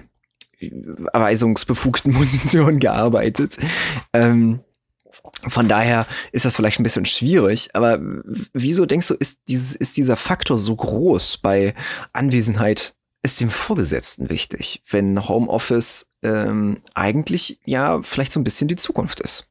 weisungsbefugten 0.59 2.13
Position 2.17 2.79
gearbeitet. 2.79 3.57
Ähm, 4.13 4.61
von 5.47 5.67
daher 5.67 6.07
ist 6.31 6.45
das 6.45 6.55
vielleicht 6.55 6.79
ein 6.79 6.83
bisschen 6.83 7.05
schwierig, 7.05 7.69
aber 7.73 7.99
wieso 8.53 8.85
denkst 8.85 9.07
du, 9.07 9.13
ist, 9.13 9.39
dieses, 9.47 9.75
ist 9.75 9.97
dieser 9.97 10.15
Faktor 10.15 10.57
so 10.57 10.75
groß 10.75 11.37
bei 11.37 11.73
Anwesenheit 12.13 12.95
ist 13.23 13.41
dem 13.41 13.49
Vorgesetzten 13.49 14.29
wichtig, 14.29 14.83
wenn 14.89 15.27
Homeoffice 15.27 16.11
ähm, 16.21 16.81
eigentlich 16.93 17.59
ja 17.65 18.01
vielleicht 18.03 18.31
so 18.31 18.39
ein 18.39 18.43
bisschen 18.43 18.67
die 18.67 18.75
Zukunft 18.75 19.19
ist? 19.19 19.47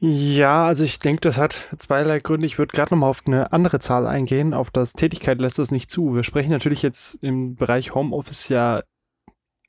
Ja, 0.00 0.66
also 0.66 0.82
ich 0.82 0.98
denke, 0.98 1.20
das 1.20 1.36
hat 1.36 1.68
zweierlei 1.76 2.20
Gründe. 2.20 2.46
Ich 2.46 2.58
würde 2.58 2.74
gerade 2.74 2.94
nochmal 2.94 3.10
auf 3.10 3.22
eine 3.26 3.52
andere 3.52 3.80
Zahl 3.80 4.06
eingehen. 4.06 4.54
Auf 4.54 4.70
das 4.70 4.94
Tätigkeit 4.94 5.38
lässt 5.38 5.58
das 5.58 5.70
nicht 5.70 5.90
zu. 5.90 6.14
Wir 6.14 6.24
sprechen 6.24 6.50
natürlich 6.50 6.82
jetzt 6.82 7.18
im 7.20 7.54
Bereich 7.54 7.94
Homeoffice 7.94 8.48
ja 8.48 8.82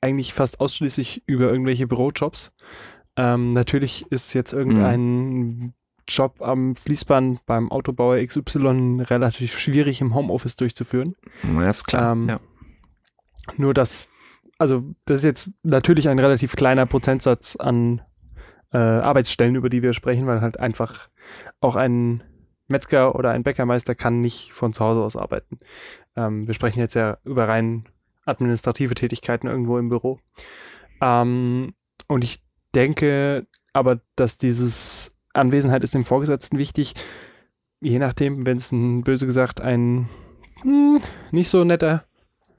eigentlich 0.00 0.32
fast 0.32 0.58
ausschließlich 0.60 1.22
über 1.26 1.50
irgendwelche 1.50 1.86
Bürojobs. 1.86 2.50
Ähm, 3.16 3.52
natürlich 3.52 4.06
ist 4.10 4.32
jetzt 4.32 4.52
irgendein. 4.52 5.74
Job 6.08 6.40
am 6.40 6.74
Fließband 6.76 7.46
beim 7.46 7.70
Autobauer 7.70 8.18
XY 8.24 9.02
relativ 9.02 9.58
schwierig 9.58 10.00
im 10.00 10.14
Homeoffice 10.14 10.56
durchzuführen. 10.56 11.14
Na, 11.42 11.68
ist 11.68 11.86
klar. 11.86 12.12
Ähm, 12.12 12.28
ja. 12.28 12.40
Nur 13.56 13.74
dass, 13.74 14.08
also 14.58 14.82
das 15.04 15.18
ist 15.18 15.24
jetzt 15.24 15.50
natürlich 15.62 16.08
ein 16.08 16.18
relativ 16.18 16.56
kleiner 16.56 16.86
Prozentsatz 16.86 17.56
an 17.56 18.02
äh, 18.72 18.78
Arbeitsstellen, 18.78 19.54
über 19.54 19.68
die 19.68 19.82
wir 19.82 19.92
sprechen, 19.92 20.26
weil 20.26 20.40
halt 20.40 20.58
einfach 20.58 21.08
auch 21.60 21.76
ein 21.76 22.22
Metzger 22.68 23.14
oder 23.14 23.30
ein 23.30 23.42
Bäckermeister 23.42 23.94
kann 23.94 24.20
nicht 24.20 24.52
von 24.52 24.72
zu 24.72 24.84
Hause 24.84 25.02
aus 25.02 25.16
arbeiten. 25.16 25.58
Ähm, 26.16 26.46
wir 26.46 26.54
sprechen 26.54 26.80
jetzt 26.80 26.94
ja 26.94 27.18
über 27.24 27.48
rein 27.48 27.84
administrative 28.24 28.94
Tätigkeiten 28.94 29.46
irgendwo 29.46 29.78
im 29.78 29.88
Büro. 29.88 30.20
Ähm, 31.00 31.74
und 32.08 32.24
ich 32.24 32.42
denke 32.74 33.46
aber, 33.72 34.00
dass 34.16 34.38
dieses 34.38 35.10
Anwesenheit 35.32 35.82
ist 35.82 35.94
dem 35.94 36.04
Vorgesetzten 36.04 36.58
wichtig, 36.58 36.94
je 37.80 37.98
nachdem, 37.98 38.46
wenn 38.46 38.56
es 38.56 38.72
ein 38.72 39.02
böse 39.02 39.26
gesagt 39.26 39.60
ein 39.60 40.08
hm, 40.62 40.98
nicht 41.30 41.48
so 41.48 41.64
netter 41.64 42.04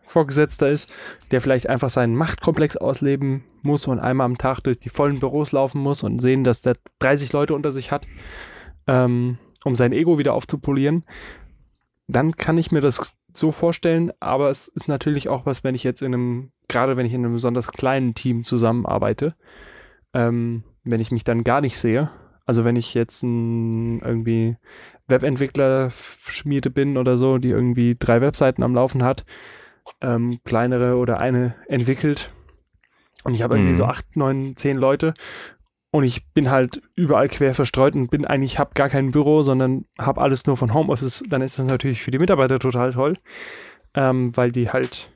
Vorgesetzter 0.05 0.69
ist, 0.69 0.91
der 1.31 1.41
vielleicht 1.41 1.69
einfach 1.69 1.89
seinen 1.89 2.15
Machtkomplex 2.15 2.77
ausleben 2.77 3.43
muss 3.61 3.87
und 3.87 3.99
einmal 3.99 4.25
am 4.25 4.37
Tag 4.37 4.61
durch 4.61 4.79
die 4.79 4.89
vollen 4.89 5.19
Büros 5.19 5.51
laufen 5.51 5.81
muss 5.81 6.03
und 6.03 6.19
sehen, 6.19 6.43
dass 6.43 6.61
der 6.61 6.75
30 6.99 7.33
Leute 7.33 7.53
unter 7.53 7.71
sich 7.71 7.91
hat, 7.91 8.05
ähm, 8.87 9.37
um 9.63 9.75
sein 9.75 9.93
Ego 9.93 10.17
wieder 10.17 10.33
aufzupolieren, 10.33 11.05
dann 12.07 12.33
kann 12.33 12.57
ich 12.57 12.71
mir 12.71 12.81
das 12.81 13.13
so 13.33 13.51
vorstellen, 13.51 14.11
aber 14.19 14.49
es 14.49 14.67
ist 14.67 14.87
natürlich 14.87 15.29
auch 15.29 15.45
was, 15.45 15.63
wenn 15.63 15.75
ich 15.75 15.83
jetzt 15.83 16.01
in 16.01 16.13
einem, 16.13 16.51
gerade 16.67 16.97
wenn 16.97 17.05
ich 17.05 17.13
in 17.13 17.23
einem 17.23 17.33
besonders 17.33 17.71
kleinen 17.71 18.13
Team 18.13 18.43
zusammenarbeite, 18.43 19.35
ähm, 20.13 20.63
wenn 20.83 21.01
ich 21.01 21.11
mich 21.11 21.23
dann 21.23 21.43
gar 21.43 21.61
nicht 21.61 21.77
sehe, 21.79 22.11
also 22.45 22.65
wenn 22.65 22.75
ich 22.75 22.93
jetzt 22.93 23.23
ein 23.23 23.99
irgendwie 24.01 24.57
Webentwickler-Schmiede 25.07 26.69
bin 26.69 26.97
oder 26.97 27.17
so, 27.17 27.37
die 27.37 27.49
irgendwie 27.49 27.95
drei 27.97 28.21
Webseiten 28.21 28.63
am 28.63 28.75
Laufen 28.75 29.03
hat, 29.03 29.25
ähm, 30.01 30.39
kleinere 30.43 30.95
oder 30.95 31.19
eine 31.19 31.55
entwickelt. 31.67 32.31
Und 33.23 33.33
ich 33.33 33.41
habe 33.41 33.55
irgendwie 33.55 33.71
mhm. 33.71 33.77
so 33.77 33.85
acht, 33.85 34.15
neun, 34.15 34.55
zehn 34.57 34.77
Leute. 34.77 35.13
Und 35.91 36.03
ich 36.03 36.25
bin 36.33 36.49
halt 36.49 36.81
überall 36.95 37.29
quer 37.29 37.53
verstreut 37.53 37.95
und 37.95 38.09
bin 38.09 38.25
eigentlich, 38.25 38.57
habe 38.57 38.71
gar 38.73 38.89
kein 38.89 39.11
Büro, 39.11 39.43
sondern 39.43 39.85
habe 39.99 40.21
alles 40.21 40.47
nur 40.47 40.57
von 40.57 40.73
Homeoffice. 40.73 41.23
Dann 41.29 41.41
ist 41.41 41.59
das 41.59 41.67
natürlich 41.67 42.01
für 42.01 42.11
die 42.11 42.19
Mitarbeiter 42.19 42.57
total 42.57 42.93
toll, 42.93 43.15
ähm, 43.93 44.35
weil 44.35 44.51
die 44.51 44.71
halt 44.71 45.11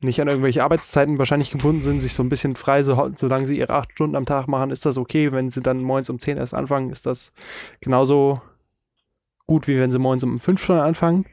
nicht 0.00 0.20
an 0.20 0.28
irgendwelche 0.28 0.64
Arbeitszeiten 0.64 1.18
wahrscheinlich 1.18 1.50
gebunden 1.50 1.80
sind, 1.80 2.00
sich 2.00 2.12
so 2.12 2.22
ein 2.22 2.28
bisschen 2.28 2.56
frei, 2.56 2.82
so, 2.82 3.10
solange 3.14 3.46
sie 3.46 3.58
ihre 3.58 3.72
acht 3.72 3.92
Stunden 3.92 4.16
am 4.16 4.26
Tag 4.26 4.48
machen, 4.48 4.70
ist 4.70 4.84
das 4.84 4.98
okay. 4.98 5.32
Wenn 5.32 5.48
sie 5.48 5.62
dann 5.62 5.82
morgens 5.82 6.10
um 6.10 6.18
zehn 6.18 6.36
erst 6.36 6.54
anfangen, 6.54 6.90
ist 6.90 7.06
das 7.06 7.32
genauso 7.80 8.42
gut, 9.46 9.68
wie 9.68 9.78
wenn 9.78 9.90
sie 9.90 9.98
morgens 9.98 10.24
um 10.24 10.40
fünf 10.40 10.62
Stunden 10.62 10.82
anfangen. 10.82 11.24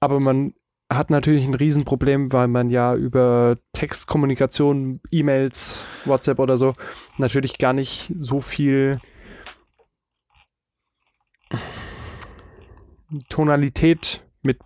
Aber 0.00 0.18
man 0.18 0.54
hat 0.96 1.10
natürlich 1.10 1.44
ein 1.44 1.54
Riesenproblem, 1.54 2.32
weil 2.32 2.48
man 2.48 2.70
ja 2.70 2.94
über 2.94 3.56
Textkommunikation, 3.72 5.00
E-Mails, 5.10 5.86
WhatsApp 6.04 6.38
oder 6.38 6.58
so 6.58 6.74
natürlich 7.18 7.58
gar 7.58 7.72
nicht 7.72 8.12
so 8.18 8.40
viel 8.40 9.00
Tonalität 13.28 14.24
mit 14.42 14.58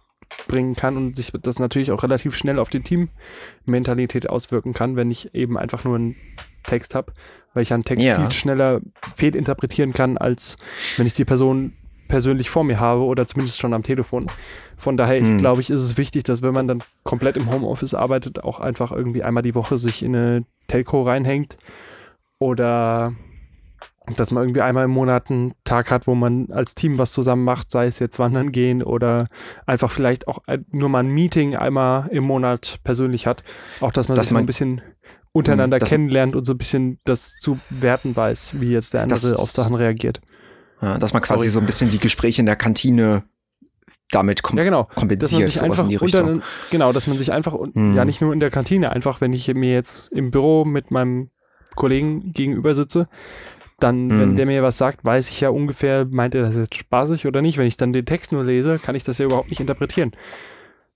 bringen 0.48 0.76
kann 0.76 0.96
und 0.96 1.16
sich 1.16 1.32
das 1.42 1.58
natürlich 1.58 1.90
auch 1.90 2.02
relativ 2.02 2.36
schnell 2.36 2.58
auf 2.58 2.70
die 2.70 2.82
Teammentalität 2.82 4.28
auswirken 4.28 4.72
kann, 4.72 4.96
wenn 4.96 5.10
ich 5.10 5.34
eben 5.34 5.56
einfach 5.58 5.84
nur 5.84 5.96
einen 5.96 6.16
Text 6.64 6.94
habe, 6.94 7.12
weil 7.54 7.62
ich 7.62 7.72
einen 7.72 7.84
Text 7.84 8.04
ja. 8.04 8.20
viel 8.20 8.30
schneller 8.30 8.80
fehlinterpretieren 9.16 9.92
kann, 9.92 10.18
als 10.18 10.56
wenn 10.96 11.06
ich 11.06 11.14
die 11.14 11.24
Person 11.24 11.72
persönlich 12.08 12.50
vor 12.50 12.64
mir 12.64 12.80
habe 12.80 13.02
oder 13.02 13.26
zumindest 13.26 13.58
schon 13.58 13.74
am 13.74 13.82
Telefon. 13.82 14.26
Von 14.76 14.96
daher, 14.96 15.20
hm. 15.20 15.38
glaube 15.38 15.60
ich, 15.60 15.70
ist 15.70 15.82
es 15.82 15.96
wichtig, 15.96 16.24
dass 16.24 16.42
wenn 16.42 16.54
man 16.54 16.68
dann 16.68 16.82
komplett 17.02 17.36
im 17.36 17.50
Homeoffice 17.50 17.94
arbeitet, 17.94 18.42
auch 18.42 18.60
einfach 18.60 18.92
irgendwie 18.92 19.22
einmal 19.22 19.42
die 19.42 19.54
Woche 19.54 19.78
sich 19.78 20.02
in 20.02 20.14
eine 20.14 20.44
Telco 20.68 21.02
reinhängt 21.02 21.56
oder 22.38 23.12
dass 24.14 24.30
man 24.30 24.44
irgendwie 24.44 24.60
einmal 24.60 24.84
im 24.84 24.92
Monat 24.92 25.30
einen 25.30 25.54
Tag 25.64 25.90
hat, 25.90 26.06
wo 26.06 26.14
man 26.14 26.50
als 26.52 26.76
Team 26.76 26.98
was 26.98 27.12
zusammen 27.12 27.44
macht, 27.44 27.70
sei 27.70 27.86
es 27.86 27.98
jetzt 27.98 28.18
wandern 28.18 28.52
gehen 28.52 28.82
oder 28.82 29.26
einfach 29.66 29.90
vielleicht 29.90 30.28
auch 30.28 30.42
nur 30.70 30.88
mal 30.88 31.02
ein 31.02 31.10
Meeting 31.10 31.56
einmal 31.56 32.08
im 32.12 32.24
Monat 32.24 32.78
persönlich 32.84 33.26
hat. 33.26 33.42
Auch, 33.80 33.90
dass 33.90 34.08
man 34.08 34.14
dass 34.14 34.26
sich 34.26 34.32
man, 34.32 34.42
so 34.42 34.44
ein 34.44 34.46
bisschen 34.46 34.82
untereinander 35.32 35.80
kennenlernt 35.80 36.36
und 36.36 36.44
so 36.44 36.54
ein 36.54 36.58
bisschen 36.58 36.98
das 37.04 37.36
zu 37.38 37.58
werten 37.68 38.14
weiß, 38.14 38.60
wie 38.60 38.70
jetzt 38.70 38.94
der 38.94 39.02
andere 39.02 39.38
auf 39.38 39.50
Sachen 39.50 39.74
reagiert. 39.74 40.20
Ja, 40.82 40.98
dass 40.98 41.12
man 41.12 41.22
quasi 41.22 41.48
Sorry. 41.48 41.50
so 41.50 41.60
ein 41.60 41.66
bisschen 41.66 41.90
die 41.90 41.98
Gespräche 41.98 42.42
in 42.42 42.46
der 42.46 42.56
Kantine 42.56 43.24
damit 44.10 44.42
kom 44.42 44.56
ja, 44.56 44.64
genau. 44.64 44.84
kompensiert, 44.94 45.48
dass 45.48 45.54
sowas 45.54 45.78
in 45.80 45.88
die 45.88 45.96
Richtung. 45.96 46.28
Unter, 46.28 46.46
genau, 46.70 46.92
dass 46.92 47.06
man 47.06 47.18
sich 47.18 47.32
einfach, 47.32 47.54
hm. 47.54 47.94
ja 47.94 48.04
nicht 48.04 48.20
nur 48.20 48.32
in 48.32 48.40
der 48.40 48.50
Kantine, 48.50 48.92
einfach 48.92 49.20
wenn 49.20 49.32
ich 49.32 49.52
mir 49.52 49.72
jetzt 49.72 50.12
im 50.12 50.30
Büro 50.30 50.64
mit 50.64 50.90
meinem 50.90 51.30
Kollegen 51.74 52.32
gegenüber 52.32 52.74
sitze, 52.74 53.08
dann, 53.80 54.10
hm. 54.10 54.20
wenn 54.20 54.36
der 54.36 54.46
mir 54.46 54.62
was 54.62 54.78
sagt, 54.78 55.04
weiß 55.04 55.28
ich 55.30 55.40
ja 55.40 55.50
ungefähr, 55.50 56.06
meint 56.08 56.34
er 56.34 56.42
das 56.42 56.56
jetzt 56.56 56.76
spaßig 56.76 57.26
oder 57.26 57.42
nicht. 57.42 57.58
Wenn 57.58 57.66
ich 57.66 57.76
dann 57.76 57.92
den 57.92 58.06
Text 58.06 58.32
nur 58.32 58.44
lese, 58.44 58.78
kann 58.78 58.94
ich 58.94 59.02
das 59.02 59.18
ja 59.18 59.26
überhaupt 59.26 59.50
nicht 59.50 59.60
interpretieren. 59.60 60.12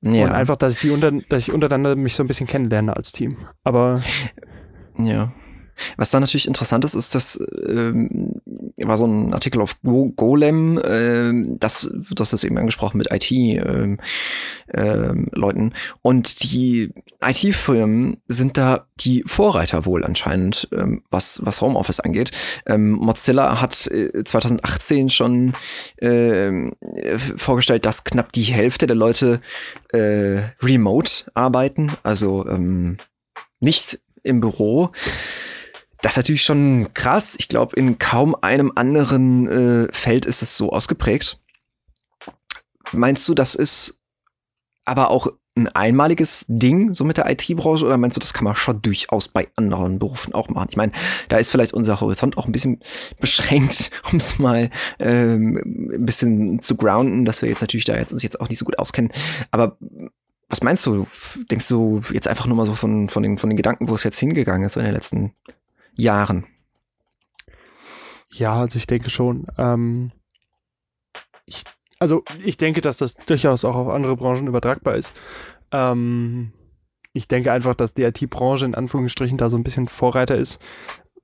Ja. 0.02 0.26
Und 0.26 0.32
einfach, 0.32 0.56
dass 0.56 0.76
ich 0.76 0.80
die 0.80 0.90
unter, 0.90 1.10
dass 1.10 1.42
ich 1.42 1.52
untereinander 1.52 1.94
mich 1.94 2.14
so 2.14 2.24
ein 2.24 2.26
bisschen 2.26 2.46
kennenlerne 2.46 2.96
als 2.96 3.12
Team. 3.12 3.36
Aber 3.64 4.02
ja. 4.98 5.32
Was 5.96 6.10
da 6.10 6.20
natürlich 6.20 6.46
interessant 6.46 6.84
ist, 6.84 6.94
ist, 6.94 7.14
dass 7.14 7.40
ähm, 7.66 8.39
war 8.84 8.96
so 8.96 9.06
ein 9.06 9.32
Artikel 9.34 9.60
auf 9.60 9.80
Go 9.82 10.10
Golem, 10.10 10.78
äh, 10.78 11.56
das 11.58 11.90
das 12.10 12.44
eben 12.44 12.58
angesprochen 12.58 12.98
mit 12.98 13.08
IT-Leuten. 13.10 13.98
Ähm, 14.72 15.72
äh, 15.72 15.74
und 16.02 16.42
die 16.42 16.92
IT-Firmen 17.22 18.18
sind 18.26 18.56
da 18.56 18.86
die 19.00 19.22
Vorreiter 19.26 19.84
wohl 19.86 20.04
anscheinend, 20.04 20.68
ähm, 20.72 21.02
was, 21.10 21.40
was 21.44 21.60
Homeoffice 21.60 22.00
angeht. 22.00 22.32
Ähm, 22.66 22.92
Mozilla 22.92 23.60
hat 23.60 23.86
äh, 23.88 24.24
2018 24.24 25.10
schon 25.10 25.54
äh, 25.96 26.70
vorgestellt, 27.36 27.86
dass 27.86 28.04
knapp 28.04 28.32
die 28.32 28.42
Hälfte 28.42 28.86
der 28.86 28.96
Leute 28.96 29.40
äh, 29.92 30.42
remote 30.62 31.30
arbeiten, 31.34 31.92
also 32.02 32.46
ähm, 32.46 32.98
nicht 33.60 34.00
im 34.22 34.40
Büro. 34.40 34.90
Das 36.02 36.12
ist 36.12 36.16
natürlich 36.16 36.42
schon 36.42 36.92
krass. 36.94 37.36
Ich 37.38 37.48
glaube, 37.48 37.76
in 37.76 37.98
kaum 37.98 38.34
einem 38.40 38.72
anderen 38.74 39.48
äh, 39.48 39.92
Feld 39.92 40.24
ist 40.24 40.42
es 40.42 40.56
so 40.56 40.70
ausgeprägt. 40.70 41.38
Meinst 42.92 43.28
du, 43.28 43.34
das 43.34 43.54
ist 43.54 44.00
aber 44.84 45.10
auch 45.10 45.28
ein 45.56 45.68
einmaliges 45.68 46.46
Ding, 46.48 46.94
so 46.94 47.04
mit 47.04 47.16
der 47.16 47.28
IT-Branche, 47.30 47.84
oder 47.84 47.98
meinst 47.98 48.16
du, 48.16 48.20
das 48.20 48.32
kann 48.32 48.44
man 48.44 48.54
schon 48.54 48.80
durchaus 48.82 49.28
bei 49.28 49.48
anderen 49.56 49.98
Berufen 49.98 50.32
auch 50.32 50.48
machen? 50.48 50.68
Ich 50.70 50.76
meine, 50.76 50.92
da 51.28 51.36
ist 51.36 51.50
vielleicht 51.50 51.74
unser 51.74 52.00
Horizont 52.00 52.38
auch 52.38 52.46
ein 52.46 52.52
bisschen 52.52 52.80
beschränkt, 53.20 53.90
um 54.10 54.16
es 54.18 54.38
mal 54.38 54.70
ähm, 54.98 55.90
ein 55.92 56.06
bisschen 56.06 56.60
zu 56.60 56.76
grounden, 56.76 57.24
dass 57.24 57.42
wir 57.42 57.48
jetzt 57.48 57.60
natürlich 57.60 57.84
da 57.84 57.96
jetzt 57.96 58.12
uns 58.12 58.22
jetzt 58.22 58.40
auch 58.40 58.48
nicht 58.48 58.58
so 58.58 58.64
gut 58.64 58.78
auskennen. 58.78 59.12
Aber 59.50 59.76
was 60.48 60.62
meinst 60.62 60.86
du? 60.86 61.06
Denkst 61.50 61.68
du 61.68 62.00
jetzt 62.12 62.26
einfach 62.26 62.46
nur 62.46 62.56
mal 62.56 62.66
so 62.66 62.74
von, 62.74 63.08
von, 63.08 63.22
den, 63.22 63.38
von 63.38 63.50
den 63.50 63.56
Gedanken, 63.56 63.88
wo 63.88 63.94
es 63.94 64.02
jetzt 64.02 64.18
hingegangen 64.18 64.64
ist 64.64 64.72
so 64.72 64.80
in 64.80 64.86
den 64.86 64.94
letzten 64.94 65.32
Jahren. 66.00 66.46
Ja, 68.32 68.54
also 68.54 68.76
ich 68.76 68.86
denke 68.86 69.10
schon. 69.10 69.46
Ähm, 69.58 70.10
ich, 71.46 71.64
also 71.98 72.22
ich 72.44 72.56
denke, 72.56 72.80
dass 72.80 72.98
das 72.98 73.14
durchaus 73.14 73.64
auch 73.64 73.74
auf 73.74 73.88
andere 73.88 74.16
Branchen 74.16 74.46
übertragbar 74.46 74.94
ist. 74.94 75.12
Ähm, 75.72 76.52
ich 77.12 77.28
denke 77.28 77.52
einfach, 77.52 77.74
dass 77.74 77.94
die 77.94 78.04
IT-Branche 78.04 78.66
in 78.66 78.74
Anführungsstrichen 78.74 79.36
da 79.36 79.48
so 79.48 79.56
ein 79.56 79.64
bisschen 79.64 79.88
Vorreiter 79.88 80.36
ist, 80.36 80.60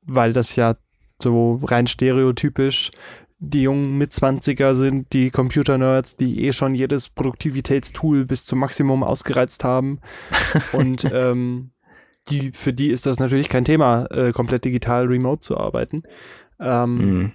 weil 0.05 0.33
das 0.33 0.57
ja 0.57 0.77
so 1.23 1.61
rein 1.62 1.87
stereotypisch 1.87 2.91
die 3.39 3.62
jungen 3.62 3.99
Mitzwanziger 3.99 4.75
sind, 4.75 5.12
die 5.12 5.31
Computer-Nerds, 5.31 6.17
die 6.17 6.45
eh 6.45 6.53
schon 6.53 6.75
jedes 6.75 7.11
Produktivitätstool 7.11 8.25
bis 8.25 8.47
zum 8.47 8.61
Maximum 8.61 9.03
ausgereizt 9.03 9.62
haben. 9.62 10.01
Und 10.73 11.05
ähm, 11.12 11.73
die, 12.29 12.53
für 12.53 12.73
die 12.73 12.91
ist 12.91 13.07
das 13.07 13.19
natürlich 13.19 13.49
kein 13.49 13.65
Thema, 13.65 14.07
äh, 14.11 14.33
komplett 14.33 14.65
digital 14.65 15.07
remote 15.07 15.41
zu 15.41 15.57
arbeiten. 15.57 16.03
Ähm, 16.59 16.97
mhm. 16.97 17.33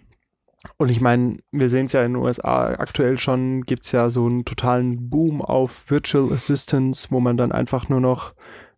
Und 0.77 0.89
ich 0.89 1.01
meine, 1.01 1.39
wir 1.51 1.69
sehen 1.69 1.87
es 1.87 1.93
ja 1.93 2.03
in 2.03 2.13
den 2.13 2.21
USA 2.21 2.67
aktuell 2.67 3.17
schon, 3.17 3.61
gibt 3.61 3.83
es 3.83 3.91
ja 3.91 4.09
so 4.09 4.25
einen 4.25 4.45
totalen 4.45 5.09
Boom 5.09 5.41
auf 5.41 5.89
Virtual 5.89 6.31
Assistants, 6.31 7.11
wo 7.11 7.19
man 7.19 7.35
dann 7.35 7.51
einfach 7.51 7.89
nur 7.89 7.99
noch 7.99 8.33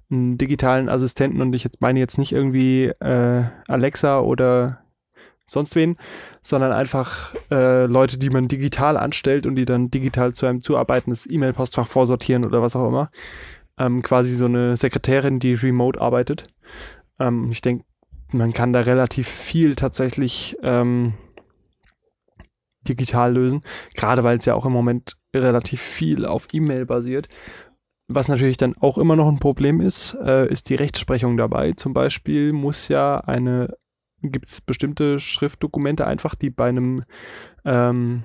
einen 0.10 0.38
digitalen 0.38 0.88
Assistenten 0.88 1.42
und 1.42 1.54
ich 1.54 1.64
jetzt 1.64 1.82
meine 1.82 2.00
jetzt 2.00 2.18
nicht 2.18 2.32
irgendwie 2.32 2.86
äh, 2.86 3.44
Alexa 3.68 4.20
oder 4.20 4.80
sonst 5.46 5.76
wen, 5.76 5.98
sondern 6.42 6.72
einfach 6.72 7.34
äh, 7.52 7.86
Leute, 7.86 8.18
die 8.18 8.30
man 8.30 8.48
digital 8.48 8.96
anstellt 8.96 9.46
und 9.46 9.56
die 9.56 9.66
dann 9.66 9.92
digital 9.92 10.34
zu 10.34 10.46
einem 10.46 10.62
zuarbeitendes 10.62 11.30
E-Mail-Postfach 11.30 11.88
vorsortieren 11.88 12.46
oder 12.46 12.62
was 12.62 12.78
auch 12.78 12.88
immer 12.88 13.10
ähm, 13.84 14.02
quasi 14.02 14.36
so 14.36 14.46
eine 14.46 14.76
Sekretärin, 14.76 15.40
die 15.40 15.54
remote 15.54 16.00
arbeitet. 16.00 16.48
Ähm, 17.20 17.50
ich 17.52 17.62
denke, 17.62 17.86
man 18.32 18.54
kann 18.54 18.74
da 18.74 18.82
relativ 18.82 19.28
viel 19.28 19.76
tatsächlich 19.76 20.58
ähm, 20.64 21.14
digital 22.88 23.34
lösen, 23.34 23.62
gerade 23.96 24.24
weil 24.24 24.38
es 24.38 24.46
ja 24.46 24.56
auch 24.56 24.66
im 24.66 24.72
Moment 24.72 25.18
relativ 25.36 25.82
viel 25.82 26.26
auf 26.26 26.48
E-Mail 26.52 26.86
basiert. 26.86 27.28
Was 28.08 28.28
natürlich 28.28 28.58
dann 28.58 28.76
auch 28.78 28.98
immer 28.98 29.16
noch 29.16 29.28
ein 29.28 29.40
Problem 29.40 29.80
ist, 29.80 30.16
äh, 30.22 30.48
ist 30.52 30.70
die 30.70 30.76
Rechtsprechung 30.76 31.38
dabei. 31.38 31.72
Zum 31.74 31.94
Beispiel 31.94 32.52
muss 32.52 32.88
ja 32.88 33.18
eine, 33.18 33.76
gibt 34.22 34.50
es 34.50 34.62
bestimmte 34.62 35.20
Schriftdokumente 35.20 36.06
einfach, 36.06 36.36
die 36.36 36.50
bei 36.50 36.70
einem 36.70 37.04
ähm, 37.66 38.24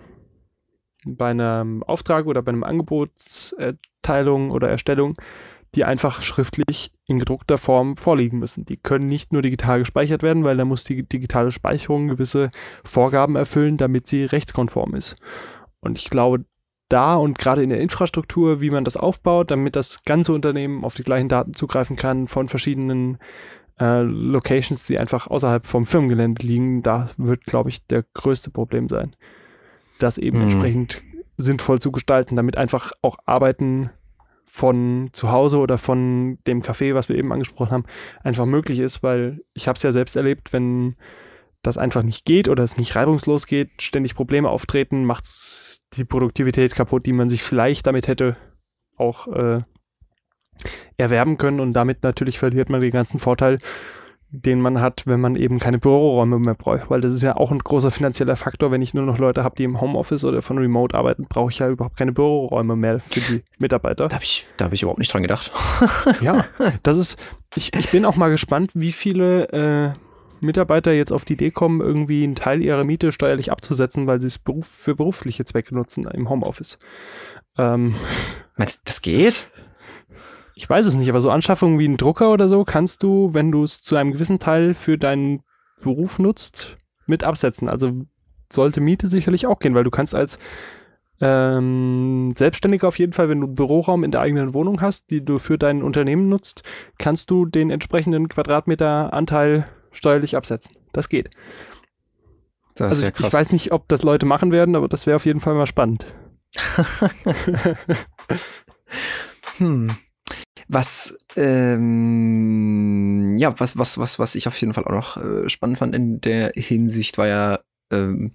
bei 1.04 1.30
einem 1.30 1.82
Auftrag 1.84 2.26
oder 2.26 2.42
bei 2.42 2.50
einem 2.50 2.64
Angebotserteilung 4.08 4.50
oder 4.50 4.68
Erstellung, 4.68 5.16
die 5.74 5.84
einfach 5.84 6.22
schriftlich 6.22 6.92
in 7.04 7.18
gedruckter 7.18 7.58
Form 7.58 7.96
vorliegen 7.96 8.38
müssen. 8.38 8.64
Die 8.64 8.78
können 8.78 9.06
nicht 9.06 9.32
nur 9.32 9.42
digital 9.42 9.80
gespeichert 9.80 10.22
werden, 10.22 10.44
weil 10.44 10.56
da 10.56 10.64
muss 10.64 10.84
die 10.84 11.06
digitale 11.06 11.52
Speicherung 11.52 12.08
gewisse 12.08 12.50
Vorgaben 12.84 13.36
erfüllen, 13.36 13.76
damit 13.76 14.06
sie 14.06 14.24
rechtskonform 14.24 14.94
ist. 14.94 15.16
Und 15.80 15.98
ich 15.98 16.08
glaube, 16.08 16.44
da 16.88 17.16
und 17.16 17.38
gerade 17.38 17.62
in 17.62 17.68
der 17.68 17.80
Infrastruktur, 17.80 18.62
wie 18.62 18.70
man 18.70 18.84
das 18.84 18.96
aufbaut, 18.96 19.50
damit 19.50 19.76
das 19.76 20.04
ganze 20.04 20.32
Unternehmen 20.32 20.84
auf 20.84 20.94
die 20.94 21.04
gleichen 21.04 21.28
Daten 21.28 21.52
zugreifen 21.52 21.96
kann 21.96 22.28
von 22.28 22.48
verschiedenen 22.48 23.18
äh, 23.78 24.00
Locations, 24.00 24.86
die 24.86 24.98
einfach 24.98 25.26
außerhalb 25.26 25.66
vom 25.66 25.84
Firmengelände 25.84 26.46
liegen, 26.46 26.82
da 26.82 27.10
wird, 27.18 27.44
glaube 27.44 27.68
ich, 27.68 27.86
der 27.86 28.04
größte 28.14 28.50
Problem 28.50 28.88
sein 28.88 29.14
das 29.98 30.18
eben 30.18 30.38
mhm. 30.38 30.44
entsprechend 30.44 31.02
sinnvoll 31.36 31.80
zu 31.80 31.92
gestalten, 31.92 32.36
damit 32.36 32.56
einfach 32.56 32.92
auch 33.02 33.16
Arbeiten 33.26 33.90
von 34.50 35.10
zu 35.12 35.30
Hause 35.30 35.58
oder 35.58 35.78
von 35.78 36.38
dem 36.46 36.62
Café, 36.62 36.94
was 36.94 37.08
wir 37.08 37.16
eben 37.16 37.32
angesprochen 37.32 37.70
haben, 37.70 37.84
einfach 38.22 38.46
möglich 38.46 38.78
ist, 38.78 39.02
weil 39.02 39.40
ich 39.54 39.68
habe 39.68 39.76
es 39.76 39.82
ja 39.82 39.92
selbst 39.92 40.16
erlebt, 40.16 40.52
wenn 40.52 40.96
das 41.62 41.78
einfach 41.78 42.02
nicht 42.02 42.24
geht 42.24 42.48
oder 42.48 42.62
es 42.62 42.78
nicht 42.78 42.96
reibungslos 42.96 43.46
geht, 43.46 43.82
ständig 43.82 44.14
Probleme 44.14 44.48
auftreten, 44.48 45.04
macht 45.04 45.24
es 45.24 45.80
die 45.94 46.04
Produktivität 46.04 46.74
kaputt, 46.74 47.06
die 47.06 47.12
man 47.12 47.28
sich 47.28 47.42
vielleicht 47.42 47.86
damit 47.86 48.08
hätte 48.08 48.36
auch 48.96 49.28
äh, 49.28 49.58
erwerben 50.96 51.38
können. 51.38 51.60
Und 51.60 51.72
damit 51.72 52.02
natürlich 52.02 52.38
verliert 52.38 52.70
man 52.70 52.80
den 52.80 52.90
ganzen 52.90 53.18
Vorteil 53.18 53.58
den 54.30 54.60
man 54.60 54.80
hat, 54.80 55.06
wenn 55.06 55.20
man 55.20 55.36
eben 55.36 55.58
keine 55.58 55.78
Büroräume 55.78 56.38
mehr 56.38 56.54
braucht. 56.54 56.90
Weil 56.90 57.00
das 57.00 57.14
ist 57.14 57.22
ja 57.22 57.36
auch 57.36 57.50
ein 57.50 57.60
großer 57.60 57.90
finanzieller 57.90 58.36
Faktor. 58.36 58.70
Wenn 58.70 58.82
ich 58.82 58.92
nur 58.92 59.04
noch 59.04 59.18
Leute 59.18 59.42
habe, 59.42 59.56
die 59.56 59.64
im 59.64 59.80
Homeoffice 59.80 60.24
oder 60.24 60.42
von 60.42 60.58
Remote 60.58 60.96
arbeiten, 60.96 61.26
brauche 61.28 61.50
ich 61.50 61.58
ja 61.60 61.68
überhaupt 61.68 61.96
keine 61.96 62.12
Büroräume 62.12 62.76
mehr 62.76 63.00
für 63.00 63.20
die 63.20 63.42
Mitarbeiter. 63.58 64.08
Da 64.08 64.16
habe 64.16 64.24
ich, 64.24 64.46
hab 64.60 64.72
ich 64.72 64.82
überhaupt 64.82 64.98
nicht 64.98 65.12
dran 65.12 65.22
gedacht. 65.22 65.50
ja, 66.20 66.44
das 66.82 66.98
ist, 66.98 67.18
ich, 67.54 67.74
ich 67.74 67.90
bin 67.90 68.04
auch 68.04 68.16
mal 68.16 68.28
gespannt, 68.28 68.72
wie 68.74 68.92
viele 68.92 69.48
äh, 69.48 69.92
Mitarbeiter 70.40 70.92
jetzt 70.92 71.12
auf 71.12 71.24
die 71.24 71.32
Idee 71.32 71.50
kommen, 71.50 71.80
irgendwie 71.80 72.24
einen 72.24 72.34
Teil 72.34 72.62
ihrer 72.62 72.84
Miete 72.84 73.12
steuerlich 73.12 73.50
abzusetzen, 73.50 74.06
weil 74.06 74.20
sie 74.20 74.26
es 74.26 74.38
beruf, 74.38 74.66
für 74.66 74.94
berufliche 74.94 75.46
Zwecke 75.46 75.74
nutzen 75.74 76.06
im 76.06 76.28
Homeoffice. 76.28 76.78
Ähm, 77.56 77.94
Meinst 78.56 78.80
du, 78.80 78.82
das 78.84 79.02
geht? 79.02 79.50
Ich 80.58 80.68
weiß 80.68 80.86
es 80.86 80.96
nicht, 80.96 81.08
aber 81.08 81.20
so 81.20 81.30
Anschaffungen 81.30 81.78
wie 81.78 81.86
ein 81.86 81.96
Drucker 81.96 82.32
oder 82.32 82.48
so 82.48 82.64
kannst 82.64 83.04
du, 83.04 83.32
wenn 83.32 83.52
du 83.52 83.62
es 83.62 83.80
zu 83.80 83.94
einem 83.94 84.10
gewissen 84.10 84.40
Teil 84.40 84.74
für 84.74 84.98
deinen 84.98 85.44
Beruf 85.82 86.18
nutzt, 86.18 86.76
mit 87.06 87.22
absetzen. 87.22 87.68
Also 87.68 87.92
sollte 88.52 88.80
Miete 88.80 89.06
sicherlich 89.06 89.46
auch 89.46 89.60
gehen, 89.60 89.76
weil 89.76 89.84
du 89.84 89.90
kannst 89.90 90.14
als 90.14 90.38
Ähm, 91.20 92.32
selbstständig 92.36 92.84
auf 92.84 92.96
jeden 92.96 93.12
Fall, 93.12 93.28
wenn 93.28 93.40
du 93.40 93.46
einen 93.46 93.56
Büroraum 93.56 94.04
in 94.04 94.12
der 94.12 94.20
eigenen 94.20 94.54
Wohnung 94.54 94.80
hast, 94.80 95.10
die 95.10 95.24
du 95.24 95.40
für 95.40 95.58
dein 95.58 95.82
Unternehmen 95.82 96.28
nutzt, 96.28 96.62
kannst 96.96 97.30
du 97.30 97.44
den 97.44 97.70
entsprechenden 97.70 98.28
Quadratmeteranteil 98.28 99.66
steuerlich 99.90 100.36
absetzen. 100.36 100.76
Das 100.92 101.08
geht. 101.08 101.30
Das 102.76 102.90
also 102.90 103.02
ja 103.02 103.10
ich, 103.12 103.18
ich 103.18 103.32
weiß 103.32 103.50
nicht, 103.50 103.72
ob 103.72 103.88
das 103.88 104.04
Leute 104.04 104.26
machen 104.26 104.52
werden, 104.52 104.76
aber 104.76 104.86
das 104.86 105.06
wäre 105.06 105.16
auf 105.16 105.26
jeden 105.26 105.40
Fall 105.40 105.54
mal 105.54 105.66
spannend. 105.66 106.06
hm. 109.58 109.96
Was, 110.68 111.16
ähm, 111.36 113.36
ja, 113.38 113.58
was, 113.58 113.78
was, 113.78 113.98
was, 113.98 114.18
was 114.18 114.34
ich 114.34 114.48
auf 114.48 114.60
jeden 114.60 114.74
Fall 114.74 114.84
auch 114.84 114.90
noch 114.90 115.16
äh, 115.16 115.48
spannend 115.48 115.78
fand 115.78 115.94
in 115.94 116.20
der 116.20 116.52
Hinsicht 116.54 117.16
war 117.16 117.26
ja 117.26 117.60
ähm, 117.90 118.32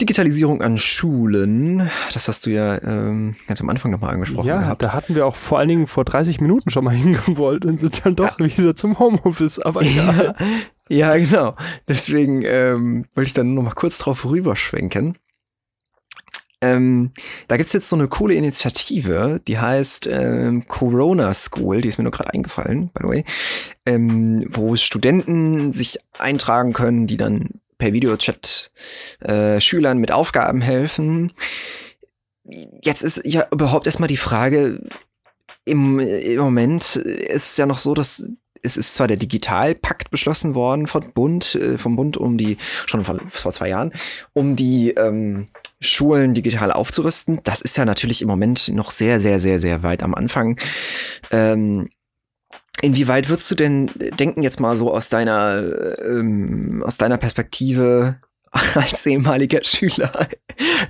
Digitalisierung 0.00 0.60
an 0.60 0.76
Schulen. 0.76 1.88
Das 2.12 2.26
hast 2.26 2.46
du 2.46 2.50
ja 2.50 2.82
ähm, 2.82 3.36
ganz 3.46 3.60
am 3.60 3.70
Anfang 3.70 3.92
nochmal 3.92 4.12
angesprochen 4.12 4.48
ja, 4.48 4.58
gehabt. 4.58 4.82
da 4.82 4.92
hatten 4.92 5.14
wir 5.14 5.24
auch 5.24 5.36
vor 5.36 5.60
allen 5.60 5.68
Dingen 5.68 5.86
vor 5.86 6.04
30 6.04 6.40
Minuten 6.40 6.70
schon 6.70 6.84
mal 6.84 6.90
hingewollt 6.94 7.64
und 7.64 7.78
sind 7.78 8.04
dann 8.04 8.16
doch 8.16 8.40
ja. 8.40 8.58
wieder 8.58 8.74
zum 8.74 8.98
Homeoffice, 8.98 9.60
aber. 9.60 9.84
Ja, 9.84 10.34
ja 10.88 11.16
genau. 11.16 11.54
Deswegen 11.86 12.42
ähm, 12.44 13.06
wollte 13.14 13.28
ich 13.28 13.34
dann 13.34 13.54
noch 13.54 13.62
mal 13.62 13.70
kurz 13.70 13.98
drauf 13.98 14.24
rüberschwenken. 14.24 15.16
Ähm, 16.64 17.10
da 17.46 17.58
gibt's 17.58 17.74
jetzt 17.74 17.90
so 17.90 17.96
eine 17.96 18.08
coole 18.08 18.34
Initiative, 18.34 19.40
die 19.46 19.58
heißt 19.58 20.06
ähm, 20.10 20.66
Corona 20.66 21.34
School, 21.34 21.82
die 21.82 21.88
ist 21.88 21.98
mir 21.98 22.04
nur 22.04 22.12
gerade 22.12 22.32
eingefallen, 22.32 22.90
by 22.94 23.02
the 23.02 23.08
way, 23.08 23.24
ähm, 23.84 24.46
wo 24.48 24.74
Studenten 24.74 25.72
sich 25.72 25.98
eintragen 26.18 26.72
können, 26.72 27.06
die 27.06 27.18
dann 27.18 27.60
per 27.76 27.92
Videochat 27.92 28.70
äh, 29.20 29.60
Schülern 29.60 29.98
mit 29.98 30.10
Aufgaben 30.10 30.62
helfen. 30.62 31.32
Jetzt 32.82 33.02
ist 33.02 33.20
ja 33.24 33.46
überhaupt 33.50 33.86
erstmal 33.86 34.08
die 34.08 34.16
Frage, 34.16 34.88
im, 35.66 35.98
im 35.98 36.38
Moment 36.38 36.96
ist 36.96 37.50
es 37.50 37.56
ja 37.58 37.66
noch 37.66 37.78
so, 37.78 37.94
dass 37.94 38.30
es 38.62 38.78
ist 38.78 38.94
zwar 38.94 39.06
der 39.06 39.18
Digitalpakt 39.18 40.10
beschlossen 40.10 40.54
worden 40.54 40.86
vom 40.86 41.12
Bund, 41.12 41.54
äh, 41.56 41.76
vom 41.76 41.96
Bund 41.96 42.16
um 42.16 42.38
die, 42.38 42.56
schon 42.86 43.04
vor, 43.04 43.20
vor 43.28 43.52
zwei 43.52 43.68
Jahren, 43.68 43.92
um 44.32 44.56
die 44.56 44.90
ähm, 44.92 45.48
Schulen 45.84 46.34
digital 46.34 46.72
aufzurüsten. 46.72 47.40
Das 47.44 47.60
ist 47.60 47.76
ja 47.76 47.84
natürlich 47.84 48.22
im 48.22 48.28
Moment 48.28 48.68
noch 48.68 48.90
sehr, 48.90 49.20
sehr, 49.20 49.40
sehr, 49.40 49.58
sehr 49.58 49.82
weit 49.82 50.02
am 50.02 50.14
Anfang. 50.14 50.58
Ähm, 51.30 51.88
inwieweit 52.80 53.28
würdest 53.28 53.50
du 53.50 53.54
denn 53.54 53.90
denken 54.18 54.42
jetzt 54.42 54.60
mal 54.60 54.76
so 54.76 54.92
aus 54.92 55.08
deiner, 55.08 55.96
ähm, 55.98 56.82
aus 56.84 56.96
deiner 56.96 57.18
Perspektive 57.18 58.16
als 58.74 59.04
ehemaliger 59.06 59.62
Schüler, 59.64 60.28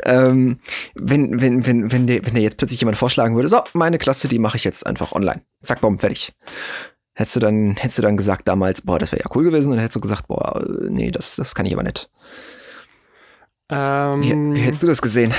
ähm, 0.05 0.61
wenn, 0.95 1.41
wenn, 1.41 1.67
wenn, 1.67 1.91
wenn 1.91 2.07
dir, 2.07 2.25
wenn 2.27 2.35
dir 2.35 2.43
jetzt 2.43 2.59
plötzlich 2.59 2.81
jemand 2.81 2.99
vorschlagen 2.99 3.37
würde, 3.37 3.49
so, 3.49 3.63
meine 3.73 3.99
Klasse, 3.99 4.29
die 4.29 4.39
mache 4.39 4.57
ich 4.57 4.65
jetzt 4.65 4.87
einfach 4.87 5.13
online. 5.13 5.43
Zack, 5.63 5.81
bumm, 5.81 5.99
fertig. 5.99 6.35
Hättest 7.15 7.37
du 7.37 7.41
dann, 7.41 7.77
hättest 7.77 7.99
du 7.99 8.03
dann 8.03 8.17
gesagt 8.17 8.49
damals, 8.49 8.83
boah, 8.83 8.99
das 8.99 9.13
wäre 9.13 9.23
ja 9.23 9.31
cool 9.35 9.45
gewesen, 9.45 9.73
und 9.73 9.79
hättest 9.79 9.97
du 9.97 10.01
gesagt, 10.01 10.27
boah, 10.27 10.63
nee, 10.89 11.11
das, 11.11 11.37
das 11.37 11.55
kann 11.55 11.65
ich 11.65 11.73
aber 11.73 11.85
nicht. 11.85 12.11
Ähm, 13.69 14.23
wie, 14.23 14.57
wie 14.57 14.61
hättest 14.61 14.83
du 14.83 14.87
das 14.87 15.03
gesehen? 15.03 15.35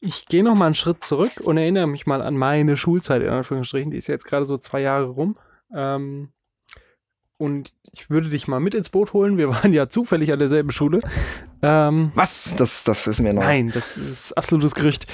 Ich 0.00 0.26
gehe 0.26 0.44
noch 0.44 0.54
mal 0.54 0.66
einen 0.66 0.74
Schritt 0.74 1.02
zurück 1.02 1.32
und 1.42 1.56
erinnere 1.56 1.86
mich 1.86 2.06
mal 2.06 2.22
an 2.22 2.36
meine 2.36 2.76
Schulzeit, 2.76 3.22
in 3.22 3.28
Anführungsstrichen. 3.28 3.90
Die 3.90 3.96
ist 3.96 4.06
ja 4.06 4.14
jetzt 4.14 4.26
gerade 4.26 4.44
so 4.44 4.58
zwei 4.58 4.80
Jahre 4.80 5.06
rum. 5.06 5.38
Ähm, 5.74 6.30
und 7.38 7.74
ich 7.92 8.08
würde 8.10 8.28
dich 8.28 8.48
mal 8.48 8.60
mit 8.60 8.74
ins 8.74 8.88
Boot 8.88 9.12
holen. 9.12 9.38
Wir 9.38 9.48
waren 9.50 9.72
ja 9.72 9.88
zufällig 9.88 10.32
an 10.32 10.38
derselben 10.38 10.70
Schule. 10.70 11.00
Ähm, 11.62 12.12
Was? 12.14 12.54
Das, 12.56 12.84
das 12.84 13.06
ist 13.06 13.20
mir 13.20 13.32
neu. 13.32 13.42
Nein, 13.42 13.70
das 13.72 13.96
ist 13.96 14.32
absolutes 14.34 14.74
Gerücht. 14.74 15.06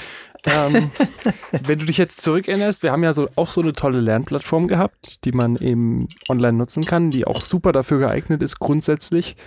ähm, 0.45 0.91
wenn 1.51 1.79
du 1.79 1.85
dich 1.85 1.97
jetzt 1.97 2.21
zurückerinnerst, 2.21 2.83
wir 2.83 2.91
haben 2.91 3.03
ja 3.03 3.13
so 3.13 3.29
auch 3.35 3.47
so 3.47 3.61
eine 3.61 3.73
tolle 3.73 4.01
Lernplattform 4.01 4.67
gehabt, 4.67 5.23
die 5.23 5.31
man 5.31 5.55
eben 5.55 6.09
online 6.29 6.57
nutzen 6.57 6.83
kann, 6.85 7.11
die 7.11 7.25
auch 7.25 7.41
super 7.41 7.71
dafür 7.71 7.99
geeignet 7.99 8.43
ist, 8.43 8.59
grundsätzlich 8.59 9.37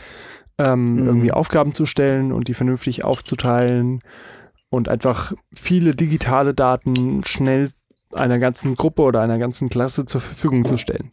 ähm, 0.58 0.94
mhm. 0.94 1.06
irgendwie 1.06 1.32
Aufgaben 1.32 1.74
zu 1.74 1.86
stellen 1.86 2.32
und 2.32 2.48
die 2.48 2.54
vernünftig 2.54 3.04
aufzuteilen 3.04 4.00
und 4.68 4.88
einfach 4.88 5.32
viele 5.54 5.94
digitale 5.94 6.54
Daten 6.54 7.22
schnell 7.24 7.70
einer 8.12 8.38
ganzen 8.38 8.74
Gruppe 8.74 9.02
oder 9.02 9.20
einer 9.20 9.38
ganzen 9.38 9.68
Klasse 9.68 10.06
zur 10.06 10.20
Verfügung 10.20 10.64
zu 10.64 10.76
stellen. 10.76 11.10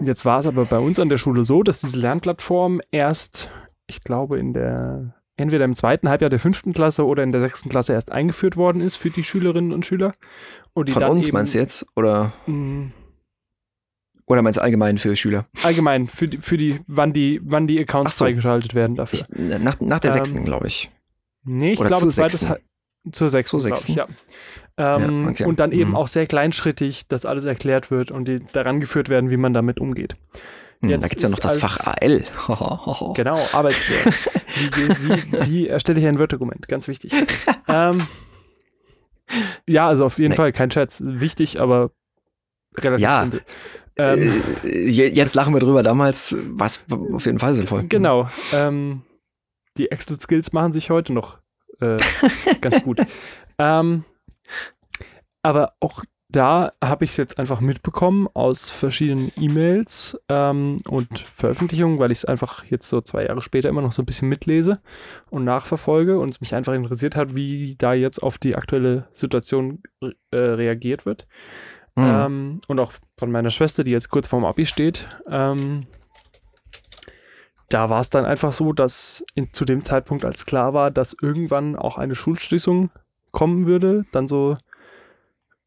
Jetzt 0.00 0.24
war 0.24 0.40
es 0.40 0.46
aber 0.46 0.64
bei 0.64 0.78
uns 0.78 0.98
an 0.98 1.08
der 1.08 1.18
Schule 1.18 1.44
so, 1.44 1.62
dass 1.62 1.80
diese 1.80 1.98
Lernplattform 1.98 2.80
erst, 2.90 3.50
ich 3.86 4.04
glaube, 4.04 4.38
in 4.38 4.52
der 4.52 5.14
entweder 5.36 5.64
im 5.64 5.74
zweiten 5.74 6.08
Halbjahr 6.08 6.30
der 6.30 6.38
fünften 6.38 6.72
Klasse 6.72 7.06
oder 7.06 7.22
in 7.22 7.32
der 7.32 7.40
sechsten 7.40 7.70
Klasse 7.70 7.94
erst 7.94 8.12
eingeführt 8.12 8.56
worden 8.56 8.80
ist 8.82 8.96
für 8.96 9.10
die 9.10 9.24
Schülerinnen 9.24 9.72
und 9.72 9.86
Schüler. 9.86 10.12
Und 10.74 10.90
Von 10.90 11.02
uns 11.04 11.28
eben, 11.28 11.36
meinst 11.36 11.54
du 11.54 11.58
jetzt? 11.58 11.86
Oder? 11.96 12.32
Mh, 12.46 12.90
oder 14.30 14.42
meinst 14.42 14.58
du 14.58 14.62
allgemein 14.62 14.96
für 14.96 15.16
Schüler? 15.16 15.46
Allgemein, 15.64 16.06
für 16.06 16.28
die, 16.28 16.38
für 16.38 16.56
die 16.56 16.78
wann 16.86 17.12
die, 17.12 17.40
wann 17.42 17.66
die 17.66 17.80
Accounts 17.80 18.16
so. 18.16 18.24
freigeschaltet 18.24 18.74
werden 18.76 18.94
dafür. 18.94 19.18
Ich, 19.18 19.58
nach, 19.58 19.80
nach 19.80 19.98
der 19.98 20.12
ähm, 20.12 20.14
sechsten, 20.14 20.44
glaube 20.44 20.68
ich. 20.68 20.88
Nee, 21.42 21.72
ich 21.72 21.80
Oder 21.80 21.88
glaube, 21.88 22.08
zweites, 22.08 22.46
zur 23.10 23.28
sechsten, 23.28 23.58
zur 23.58 23.60
sechsten. 23.60 23.90
Ich, 23.90 23.96
ja. 23.96 24.06
Ähm, 24.76 25.24
ja, 25.24 25.30
okay. 25.30 25.44
Und 25.46 25.58
dann 25.58 25.72
eben 25.72 25.90
mhm. 25.90 25.96
auch 25.96 26.06
sehr 26.06 26.26
kleinschrittig, 26.26 27.08
dass 27.08 27.24
alles 27.24 27.44
erklärt 27.44 27.90
wird 27.90 28.12
und 28.12 28.26
die 28.26 28.40
daran 28.52 28.80
geführt 28.80 29.08
werden, 29.08 29.30
wie 29.30 29.36
man 29.36 29.52
damit 29.52 29.80
umgeht. 29.80 30.14
Hm, 30.80 30.90
Jetzt 30.90 31.02
da 31.02 31.08
gibt 31.08 31.18
es 31.18 31.22
ja 31.24 31.28
noch 31.28 31.40
das 31.40 31.58
Fach 31.58 31.80
AL. 31.84 32.24
genau, 33.14 33.40
Arbeitswert. 33.52 34.14
wie, 34.76 34.88
wie, 34.88 35.46
wie, 35.50 35.66
erstelle 35.66 35.98
ich 35.98 36.06
ein 36.06 36.20
Word-Dokument? 36.20 36.68
Ganz 36.68 36.86
wichtig. 36.86 37.12
ähm, 37.68 38.06
ja, 39.66 39.88
also 39.88 40.04
auf 40.04 40.18
jeden 40.18 40.30
nee. 40.30 40.36
Fall 40.36 40.52
kein 40.52 40.70
Scherz. 40.70 41.02
Wichtig, 41.04 41.60
aber 41.60 41.90
relativ 42.78 43.02
ja. 43.02 43.22
simpel. 43.22 43.42
Ähm, 44.00 44.42
äh, 44.64 44.88
jetzt 44.88 45.34
lachen 45.34 45.52
wir 45.52 45.60
drüber. 45.60 45.82
Damals 45.82 46.34
war 46.38 46.66
es 46.66 46.84
auf 46.90 47.26
jeden 47.26 47.38
Fall 47.38 47.54
sinnvoll. 47.54 47.84
Genau. 47.88 48.28
Ähm, 48.52 49.02
die 49.76 49.90
Excel-Skills 49.90 50.52
machen 50.52 50.72
sich 50.72 50.90
heute 50.90 51.12
noch 51.12 51.38
äh, 51.80 51.96
ganz 52.60 52.82
gut. 52.82 53.00
Ähm, 53.58 54.04
aber 55.42 55.74
auch 55.80 56.04
da 56.28 56.72
habe 56.82 57.04
ich 57.04 57.10
es 57.10 57.16
jetzt 57.16 57.38
einfach 57.38 57.60
mitbekommen 57.60 58.28
aus 58.34 58.70
verschiedenen 58.70 59.32
E-Mails 59.36 60.18
ähm, 60.28 60.78
und 60.88 61.18
Veröffentlichungen, 61.18 61.98
weil 61.98 62.12
ich 62.12 62.18
es 62.18 62.24
einfach 62.24 62.64
jetzt 62.66 62.88
so 62.88 63.00
zwei 63.00 63.24
Jahre 63.24 63.42
später 63.42 63.68
immer 63.68 63.82
noch 63.82 63.92
so 63.92 64.02
ein 64.02 64.06
bisschen 64.06 64.28
mitlese 64.28 64.80
und 65.30 65.44
nachverfolge 65.44 66.20
und 66.20 66.28
es 66.28 66.40
mich 66.40 66.54
einfach 66.54 66.72
interessiert 66.72 67.16
hat, 67.16 67.34
wie 67.34 67.74
da 67.76 67.94
jetzt 67.94 68.22
auf 68.22 68.38
die 68.38 68.54
aktuelle 68.54 69.08
Situation 69.12 69.82
äh, 70.00 70.36
reagiert 70.36 71.04
wird. 71.04 71.26
Mhm. 71.96 72.04
Ähm, 72.04 72.60
und 72.68 72.80
auch 72.80 72.92
von 73.18 73.30
meiner 73.30 73.50
Schwester, 73.50 73.84
die 73.84 73.90
jetzt 73.90 74.10
kurz 74.10 74.28
vorm 74.28 74.44
Abi 74.44 74.66
steht. 74.66 75.08
Ähm, 75.28 75.86
da 77.68 77.88
war 77.88 78.00
es 78.00 78.10
dann 78.10 78.24
einfach 78.24 78.52
so, 78.52 78.72
dass 78.72 79.24
in, 79.34 79.52
zu 79.52 79.64
dem 79.64 79.84
Zeitpunkt, 79.84 80.24
als 80.24 80.46
klar 80.46 80.74
war, 80.74 80.90
dass 80.90 81.16
irgendwann 81.20 81.76
auch 81.76 81.98
eine 81.98 82.14
Schulschließung 82.14 82.90
kommen 83.30 83.66
würde, 83.66 84.04
dann 84.12 84.26
so 84.26 84.56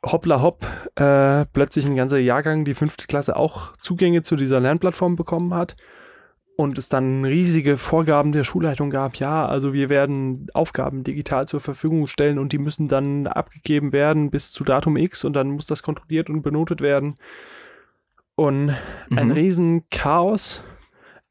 hoppla 0.06 0.42
hopp, 0.42 0.66
äh, 0.96 1.46
plötzlich 1.54 1.86
ein 1.86 1.96
ganzer 1.96 2.20
Jahrgang, 2.20 2.66
die 2.66 2.74
fünfte 2.74 3.08
Klasse, 3.08 3.38
auch 3.38 3.78
Zugänge 3.78 4.22
zu 4.22 4.36
dieser 4.36 4.60
Lernplattform 4.60 5.16
bekommen 5.16 5.54
hat 5.54 5.78
und 6.56 6.78
es 6.78 6.90
dann 6.90 7.26
riesige 7.26 7.78
Vorgaben 7.78 8.32
der 8.32 8.44
Schulleitung 8.44 8.90
gab, 8.90 9.16
ja, 9.16 9.46
also 9.46 9.74
wir 9.74 9.90
werden 9.90 10.48
Aufgaben 10.54 11.04
digital 11.04 11.48
zur 11.48 11.60
Verfügung 11.60 12.08
stellen 12.08 12.38
und 12.38 12.54
die 12.54 12.60
müssen 12.60 12.88
dann 12.88 13.28
abgegeben 13.28 13.92
werden 13.92 14.30
bis 14.30 14.52
zu 14.52 14.64
Datum 14.64 14.98
X 14.98 15.24
und 15.24 15.34
dann 15.34 15.50
muss 15.52 15.66
das 15.66 15.84
kontrolliert 15.84 16.30
und 16.30 16.44
benotet 16.44 16.82
werden. 16.82 17.16
Und 18.36 18.66
mhm. 18.66 19.18
ein 19.18 19.32
riesen 19.32 19.90
Chaos. 19.90 20.64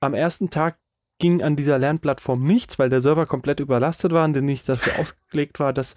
Am 0.00 0.14
ersten 0.14 0.50
Tag 0.50 0.78
ging 1.18 1.42
an 1.42 1.54
dieser 1.54 1.78
Lernplattform 1.78 2.42
nichts, 2.44 2.78
weil 2.78 2.88
der 2.88 3.00
Server 3.00 3.26
komplett 3.26 3.60
überlastet 3.60 4.12
war 4.12 4.24
und 4.24 4.34
der 4.34 4.42
nicht 4.42 4.68
dafür 4.68 4.98
ausgelegt 5.00 5.60
war, 5.60 5.72
dass 5.72 5.94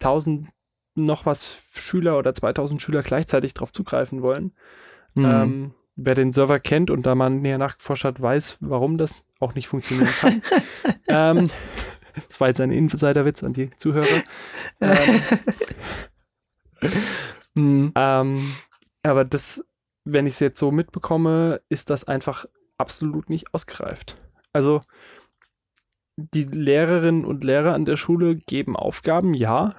1000 0.00 0.48
noch 0.96 1.26
was 1.26 1.60
Schüler 1.76 2.18
oder 2.18 2.34
2000 2.34 2.80
Schüler 2.80 3.02
gleichzeitig 3.02 3.54
drauf 3.54 3.72
zugreifen 3.72 4.22
wollen. 4.22 4.52
Mhm. 5.14 5.24
Ähm, 5.24 5.74
wer 5.96 6.14
den 6.14 6.32
Server 6.32 6.58
kennt 6.60 6.90
und 6.90 7.04
da 7.06 7.14
man 7.14 7.40
näher 7.40 7.58
nachgeforscht 7.58 8.04
hat, 8.04 8.20
weiß, 8.20 8.58
warum 8.60 8.98
das 8.98 9.24
auch 9.40 9.54
nicht 9.54 9.68
funktionieren 9.68 10.08
kann. 10.20 10.42
ähm, 11.08 11.50
das 12.26 12.40
war 12.40 12.48
jetzt 12.48 12.60
ein 12.60 12.72
Insiderwitz 12.72 13.42
an 13.42 13.52
die 13.52 13.70
Zuhörer. 13.76 14.06
Ähm, 17.56 17.62
mhm. 17.62 17.92
ähm, 17.94 18.54
aber 19.02 19.24
das, 19.24 19.64
wenn 20.04 20.26
ich 20.26 20.34
es 20.34 20.40
jetzt 20.40 20.58
so 20.58 20.70
mitbekomme, 20.70 21.62
ist 21.70 21.88
das 21.88 22.04
einfach 22.04 22.44
absolut 22.76 23.30
nicht 23.30 23.54
ausgereift. 23.54 24.18
Also 24.52 24.82
die 26.16 26.44
Lehrerinnen 26.44 27.24
und 27.24 27.44
Lehrer 27.44 27.72
an 27.72 27.84
der 27.84 27.96
Schule 27.96 28.36
geben 28.36 28.76
Aufgaben, 28.76 29.34
ja. 29.34 29.74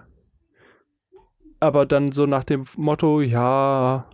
Aber 1.59 1.86
dann 1.86 2.11
so 2.11 2.26
nach 2.26 2.43
dem 2.43 2.66
Motto, 2.76 3.22
ja, 3.22 4.09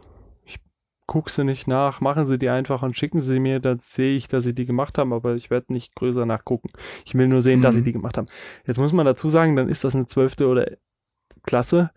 gucke 1.12 1.30
sie 1.30 1.44
nicht 1.44 1.68
nach, 1.68 2.00
machen 2.00 2.26
sie 2.26 2.40
die 2.40 2.48
einfach 2.48 2.84
und 2.84 2.96
schicken 2.96 3.20
sie 3.20 3.42
mir, 3.42 3.60
dann 3.60 3.80
sehe 3.80 4.16
ich, 4.16 4.30
dass 4.30 4.46
sie 4.46 4.56
die 4.56 4.66
gemacht 4.66 4.98
haben, 4.98 5.12
aber 5.12 5.36
ich 5.36 5.50
werde 5.50 5.74
nicht 5.74 5.94
größer 5.94 6.26
nachgucken. 6.26 6.70
Ich 7.04 7.16
will 7.16 7.28
nur 7.28 7.42
sehen, 7.42 7.60
mhm. 7.60 7.64
dass 7.64 7.76
sie 7.76 7.82
mhm. 7.82 7.86
die 7.86 7.92
gemacht 7.92 8.18
haben. 8.18 8.28
Jetzt 8.66 8.78
muss 8.78 8.94
man 8.94 9.06
dazu 9.06 9.28
sagen, 9.28 9.58
dann 9.58 9.68
ist 9.68 9.84
das 9.84 9.94
eine 9.94 10.06
zwölfte 10.06 10.48
oder 10.48 10.72
Klasse. 11.44 11.92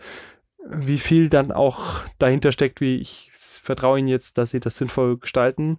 Wie 0.68 0.98
viel 0.98 1.28
dann 1.28 1.52
auch 1.52 2.02
dahinter 2.18 2.50
steckt, 2.50 2.80
wie 2.80 2.96
ich 2.96 3.30
vertraue 3.62 4.00
ihnen 4.00 4.08
jetzt, 4.08 4.36
dass 4.36 4.50
sie 4.50 4.58
das 4.58 4.78
sinnvoll 4.78 5.16
gestalten, 5.16 5.78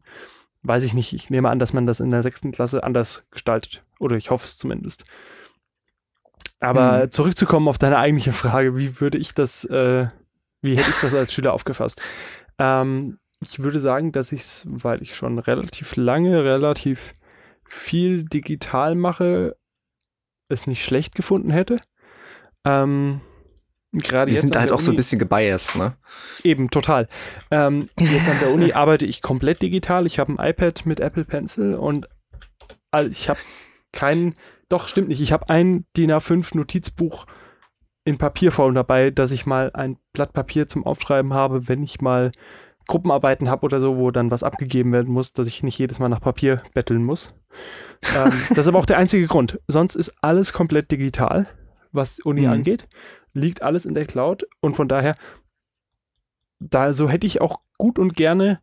weiß 0.63 0.85
ich 0.85 0.93
nicht. 0.93 1.11
Ich 1.11 1.29
nehme 1.29 1.49
an, 1.49 1.59
dass 1.59 1.73
man 1.73 1.85
das 1.85 1.99
in 1.99 2.11
der 2.11 2.23
sechsten 2.23 2.53
Klasse 2.53 2.85
anders 2.85 3.25
gestaltet. 3.31 3.83
Oder 3.99 4.15
ich 4.15 4.29
hoffe 4.29 4.45
es 4.45 4.57
zumindest. 4.57 5.03
Aber 6.61 7.03
mhm. 7.03 7.11
zurückzukommen 7.11 7.67
auf 7.67 7.79
deine 7.79 7.97
eigentliche 7.97 8.31
Frage, 8.31 8.77
wie 8.77 9.01
würde 9.01 9.17
ich 9.17 9.33
das, 9.33 9.65
äh, 9.65 10.07
wie 10.61 10.77
hätte 10.77 10.89
ich 10.89 11.01
das 11.01 11.13
als 11.13 11.33
Schüler 11.33 11.51
aufgefasst? 11.51 12.01
Ähm, 12.57 13.17
ich 13.41 13.59
würde 13.59 13.79
sagen, 13.79 14.11
dass 14.11 14.31
ich 14.31 14.41
es, 14.41 14.63
weil 14.67 15.01
ich 15.01 15.15
schon 15.15 15.39
relativ 15.39 15.95
lange, 15.95 16.43
relativ 16.43 17.15
viel 17.67 18.23
digital 18.23 18.95
mache, 18.95 19.57
es 20.49 20.67
nicht 20.67 20.83
schlecht 20.83 21.15
gefunden 21.15 21.49
hätte. 21.49 21.81
Ähm, 22.65 23.21
Gerade 23.91 24.31
Wir 24.31 24.41
sind 24.41 24.57
halt 24.57 24.71
auch 24.71 24.77
Uni, 24.77 24.83
so 24.83 24.91
ein 24.91 24.97
bisschen 24.97 25.19
gebiased, 25.19 25.75
ne? 25.77 25.95
Eben, 26.43 26.69
total. 26.69 27.07
Ähm, 27.49 27.85
jetzt 27.99 28.27
an 28.27 28.39
der 28.39 28.51
Uni 28.51 28.73
arbeite 28.73 29.05
ich 29.05 29.21
komplett 29.21 29.61
digital. 29.61 30.05
Ich 30.05 30.19
habe 30.19 30.33
ein 30.33 30.49
iPad 30.49 30.85
mit 30.85 30.99
Apple 30.99 31.23
Pencil 31.23 31.75
und 31.75 32.09
also 32.91 33.09
ich 33.09 33.29
habe 33.29 33.39
keinen, 33.93 34.33
doch, 34.69 34.87
stimmt 34.87 35.07
nicht, 35.07 35.21
ich 35.21 35.31
habe 35.31 35.49
ein 35.49 35.85
DIN 35.95 36.11
A5 36.11 36.57
Notizbuch 36.57 37.25
in 38.03 38.17
Papierform 38.17 38.75
dabei, 38.75 39.11
dass 39.11 39.31
ich 39.31 39.45
mal 39.45 39.71
ein 39.73 39.97
Blatt 40.13 40.33
Papier 40.33 40.67
zum 40.67 40.85
Aufschreiben 40.85 41.33
habe, 41.33 41.67
wenn 41.67 41.81
ich 41.81 42.01
mal 42.01 42.31
Gruppenarbeiten 42.87 43.49
habe 43.49 43.65
oder 43.65 43.79
so, 43.79 43.97
wo 43.97 44.11
dann 44.11 44.31
was 44.31 44.43
abgegeben 44.43 44.93
werden 44.93 45.11
muss, 45.11 45.33
dass 45.33 45.47
ich 45.47 45.63
nicht 45.63 45.77
jedes 45.77 45.99
Mal 45.99 46.09
nach 46.09 46.21
Papier 46.21 46.61
betteln 46.73 47.03
muss. 47.03 47.33
ähm, 48.15 48.31
das 48.49 48.59
ist 48.59 48.67
aber 48.67 48.79
auch 48.79 48.85
der 48.85 48.97
einzige 48.97 49.27
Grund. 49.27 49.59
Sonst 49.67 49.95
ist 49.95 50.13
alles 50.21 50.53
komplett 50.53 50.91
digital, 50.91 51.47
was 51.91 52.19
Uni 52.19 52.41
mhm. 52.41 52.49
angeht 52.49 52.87
liegt 53.35 53.61
alles 53.61 53.85
in 53.85 53.93
der 53.93 54.05
Cloud 54.05 54.47
und 54.61 54.75
von 54.75 54.87
daher, 54.87 55.15
da 56.59 56.93
so 56.93 57.09
hätte 57.09 57.27
ich 57.27 57.41
auch 57.41 57.59
gut 57.77 57.99
und 57.99 58.15
gerne 58.15 58.61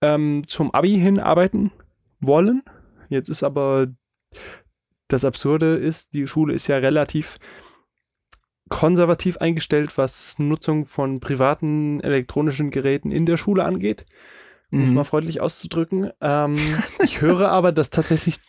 ähm, 0.00 0.44
zum 0.46 0.72
Abi 0.72 0.96
hin 0.96 1.20
arbeiten 1.20 1.70
wollen. 2.18 2.62
Jetzt 3.08 3.28
ist 3.28 3.42
aber 3.42 3.88
das 5.08 5.24
Absurde 5.24 5.76
ist, 5.76 6.14
die 6.14 6.26
Schule 6.26 6.54
ist 6.54 6.66
ja 6.66 6.78
relativ 6.78 7.38
konservativ 8.70 9.36
eingestellt, 9.38 9.98
was 9.98 10.38
Nutzung 10.38 10.86
von 10.86 11.20
privaten 11.20 12.00
elektronischen 12.00 12.70
Geräten 12.70 13.10
in 13.10 13.26
der 13.26 13.36
Schule 13.36 13.64
angeht, 13.64 14.06
um 14.72 14.88
mhm. 14.88 14.94
mal 14.94 15.04
freundlich 15.04 15.42
auszudrücken. 15.42 16.10
Ähm, 16.22 16.56
ich 17.04 17.20
höre 17.20 17.50
aber, 17.50 17.72
dass 17.72 17.90
tatsächlich 17.90 18.40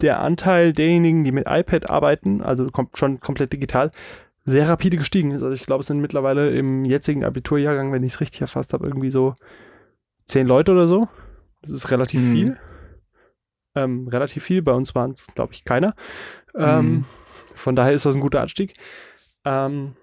der 0.00 0.20
Anteil 0.20 0.72
derjenigen, 0.72 1.24
die 1.24 1.32
mit 1.32 1.46
iPad 1.46 1.90
arbeiten, 1.90 2.40
also 2.40 2.68
kommt 2.68 2.96
schon 2.96 3.20
komplett 3.20 3.52
digital, 3.52 3.90
sehr 4.46 4.68
rapide 4.68 4.96
gestiegen 4.96 5.32
ist. 5.32 5.42
Also 5.42 5.52
ich 5.52 5.66
glaube, 5.66 5.82
es 5.82 5.88
sind 5.88 6.00
mittlerweile 6.00 6.50
im 6.50 6.84
jetzigen 6.84 7.24
Abiturjahrgang, 7.24 7.92
wenn 7.92 8.04
ich 8.04 8.14
es 8.14 8.20
richtig 8.20 8.40
erfasst 8.40 8.72
habe, 8.72 8.86
irgendwie 8.86 9.10
so 9.10 9.34
zehn 10.24 10.46
Leute 10.46 10.72
oder 10.72 10.86
so. 10.86 11.08
Das 11.62 11.72
ist 11.72 11.90
relativ 11.90 12.22
mhm. 12.22 12.32
viel. 12.32 12.56
Ähm, 13.74 14.08
relativ 14.08 14.44
viel. 14.44 14.62
Bei 14.62 14.72
uns 14.72 14.94
waren 14.94 15.10
es, 15.10 15.26
glaube 15.34 15.52
ich, 15.52 15.64
keiner. 15.64 15.94
Ähm, 16.54 16.90
mhm. 16.90 17.04
Von 17.54 17.76
daher 17.76 17.92
ist 17.92 18.06
das 18.06 18.14
ein 18.14 18.22
guter 18.22 18.40
Anstieg. 18.40 18.74
Ähm, 19.44 19.94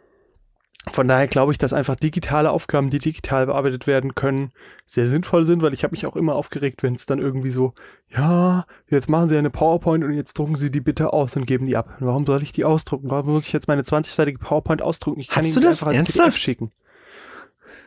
von 0.92 1.08
daher 1.08 1.28
glaube 1.28 1.52
ich, 1.52 1.58
dass 1.58 1.74
einfach 1.74 1.96
digitale 1.96 2.50
Aufgaben, 2.52 2.90
die 2.90 3.00
digital 3.00 3.46
bearbeitet 3.46 3.88
werden 3.88 4.16
können, 4.16 4.52
sehr 4.86 5.08
sinnvoll 5.08 5.46
sind, 5.46 5.62
weil 5.62 5.74
ich 5.74 5.84
habe 5.84 5.92
mich 5.92 6.06
auch 6.06 6.16
immer 6.16 6.36
aufgeregt, 6.36 6.84
wenn 6.84 6.94
es 6.94 7.06
dann 7.06 7.20
irgendwie 7.20 7.50
so, 7.50 7.74
ja, 8.10 8.66
jetzt 8.90 9.10
machen 9.10 9.28
Sie 9.30 9.38
eine 9.38 9.50
PowerPoint 9.50 10.04
und 10.04 10.14
jetzt 10.14 10.38
drucken 10.38 10.56
Sie 10.56 10.72
die 10.72 10.80
bitte 10.80 11.12
aus 11.12 11.36
und 11.36 11.46
geben 11.46 11.66
die 11.66 11.76
ab. 11.76 11.98
Warum 12.00 12.26
soll 12.26 12.42
ich 12.42 12.52
die 12.52 12.64
ausdrucken? 12.64 13.12
Warum 13.12 13.34
muss 13.34 13.48
ich 13.48 13.54
jetzt 13.54 13.68
meine 13.68 13.82
20-seitige 13.82 14.40
PowerPoint 14.40 14.82
ausdrucken? 14.82 15.20
Ich 15.20 15.28
kann 15.28 15.44
Hast 15.44 15.56
Ihnen 15.56 15.62
die 15.64 15.68
einfach 15.68 15.88
als 15.88 15.98
ernsthaft? 15.98 16.30
PDF 16.30 16.38
schicken. 16.38 16.72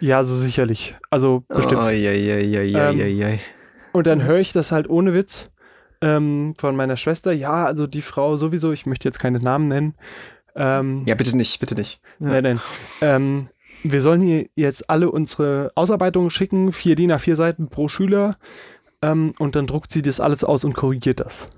Ja, 0.01 0.25
so 0.25 0.35
sicherlich. 0.35 0.97
Also 1.11 1.45
bestimmt. 1.49 1.83
Oh, 1.85 1.89
ja, 1.89 2.13
ja, 2.13 2.39
ja, 2.39 2.91
ähm, 2.91 2.99
ja, 2.99 3.07
ja. 3.07 3.39
Und 3.93 4.07
dann 4.07 4.23
höre 4.23 4.39
ich 4.39 4.53
das 4.53 4.73
halt 4.73 4.89
ohne 4.89 5.15
Witz 5.15 5.51
ähm, 6.01 6.55
von 6.59 6.75
meiner 6.75 6.97
Schwester. 6.97 7.33
Ja, 7.33 7.67
also 7.67 7.87
die 7.87 8.03
Frau 8.03 8.37
sowieso, 8.37 8.73
ich 8.73 8.87
möchte 8.87 9.09
jetzt 9.09 9.19
keine 9.19 9.39
Namen 9.39 9.69
nennen, 9.69 9.95
ähm, 10.57 11.05
ja, 11.07 11.15
bitte 11.15 11.37
nicht, 11.37 11.61
bitte 11.61 11.75
nicht. 11.75 12.01
Ja. 12.19 12.29
Nein, 12.29 12.43
nein. 12.43 12.61
Ähm, 13.01 13.49
wir 13.83 14.03
sollen 14.03 14.21
hier 14.21 14.49
jetzt 14.55 14.91
alle 14.91 15.11
unsere 15.11 15.73
Ausarbeitungen 15.75 16.31
schicken, 16.31 16.73
vier 16.73 16.97
DIN 16.97 17.13
A4 17.13 17.35
Seiten 17.35 17.69
pro 17.69 17.89
Schüler. 17.89 18.37
Ähm, 19.03 19.33
und 19.39 19.57
dann 19.57 19.67
druckt 19.67 19.91
sie 19.91 20.03
das 20.03 20.21
alles 20.21 20.45
aus 20.45 20.65
und 20.65 20.75
korrigiert 20.75 21.21
das. 21.21 21.49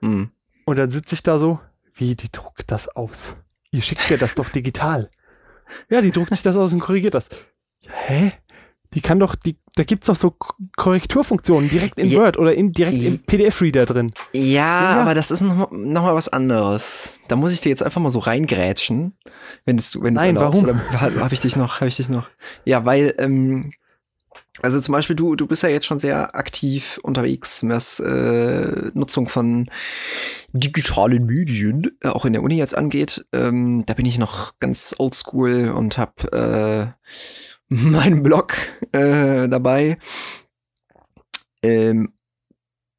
Mhm. 0.00 0.30
Und 0.64 0.76
dann 0.76 0.90
sitze 0.90 1.14
ich 1.14 1.22
da 1.22 1.38
so, 1.38 1.60
wie, 1.94 2.14
die 2.16 2.32
druckt 2.32 2.70
das 2.70 2.88
aus? 2.88 3.36
Ihr 3.70 3.82
schickt 3.82 4.10
mir 4.10 4.18
das 4.18 4.34
doch 4.34 4.50
digital. 4.50 5.10
Ja, 5.88 6.02
die 6.02 6.10
druckt 6.10 6.28
sich 6.28 6.42
das 6.42 6.58
aus 6.58 6.74
und 6.74 6.80
korrigiert 6.80 7.14
das. 7.14 7.30
Hä? 7.88 8.32
Die 8.94 9.00
kann 9.00 9.18
doch, 9.18 9.34
die, 9.34 9.56
da 9.74 9.82
gibt's 9.82 10.06
doch 10.06 10.14
so 10.14 10.34
Korrekturfunktionen 10.76 11.68
direkt 11.68 11.98
in 11.98 12.08
ja, 12.08 12.18
Word 12.18 12.38
oder 12.38 12.54
in, 12.54 12.72
direkt 12.72 13.02
im 13.02 13.18
PDF-Reader 13.18 13.86
drin. 13.86 14.12
Ja, 14.32 14.40
ja, 14.42 15.02
aber 15.02 15.14
das 15.14 15.30
ist 15.30 15.40
nochmal 15.40 15.68
noch 15.72 16.02
mal 16.02 16.14
was 16.14 16.28
anderes. 16.28 17.18
Da 17.28 17.36
muss 17.36 17.52
ich 17.52 17.60
dir 17.60 17.70
jetzt 17.70 17.82
einfach 17.82 18.00
mal 18.00 18.10
so 18.10 18.20
reingrätschen, 18.20 19.16
wenn 19.66 19.76
du, 19.76 20.02
wenn 20.02 20.14
Nein, 20.14 20.36
warum? 20.36 20.80
Habe 21.00 21.34
ich 21.34 21.40
dich 21.40 21.56
noch, 21.56 21.80
habe 21.80 21.88
ich 21.88 21.96
dich 21.96 22.08
noch. 22.08 22.28
Ja, 22.64 22.84
weil, 22.84 23.14
ähm, 23.18 23.72
also 24.62 24.80
zum 24.80 24.92
Beispiel 24.92 25.16
du, 25.16 25.34
du 25.34 25.48
bist 25.48 25.64
ja 25.64 25.68
jetzt 25.68 25.86
schon 25.86 25.98
sehr 25.98 26.36
aktiv 26.36 27.00
unterwegs, 27.02 27.66
was 27.66 27.98
äh, 27.98 28.90
Nutzung 28.94 29.28
von 29.28 29.68
digitalen 30.52 31.26
Medien, 31.26 31.98
äh, 32.00 32.08
auch 32.08 32.24
in 32.24 32.32
der 32.32 32.42
Uni 32.42 32.56
jetzt 32.56 32.76
angeht. 32.76 33.26
Ähm, 33.32 33.82
da 33.86 33.94
bin 33.94 34.06
ich 34.06 34.18
noch 34.18 34.52
ganz 34.60 34.94
oldschool 34.98 35.70
und 35.70 35.98
habe 35.98 36.94
äh, 36.96 37.06
meinen 37.68 38.22
Blog 38.22 38.54
äh, 38.92 39.48
dabei. 39.48 39.98
Ähm, 41.62 42.13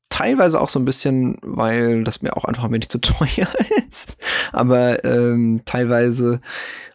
teilweise 0.10 0.62
auch 0.62 0.70
so 0.70 0.80
ein 0.80 0.86
bisschen, 0.86 1.38
weil 1.42 2.04
das 2.04 2.22
mir 2.22 2.38
auch 2.38 2.46
einfach 2.46 2.64
ein 2.64 2.72
wenig 2.72 2.90
zu 2.90 3.00
teuer 3.02 3.50
ist. 3.90 4.18
Aber 4.52 5.04
ähm, 5.04 5.62
teilweise 5.66 6.42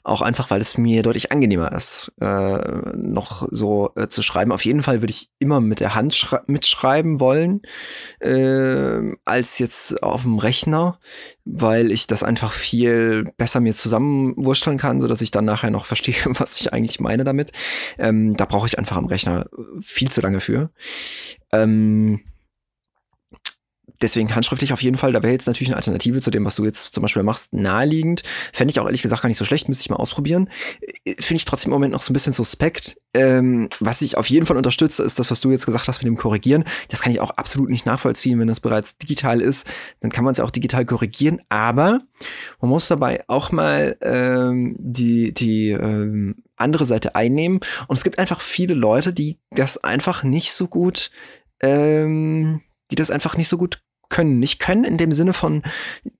auch 0.02 0.22
einfach, 0.22 0.50
weil 0.50 0.62
es 0.62 0.78
mir 0.78 1.02
deutlich 1.02 1.30
angenehmer 1.30 1.72
ist, 1.72 2.12
äh, 2.20 2.58
noch 2.96 3.46
so 3.50 3.92
äh, 3.96 4.08
zu 4.08 4.22
schreiben. 4.22 4.52
Auf 4.52 4.64
jeden 4.64 4.82
Fall 4.82 5.02
würde 5.02 5.10
ich 5.10 5.28
immer 5.38 5.60
mit 5.60 5.80
der 5.80 5.94
Hand 5.94 6.34
mitschreiben 6.46 7.20
wollen, 7.20 7.60
äh, 8.20 9.14
als 9.26 9.58
jetzt 9.58 10.02
auf 10.02 10.22
dem 10.22 10.38
Rechner, 10.38 10.98
weil 11.44 11.90
ich 11.90 12.06
das 12.06 12.22
einfach 12.22 12.52
viel 12.52 13.30
besser 13.36 13.60
mir 13.60 13.74
zusammenwursteln 13.74 14.78
kann, 14.78 15.02
so 15.02 15.06
dass 15.06 15.20
ich 15.20 15.30
dann 15.30 15.44
nachher 15.44 15.70
noch 15.70 15.84
verstehe, 15.84 16.16
was 16.24 16.60
ich 16.60 16.72
eigentlich 16.72 17.00
meine 17.00 17.24
damit. 17.24 17.52
Ähm, 17.98 18.36
da 18.36 18.46
brauche 18.46 18.66
ich 18.66 18.78
einfach 18.78 18.96
am 18.96 19.06
Rechner 19.06 19.46
viel 19.80 20.10
zu 20.10 20.22
lange 20.22 20.40
für. 20.40 20.70
Ähm, 21.52 22.20
deswegen 24.00 24.34
handschriftlich 24.34 24.72
auf 24.72 24.82
jeden 24.82 24.96
Fall. 24.96 25.12
Da 25.12 25.22
wäre 25.22 25.32
jetzt 25.32 25.46
natürlich 25.46 25.68
eine 25.68 25.76
Alternative 25.76 26.20
zu 26.20 26.30
dem, 26.30 26.44
was 26.44 26.56
du 26.56 26.64
jetzt 26.64 26.94
zum 26.94 27.02
Beispiel 27.02 27.22
machst, 27.22 27.52
naheliegend. 27.52 28.22
Fände 28.52 28.70
ich 28.70 28.80
auch 28.80 28.86
ehrlich 28.86 29.02
gesagt 29.02 29.22
gar 29.22 29.28
nicht 29.28 29.38
so 29.38 29.44
schlecht, 29.44 29.68
müsste 29.68 29.82
ich 29.82 29.90
mal 29.90 29.96
ausprobieren. 29.96 30.50
Äh, 31.04 31.14
finde 31.20 31.36
ich 31.36 31.44
trotzdem 31.44 31.70
im 31.70 31.74
Moment 31.74 31.92
noch 31.92 32.02
so 32.02 32.12
ein 32.12 32.14
bisschen 32.14 32.32
suspekt. 32.32 32.96
Ähm, 33.12 33.68
was 33.80 34.02
ich 34.02 34.16
auf 34.16 34.28
jeden 34.28 34.46
Fall 34.46 34.56
unterstütze, 34.56 35.02
ist 35.02 35.18
das, 35.18 35.30
was 35.30 35.40
du 35.40 35.50
jetzt 35.50 35.66
gesagt 35.66 35.88
hast 35.88 35.98
mit 35.98 36.06
dem 36.06 36.16
Korrigieren. 36.16 36.64
Das 36.88 37.02
kann 37.02 37.12
ich 37.12 37.20
auch 37.20 37.30
absolut 37.30 37.70
nicht 37.70 37.86
nachvollziehen. 37.86 38.38
Wenn 38.38 38.48
das 38.48 38.60
bereits 38.60 38.98
digital 38.98 39.40
ist, 39.40 39.66
dann 40.00 40.10
kann 40.10 40.24
man 40.24 40.32
es 40.32 40.38
ja 40.38 40.44
auch 40.44 40.50
digital 40.50 40.84
korrigieren. 40.84 41.40
Aber 41.48 42.00
man 42.60 42.70
muss 42.70 42.88
dabei 42.88 43.24
auch 43.26 43.52
mal 43.52 43.96
ähm, 44.02 44.76
die, 44.78 45.32
die 45.32 45.70
ähm, 45.70 46.36
andere 46.56 46.84
Seite 46.84 47.14
einnehmen. 47.14 47.60
Und 47.88 47.96
es 47.96 48.04
gibt 48.04 48.18
einfach 48.18 48.40
viele 48.40 48.74
Leute, 48.74 49.12
die 49.12 49.38
das 49.50 49.82
einfach 49.82 50.22
nicht 50.22 50.52
so 50.52 50.68
gut 50.68 51.10
ähm, 51.60 52.62
die 52.90 52.96
das 52.96 53.10
einfach 53.10 53.36
nicht 53.36 53.48
so 53.48 53.56
gut 53.56 53.82
können. 54.08 54.38
Nicht 54.38 54.58
können 54.58 54.84
in 54.84 54.98
dem 54.98 55.12
Sinne 55.12 55.32
von, 55.32 55.62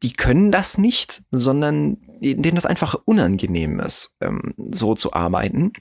die 0.03 0.13
können 0.13 0.51
das 0.51 0.79
nicht, 0.79 1.23
sondern 1.31 1.99
denen 2.21 2.55
das 2.55 2.67
einfach 2.67 2.95
unangenehm 3.05 3.81
ist, 3.81 4.17
ähm, 4.21 4.55
so 4.71 4.95
zu 4.95 5.13
arbeiten. 5.13 5.73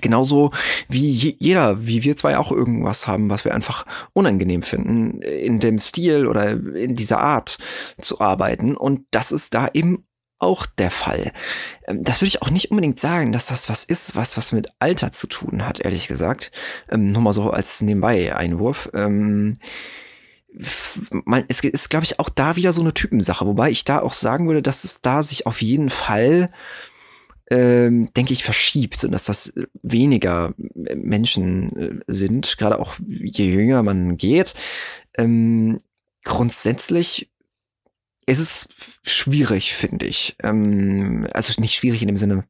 Genauso 0.00 0.50
wie 0.88 1.08
jeder, 1.08 1.86
wie 1.86 2.02
wir 2.02 2.16
zwei 2.16 2.36
auch 2.36 2.50
irgendwas 2.50 3.06
haben, 3.06 3.30
was 3.30 3.44
wir 3.44 3.54
einfach 3.54 3.86
unangenehm 4.12 4.62
finden, 4.62 5.22
in 5.22 5.60
dem 5.60 5.78
Stil 5.78 6.26
oder 6.26 6.50
in 6.50 6.96
dieser 6.96 7.20
Art 7.20 7.58
zu 8.00 8.20
arbeiten. 8.20 8.76
Und 8.76 9.06
das 9.12 9.30
ist 9.30 9.54
da 9.54 9.68
eben 9.72 10.04
auch 10.44 10.66
der 10.66 10.90
Fall. 10.90 11.32
Ähm, 11.86 12.04
das 12.04 12.20
würde 12.20 12.28
ich 12.28 12.42
auch 12.42 12.50
nicht 12.50 12.70
unbedingt 12.70 13.00
sagen, 13.00 13.32
dass 13.32 13.46
das 13.46 13.68
was 13.68 13.84
ist, 13.84 14.14
was 14.14 14.36
was 14.36 14.52
mit 14.52 14.68
Alter 14.78 15.10
zu 15.10 15.26
tun 15.26 15.66
hat, 15.66 15.80
ehrlich 15.80 16.06
gesagt. 16.06 16.52
Ähm, 16.90 17.10
nur 17.10 17.22
mal 17.22 17.32
so 17.32 17.50
als 17.50 17.80
nebenbei 17.80 18.36
Einwurf. 18.36 18.90
Ähm, 18.94 19.58
es 21.48 21.64
ist, 21.64 21.90
glaube 21.90 22.04
ich, 22.04 22.20
auch 22.20 22.28
da 22.28 22.54
wieder 22.54 22.72
so 22.72 22.80
eine 22.80 22.94
Typensache, 22.94 23.44
wobei 23.44 23.70
ich 23.70 23.82
da 23.82 24.00
auch 24.00 24.12
sagen 24.12 24.46
würde, 24.46 24.62
dass 24.62 24.84
es 24.84 25.00
da 25.00 25.20
sich 25.22 25.48
auf 25.48 25.60
jeden 25.62 25.90
Fall 25.90 26.50
ähm, 27.50 28.10
denke 28.14 28.32
ich, 28.32 28.44
verschiebt 28.44 29.04
und 29.04 29.12
dass 29.12 29.24
das 29.24 29.52
weniger 29.82 30.54
Menschen 30.56 31.76
äh, 31.76 32.00
sind, 32.06 32.56
gerade 32.56 32.78
auch 32.78 32.94
je 33.06 33.46
jünger 33.46 33.82
man 33.82 34.16
geht. 34.16 34.54
Ähm, 35.18 35.80
grundsätzlich 36.24 37.30
ist 38.26 38.40
es 38.40 38.68
schwierig, 39.02 39.74
finde 39.74 40.06
ich. 40.06 40.36
Ähm, 40.42 41.26
also 41.32 41.60
nicht 41.60 41.74
schwierig 41.74 42.02
in 42.02 42.08
dem 42.08 42.16
Sinne, 42.16 42.44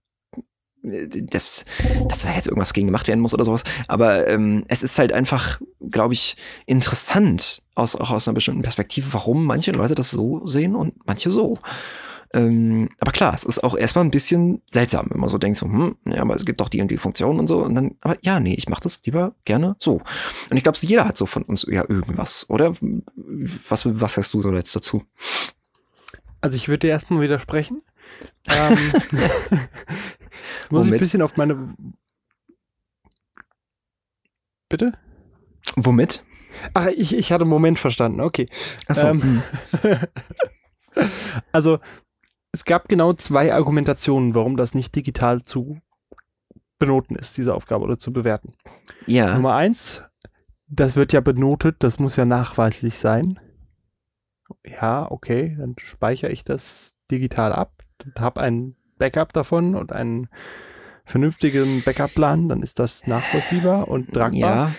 dass, 0.82 1.64
dass 2.08 2.22
da 2.22 2.34
jetzt 2.34 2.46
irgendwas 2.46 2.74
gegen 2.74 2.88
gemacht 2.88 3.08
werden 3.08 3.20
muss 3.20 3.34
oder 3.34 3.44
sowas. 3.44 3.64
Aber 3.88 4.28
ähm, 4.28 4.64
es 4.68 4.82
ist 4.82 4.98
halt 4.98 5.12
einfach, 5.12 5.60
glaube 5.90 6.14
ich, 6.14 6.36
interessant, 6.66 7.62
aus, 7.74 7.96
auch 7.96 8.10
aus 8.10 8.28
einer 8.28 8.34
bestimmten 8.34 8.62
Perspektive, 8.62 9.12
warum 9.12 9.44
manche 9.44 9.72
Leute 9.72 9.94
das 9.94 10.10
so 10.10 10.44
sehen 10.46 10.76
und 10.76 10.94
manche 11.06 11.30
so. 11.30 11.58
Ähm, 12.34 12.90
aber 12.98 13.12
klar, 13.12 13.32
es 13.32 13.44
ist 13.44 13.62
auch 13.62 13.76
erstmal 13.76 14.04
ein 14.04 14.10
bisschen 14.10 14.60
seltsam, 14.68 15.06
wenn 15.10 15.20
man 15.20 15.28
so 15.28 15.38
denkt, 15.38 15.56
so, 15.56 15.66
hm, 15.66 15.96
ja, 16.06 16.20
aber 16.20 16.34
es 16.34 16.44
gibt 16.44 16.60
doch 16.60 16.68
die 16.68 16.80
und 16.80 16.90
die 16.90 16.98
Funktion 16.98 17.38
und 17.38 17.46
so. 17.46 17.62
Und 17.62 17.76
dann, 17.76 17.94
aber 18.00 18.16
ja, 18.22 18.40
nee, 18.40 18.54
ich 18.54 18.68
mache 18.68 18.82
das 18.82 19.00
lieber 19.04 19.36
gerne 19.44 19.76
so. 19.78 20.02
Und 20.50 20.56
ich 20.56 20.64
glaube, 20.64 20.76
jeder 20.80 21.06
hat 21.06 21.16
so 21.16 21.26
von 21.26 21.44
uns 21.44 21.64
ja 21.70 21.84
irgendwas, 21.88 22.50
oder? 22.50 22.74
Was, 23.14 23.86
was 23.86 24.16
hast 24.16 24.34
du 24.34 24.42
so 24.42 24.52
jetzt 24.52 24.74
dazu? 24.74 25.04
Also 26.44 26.56
ich 26.56 26.68
würde 26.68 26.80
dir 26.80 26.90
erstmal 26.90 27.22
widersprechen. 27.22 27.80
ähm, 28.48 28.76
jetzt 28.92 30.70
muss 30.70 30.80
Womit? 30.80 30.86
ich 30.86 30.92
ein 30.92 30.98
bisschen 30.98 31.22
auf 31.22 31.38
meine. 31.38 31.74
Bitte? 34.68 34.92
Womit? 35.74 36.22
Ach, 36.74 36.88
ich, 36.88 37.16
ich 37.16 37.32
hatte 37.32 37.44
einen 37.44 37.50
Moment 37.50 37.78
verstanden, 37.78 38.20
okay. 38.20 38.50
Achso. 38.86 39.06
Ähm, 39.06 39.42
hm. 39.80 39.98
also, 41.52 41.78
es 42.52 42.66
gab 42.66 42.90
genau 42.90 43.14
zwei 43.14 43.54
Argumentationen, 43.54 44.34
warum 44.34 44.58
das 44.58 44.74
nicht 44.74 44.94
digital 44.94 45.44
zu 45.44 45.80
benoten 46.78 47.16
ist, 47.16 47.38
diese 47.38 47.54
Aufgabe 47.54 47.84
oder 47.84 47.96
zu 47.96 48.12
bewerten. 48.12 48.52
Ja. 49.06 49.32
Nummer 49.32 49.54
eins, 49.54 50.02
das 50.66 50.94
wird 50.94 51.14
ja 51.14 51.22
benotet, 51.22 51.76
das 51.78 51.98
muss 51.98 52.16
ja 52.16 52.26
nachweislich 52.26 52.98
sein. 52.98 53.40
Ja, 54.66 55.10
okay, 55.10 55.56
dann 55.58 55.74
speichere 55.78 56.30
ich 56.30 56.44
das 56.44 56.96
digital 57.10 57.52
ab 57.52 57.84
und 58.04 58.18
habe 58.18 58.40
ein 58.40 58.76
Backup 58.98 59.32
davon 59.32 59.74
und 59.74 59.92
einen 59.92 60.28
vernünftigen 61.04 61.82
Backup-Plan, 61.82 62.48
dann 62.48 62.62
ist 62.62 62.78
das 62.78 63.06
nachvollziehbar 63.06 63.88
und 63.88 64.12
tragbar. 64.12 64.40
Ja. 64.40 64.74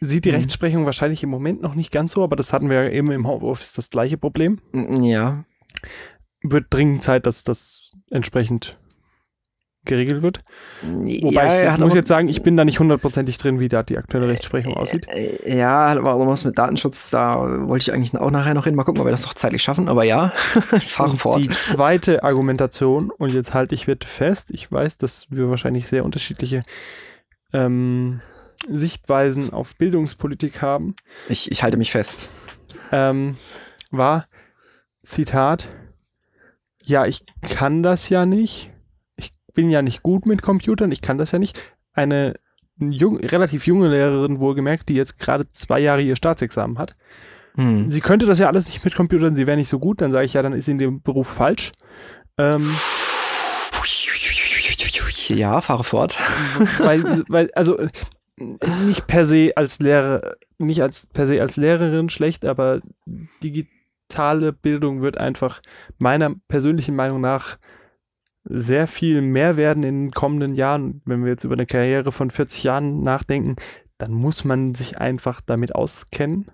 Sieht 0.00 0.24
die 0.24 0.30
mhm. 0.30 0.36
Rechtsprechung 0.36 0.86
wahrscheinlich 0.86 1.22
im 1.22 1.30
Moment 1.30 1.62
noch 1.62 1.74
nicht 1.74 1.90
ganz 1.92 2.12
so, 2.12 2.24
aber 2.24 2.36
das 2.36 2.52
hatten 2.52 2.70
wir 2.70 2.84
ja 2.84 2.90
eben 2.90 3.10
im 3.10 3.26
Homeoffice 3.26 3.74
das 3.74 3.90
gleiche 3.90 4.16
Problem. 4.16 4.60
Ja. 5.02 5.44
Wird 6.42 6.66
dringend 6.70 7.02
Zeit, 7.02 7.26
dass 7.26 7.44
das 7.44 7.92
entsprechend 8.10 8.78
geregelt 9.84 10.22
wird. 10.22 10.42
Wobei 10.82 11.64
ja, 11.64 11.74
ich 11.74 11.78
muss 11.78 11.94
jetzt 11.94 12.08
sagen, 12.08 12.28
ich 12.28 12.42
bin 12.42 12.56
da 12.56 12.64
nicht 12.64 12.80
hundertprozentig 12.80 13.38
drin, 13.38 13.60
wie 13.60 13.68
da 13.68 13.82
die 13.82 13.96
aktuelle 13.96 14.28
Rechtsprechung 14.28 14.74
aussieht. 14.74 15.06
Ja, 15.44 15.86
aber 15.86 16.26
was 16.26 16.44
mit 16.44 16.58
Datenschutz, 16.58 17.10
da 17.10 17.66
wollte 17.66 17.82
ich 17.82 17.92
eigentlich 17.92 18.14
auch 18.16 18.30
nachher 18.30 18.54
noch 18.54 18.64
hin. 18.64 18.74
Mal 18.74 18.84
gucken, 18.84 19.00
ob 19.00 19.06
wir 19.06 19.10
das 19.10 19.24
noch 19.24 19.34
zeitlich 19.34 19.62
schaffen, 19.62 19.88
aber 19.88 20.04
ja, 20.04 20.30
fahren 20.80 21.16
fort. 21.16 21.38
Die 21.38 21.48
zweite 21.48 22.22
Argumentation, 22.24 23.10
und 23.10 23.32
jetzt 23.32 23.54
halte 23.54 23.74
ich 23.74 23.86
wird 23.86 24.04
fest, 24.04 24.50
ich 24.50 24.70
weiß, 24.70 24.98
dass 24.98 25.26
wir 25.30 25.48
wahrscheinlich 25.48 25.86
sehr 25.86 26.04
unterschiedliche 26.04 26.62
ähm, 27.52 28.20
Sichtweisen 28.68 29.52
auf 29.52 29.74
Bildungspolitik 29.76 30.60
haben. 30.60 30.94
Ich, 31.28 31.50
ich 31.50 31.62
halte 31.62 31.78
mich 31.78 31.90
fest. 31.90 32.30
Ähm, 32.92 33.36
war, 33.90 34.26
Zitat, 35.04 35.68
ja, 36.84 37.06
ich 37.06 37.24
kann 37.40 37.82
das 37.82 38.08
ja 38.10 38.26
nicht 38.26 38.72
bin 39.54 39.70
ja 39.70 39.82
nicht 39.82 40.02
gut 40.02 40.26
mit 40.26 40.42
Computern, 40.42 40.92
ich 40.92 41.00
kann 41.00 41.18
das 41.18 41.32
ja 41.32 41.38
nicht. 41.38 41.58
Eine 41.92 42.34
jung, 42.78 43.18
relativ 43.18 43.66
junge 43.66 43.88
Lehrerin, 43.88 44.38
wohlgemerkt, 44.38 44.88
die 44.88 44.94
jetzt 44.94 45.18
gerade 45.18 45.48
zwei 45.48 45.80
Jahre 45.80 46.02
ihr 46.02 46.16
Staatsexamen 46.16 46.78
hat. 46.78 46.96
Hm. 47.54 47.90
Sie 47.90 48.00
könnte 48.00 48.26
das 48.26 48.38
ja 48.38 48.46
alles 48.46 48.66
nicht 48.66 48.84
mit 48.84 48.94
Computern, 48.94 49.34
sie 49.34 49.46
wäre 49.46 49.56
nicht 49.56 49.68
so 49.68 49.78
gut, 49.78 50.00
dann 50.00 50.12
sage 50.12 50.24
ich 50.24 50.34
ja, 50.34 50.42
dann 50.42 50.52
ist 50.52 50.66
sie 50.66 50.72
in 50.72 50.78
dem 50.78 51.02
Beruf 51.02 51.28
falsch. 51.28 51.72
Ähm, 52.38 52.68
ja, 55.28 55.60
fahre 55.60 55.84
fort. 55.84 56.18
Weil, 56.78 57.24
weil, 57.28 57.50
also 57.54 57.78
nicht 58.86 59.06
per 59.06 59.24
se 59.24 59.52
als 59.54 59.78
Lehrer, 59.78 60.36
nicht 60.58 60.82
als 60.82 61.06
per 61.06 61.26
se 61.26 61.40
als 61.40 61.56
Lehrerin 61.56 62.08
schlecht, 62.10 62.44
aber 62.44 62.80
digitale 63.42 64.52
Bildung 64.52 65.02
wird 65.02 65.18
einfach 65.18 65.60
meiner 65.98 66.34
persönlichen 66.48 66.96
Meinung 66.96 67.20
nach 67.20 67.58
sehr 68.44 68.86
viel 68.86 69.20
mehr 69.22 69.56
werden 69.56 69.82
in 69.82 70.06
den 70.06 70.10
kommenden 70.12 70.54
Jahren. 70.54 71.02
Wenn 71.04 71.22
wir 71.22 71.30
jetzt 71.30 71.44
über 71.44 71.54
eine 71.54 71.66
Karriere 71.66 72.12
von 72.12 72.30
40 72.30 72.64
Jahren 72.64 73.02
nachdenken, 73.02 73.56
dann 73.98 74.12
muss 74.12 74.44
man 74.44 74.74
sich 74.74 74.98
einfach 74.98 75.40
damit 75.42 75.74
auskennen, 75.74 76.50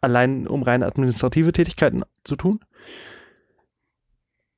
allein 0.00 0.46
um 0.46 0.62
rein 0.62 0.82
administrative 0.82 1.52
Tätigkeiten 1.52 2.02
zu 2.22 2.36
tun. 2.36 2.60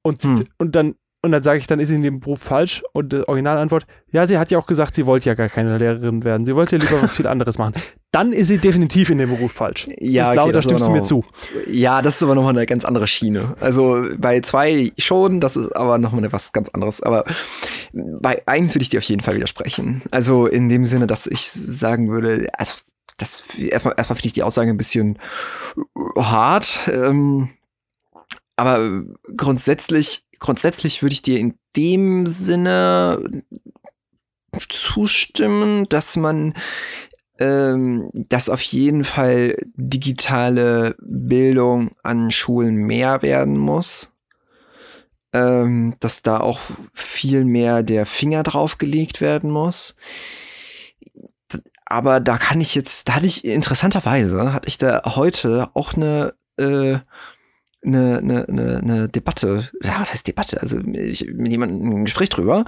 Und, 0.03 0.23
hm. 0.23 0.47
und 0.59 0.77
dann 0.77 0.95
und 1.23 1.33
dann 1.33 1.43
sage 1.43 1.59
ich, 1.59 1.67
dann 1.67 1.81
ist 1.81 1.89
sie 1.89 1.97
in 1.97 2.03
dem 2.03 2.21
Beruf 2.21 2.41
falsch. 2.41 2.85
Und 2.93 3.13
die 3.13 3.27
Originalantwort, 3.27 3.87
ja, 4.13 4.27
sie 4.27 4.39
hat 4.39 4.51
ja 4.51 4.59
auch 4.59 4.67
gesagt, 4.67 4.95
sie 4.95 5.07
wollte 5.07 5.29
ja 5.29 5.35
gar 5.35 5.49
keine 5.49 5.77
Lehrerin 5.77 6.23
werden. 6.23 6.45
Sie 6.45 6.55
wollte 6.55 6.77
ja 6.77 6.83
lieber 6.83 7.03
was 7.03 7.15
viel 7.15 7.27
anderes 7.27 7.59
machen. 7.59 7.75
Dann 8.13 8.33
ist 8.33 8.47
sie 8.49 8.59
definitiv 8.59 9.11
in 9.11 9.19
dem 9.19 9.31
Beruf 9.31 9.53
falsch. 9.53 9.89
Ja, 9.99 10.27
ich 10.27 10.33
glaube, 10.33 10.53
da 10.53 10.63
stimmst 10.63 10.87
du 10.87 10.91
mir 10.91 11.03
zu. 11.03 11.25
Ja, 11.67 12.01
das 12.01 12.17
ist 12.17 12.23
aber 12.23 12.35
nochmal 12.35 12.57
eine 12.57 12.67
ganz 12.67 12.85
andere 12.85 13.09
Schiene. 13.09 13.55
Also 13.61 14.05
bei 14.17 14.41
zwei 14.41 14.93
schon, 14.99 15.41
das 15.41 15.57
ist 15.57 15.75
aber 15.75 15.99
nochmal 15.99 16.33
was 16.33 16.53
ganz 16.53 16.69
anderes. 16.69 17.03
Aber 17.03 17.25
bei 17.93 18.47
eins 18.47 18.75
würde 18.75 18.83
ich 18.83 18.91
dir 18.91 18.99
auf 18.99 19.05
jeden 19.05 19.23
Fall 19.23 19.35
widersprechen. 19.35 20.03
Also 20.11 20.47
in 20.47 20.69
dem 20.69 20.87
Sinne, 20.87 21.07
dass 21.07 21.27
ich 21.27 21.51
sagen 21.51 22.09
würde, 22.09 22.49
also 22.57 22.77
das 23.19 23.43
erstmal, 23.59 23.95
erstmal 23.97 24.17
finde 24.17 24.27
ich 24.29 24.33
die 24.35 24.43
Aussage 24.43 24.71
ein 24.71 24.77
bisschen 24.77 25.19
hart. 26.17 26.89
Ähm, 26.93 27.51
aber 28.57 29.05
grundsätzlich 29.37 30.26
grundsätzlich 30.39 31.03
würde 31.03 31.15
ich 31.15 31.23
dir 31.23 31.39
in 31.39 31.59
dem 31.77 32.27
Sinne 32.27 33.43
zustimmen, 34.69 35.89
dass 35.89 36.17
man 36.17 36.55
ähm, 37.39 38.11
dass 38.15 38.49
auf 38.49 38.63
jeden 38.63 39.05
Fall 39.05 39.57
digitale 39.75 40.97
Bildung 41.01 41.91
an 42.03 42.31
Schulen 42.31 42.77
mehr 42.77 43.23
werden 43.23 43.59
muss. 43.59 44.11
Ähm, 45.33 45.97
dass 46.01 46.23
da 46.23 46.41
auch 46.41 46.61
viel 46.95 47.45
mehr 47.45 47.83
der 47.83 48.07
Finger 48.07 48.43
drauf 48.43 48.79
gelegt 48.79 49.21
werden 49.21 49.51
muss. 49.51 49.97
Aber 51.85 52.21
da 52.21 52.39
kann 52.39 52.61
ich 52.61 52.75
jetzt, 52.75 53.09
da 53.09 53.17
hatte 53.17 53.27
ich 53.27 53.45
interessanterweise, 53.45 54.53
hatte 54.53 54.69
ich 54.69 54.79
da 54.79 55.03
heute 55.05 55.69
auch 55.75 55.95
eine 55.95 56.35
äh, 56.57 56.99
eine, 57.85 58.19
eine, 58.19 58.49
eine, 58.49 58.79
eine 58.79 59.09
Debatte, 59.09 59.69
ja, 59.83 60.01
was 60.01 60.13
heißt 60.13 60.27
Debatte? 60.27 60.61
Also 60.61 60.79
ich, 60.81 61.27
mit 61.33 61.53
jemandem 61.53 61.91
ein 61.91 62.05
Gespräch 62.05 62.29
drüber 62.31 62.65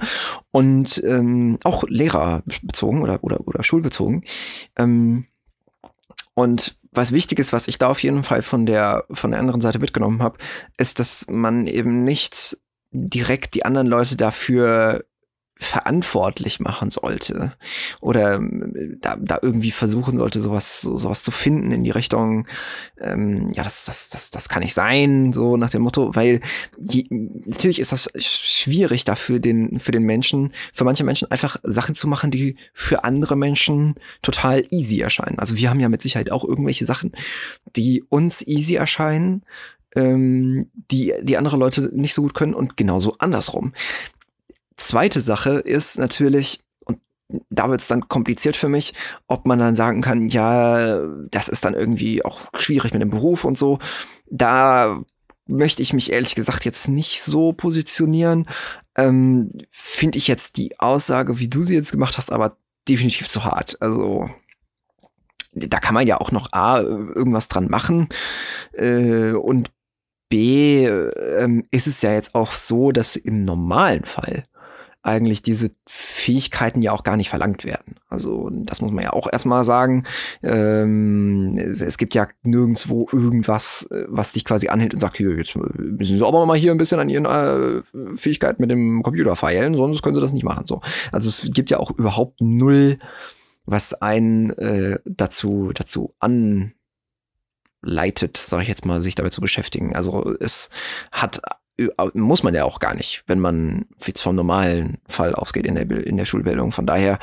und 0.51 1.01
ähm, 1.05 1.59
auch 1.63 1.83
Lehrer 1.87 2.43
bezogen 2.61 3.01
oder, 3.01 3.23
oder, 3.23 3.45
oder 3.47 3.63
schulbezogen. 3.63 4.23
Ähm, 4.77 5.25
und 6.33 6.77
was 6.91 7.11
wichtig 7.11 7.39
ist, 7.39 7.53
was 7.53 7.67
ich 7.67 7.77
da 7.77 7.87
auf 7.89 8.01
jeden 8.01 8.23
Fall 8.23 8.41
von 8.41 8.65
der, 8.65 9.05
von 9.11 9.31
der 9.31 9.39
anderen 9.39 9.61
Seite 9.61 9.79
mitgenommen 9.79 10.23
habe, 10.23 10.37
ist, 10.77 10.99
dass 10.99 11.25
man 11.29 11.67
eben 11.67 12.03
nicht 12.03 12.57
direkt 12.91 13.53
die 13.55 13.65
anderen 13.65 13.87
Leute 13.87 14.15
dafür 14.15 15.05
verantwortlich 15.61 16.61
machen 16.61 16.89
sollte 16.89 17.53
oder 17.99 18.35
ähm, 18.35 18.97
da, 19.01 19.17
da 19.19 19.39
irgendwie 19.41 19.71
versuchen 19.71 20.17
sollte, 20.17 20.39
sowas, 20.39 20.79
so, 20.79 20.95
sowas 20.95 21.21
zu 21.21 21.31
finden 21.31 21.71
in 21.71 21.83
die 21.83 21.91
Richtung, 21.91 22.47
ähm, 22.97 23.51
ja, 23.53 23.63
das, 23.65 23.83
das, 23.83 24.09
das, 24.09 24.31
das 24.31 24.47
kann 24.47 24.63
nicht 24.63 24.73
sein, 24.73 25.33
so 25.33 25.57
nach 25.57 25.69
dem 25.69 25.81
Motto, 25.81 26.15
weil 26.15 26.39
je, 26.79 27.05
natürlich 27.09 27.79
ist 27.79 27.91
das 27.91 28.09
schwierig 28.15 29.03
dafür 29.03 29.39
den, 29.39 29.79
für 29.79 29.91
den 29.91 30.03
Menschen, 30.03 30.53
für 30.73 30.85
manche 30.85 31.03
Menschen 31.03 31.29
einfach 31.29 31.57
Sachen 31.63 31.93
zu 31.93 32.07
machen, 32.07 32.31
die 32.31 32.55
für 32.73 33.03
andere 33.03 33.35
Menschen 33.35 33.95
total 34.21 34.65
easy 34.71 35.01
erscheinen. 35.01 35.39
Also 35.39 35.57
wir 35.57 35.69
haben 35.69 35.81
ja 35.81 35.89
mit 35.89 36.01
Sicherheit 36.01 36.31
auch 36.31 36.45
irgendwelche 36.45 36.85
Sachen, 36.85 37.11
die 37.75 38.01
uns 38.07 38.47
easy 38.47 38.75
erscheinen, 38.75 39.43
ähm, 39.93 40.69
die, 40.73 41.13
die 41.21 41.35
andere 41.35 41.57
Leute 41.57 41.89
nicht 41.93 42.13
so 42.13 42.21
gut 42.21 42.33
können 42.33 42.53
und 42.53 42.77
genauso 42.77 43.15
andersrum. 43.19 43.73
Zweite 44.79 45.19
Sache 45.19 45.59
ist 45.59 45.99
natürlich, 45.99 46.61
und 46.85 46.99
da 47.49 47.69
wird 47.69 47.81
es 47.81 47.87
dann 47.87 48.07
kompliziert 48.07 48.55
für 48.55 48.69
mich, 48.69 48.93
ob 49.27 49.45
man 49.45 49.59
dann 49.59 49.75
sagen 49.75 50.01
kann, 50.01 50.29
ja, 50.29 51.01
das 51.29 51.49
ist 51.49 51.65
dann 51.65 51.73
irgendwie 51.73 52.23
auch 52.23 52.47
schwierig 52.57 52.93
mit 52.93 53.01
dem 53.01 53.09
Beruf 53.09 53.43
und 53.43 53.57
so. 53.57 53.79
Da 54.29 54.97
möchte 55.45 55.81
ich 55.81 55.93
mich 55.93 56.11
ehrlich 56.11 56.35
gesagt 56.35 56.63
jetzt 56.63 56.87
nicht 56.87 57.21
so 57.21 57.53
positionieren. 57.53 58.47
Ähm, 58.95 59.51
Finde 59.69 60.17
ich 60.17 60.27
jetzt 60.27 60.57
die 60.57 60.79
Aussage, 60.79 61.39
wie 61.39 61.49
du 61.49 61.63
sie 61.63 61.75
jetzt 61.75 61.91
gemacht 61.91 62.17
hast, 62.17 62.31
aber 62.31 62.55
definitiv 62.87 63.27
zu 63.27 63.43
hart. 63.43 63.77
Also 63.81 64.29
da 65.53 65.79
kann 65.79 65.95
man 65.95 66.07
ja 66.07 66.21
auch 66.21 66.31
noch 66.31 66.53
A, 66.53 66.79
irgendwas 66.79 67.47
dran 67.47 67.67
machen 67.67 68.09
äh, 68.73 69.31
und 69.31 69.71
B, 70.29 70.85
äh, 70.85 71.63
ist 71.71 71.87
es 71.87 72.01
ja 72.03 72.13
jetzt 72.13 72.35
auch 72.35 72.53
so, 72.53 72.91
dass 72.91 73.15
im 73.15 73.43
normalen 73.43 74.05
Fall 74.05 74.45
eigentlich 75.09 75.41
diese 75.41 75.71
Fähigkeiten 75.87 76.81
ja 76.81 76.91
auch 76.91 77.03
gar 77.03 77.17
nicht 77.17 77.29
verlangt 77.29 77.65
werden. 77.65 77.95
Also 78.07 78.49
das 78.51 78.81
muss 78.81 78.91
man 78.91 79.03
ja 79.03 79.13
auch 79.13 79.27
erstmal 79.31 79.63
sagen. 79.63 80.05
Ähm, 80.43 81.57
es, 81.57 81.81
es, 81.81 81.97
gibt 81.97 82.15
ja 82.15 82.27
nirgendwo 82.43 83.07
irgendwas, 83.11 83.87
äh, 83.91 84.05
was 84.07 84.33
dich 84.33 84.45
quasi 84.45 84.69
anhält 84.69 84.93
und 84.93 84.99
sagt, 84.99 85.17
hier, 85.17 85.35
jetzt 85.35 85.55
müssen 85.55 86.17
Sie 86.17 86.25
aber 86.25 86.45
mal 86.45 86.57
hier 86.57 86.71
ein 86.71 86.77
bisschen 86.77 86.99
an 86.99 87.09
Ihren 87.09 87.25
äh, 87.25 87.81
Fähigkeiten 88.13 88.61
mit 88.61 88.71
dem 88.71 89.03
Computer 89.03 89.35
feilen, 89.35 89.73
sonst 89.75 90.01
können 90.01 90.15
Sie 90.15 90.21
das 90.21 90.33
nicht 90.33 90.43
machen. 90.43 90.65
So. 90.65 90.81
Also 91.11 91.27
es 91.27 91.51
gibt 91.53 91.69
ja 91.69 91.79
auch 91.79 91.91
überhaupt 91.91 92.39
null, 92.39 92.97
was 93.65 93.93
einen 93.93 94.51
äh, 94.51 94.99
dazu, 95.05 95.71
dazu 95.73 96.15
an 96.19 96.73
leitet, 97.81 98.37
sage 98.37 98.63
ich 98.63 98.69
jetzt 98.69 98.85
mal, 98.85 99.01
sich 99.01 99.15
damit 99.15 99.33
zu 99.33 99.41
beschäftigen. 99.41 99.95
Also 99.95 100.35
es 100.39 100.69
hat 101.11 101.41
muss 102.13 102.43
man 102.43 102.53
ja 102.53 102.63
auch 102.63 102.79
gar 102.79 102.93
nicht, 102.93 103.23
wenn 103.27 103.39
man 103.39 103.85
jetzt 104.05 104.21
vom 104.21 104.35
normalen 104.35 104.97
Fall 105.07 105.35
ausgeht 105.35 105.65
in 105.65 105.75
der, 105.75 105.89
in 105.89 106.17
der 106.17 106.25
Schulbildung. 106.25 106.71
Von 106.71 106.85
daher 106.85 107.19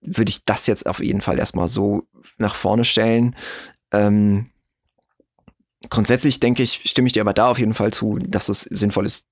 würde 0.00 0.30
ich 0.30 0.44
das 0.44 0.66
jetzt 0.66 0.86
auf 0.86 1.00
jeden 1.00 1.20
Fall 1.20 1.38
erstmal 1.38 1.68
so 1.68 2.04
nach 2.38 2.54
vorne 2.54 2.84
stellen. 2.84 3.34
Ähm, 3.92 4.50
grundsätzlich 5.90 6.40
denke 6.40 6.62
ich, 6.62 6.82
stimme 6.84 7.06
ich 7.06 7.12
dir 7.12 7.22
aber 7.22 7.34
da 7.34 7.50
auf 7.50 7.58
jeden 7.58 7.74
Fall 7.74 7.92
zu, 7.92 8.18
dass 8.18 8.48
es 8.48 8.62
sinnvoll 8.62 9.06
ist, 9.06 9.26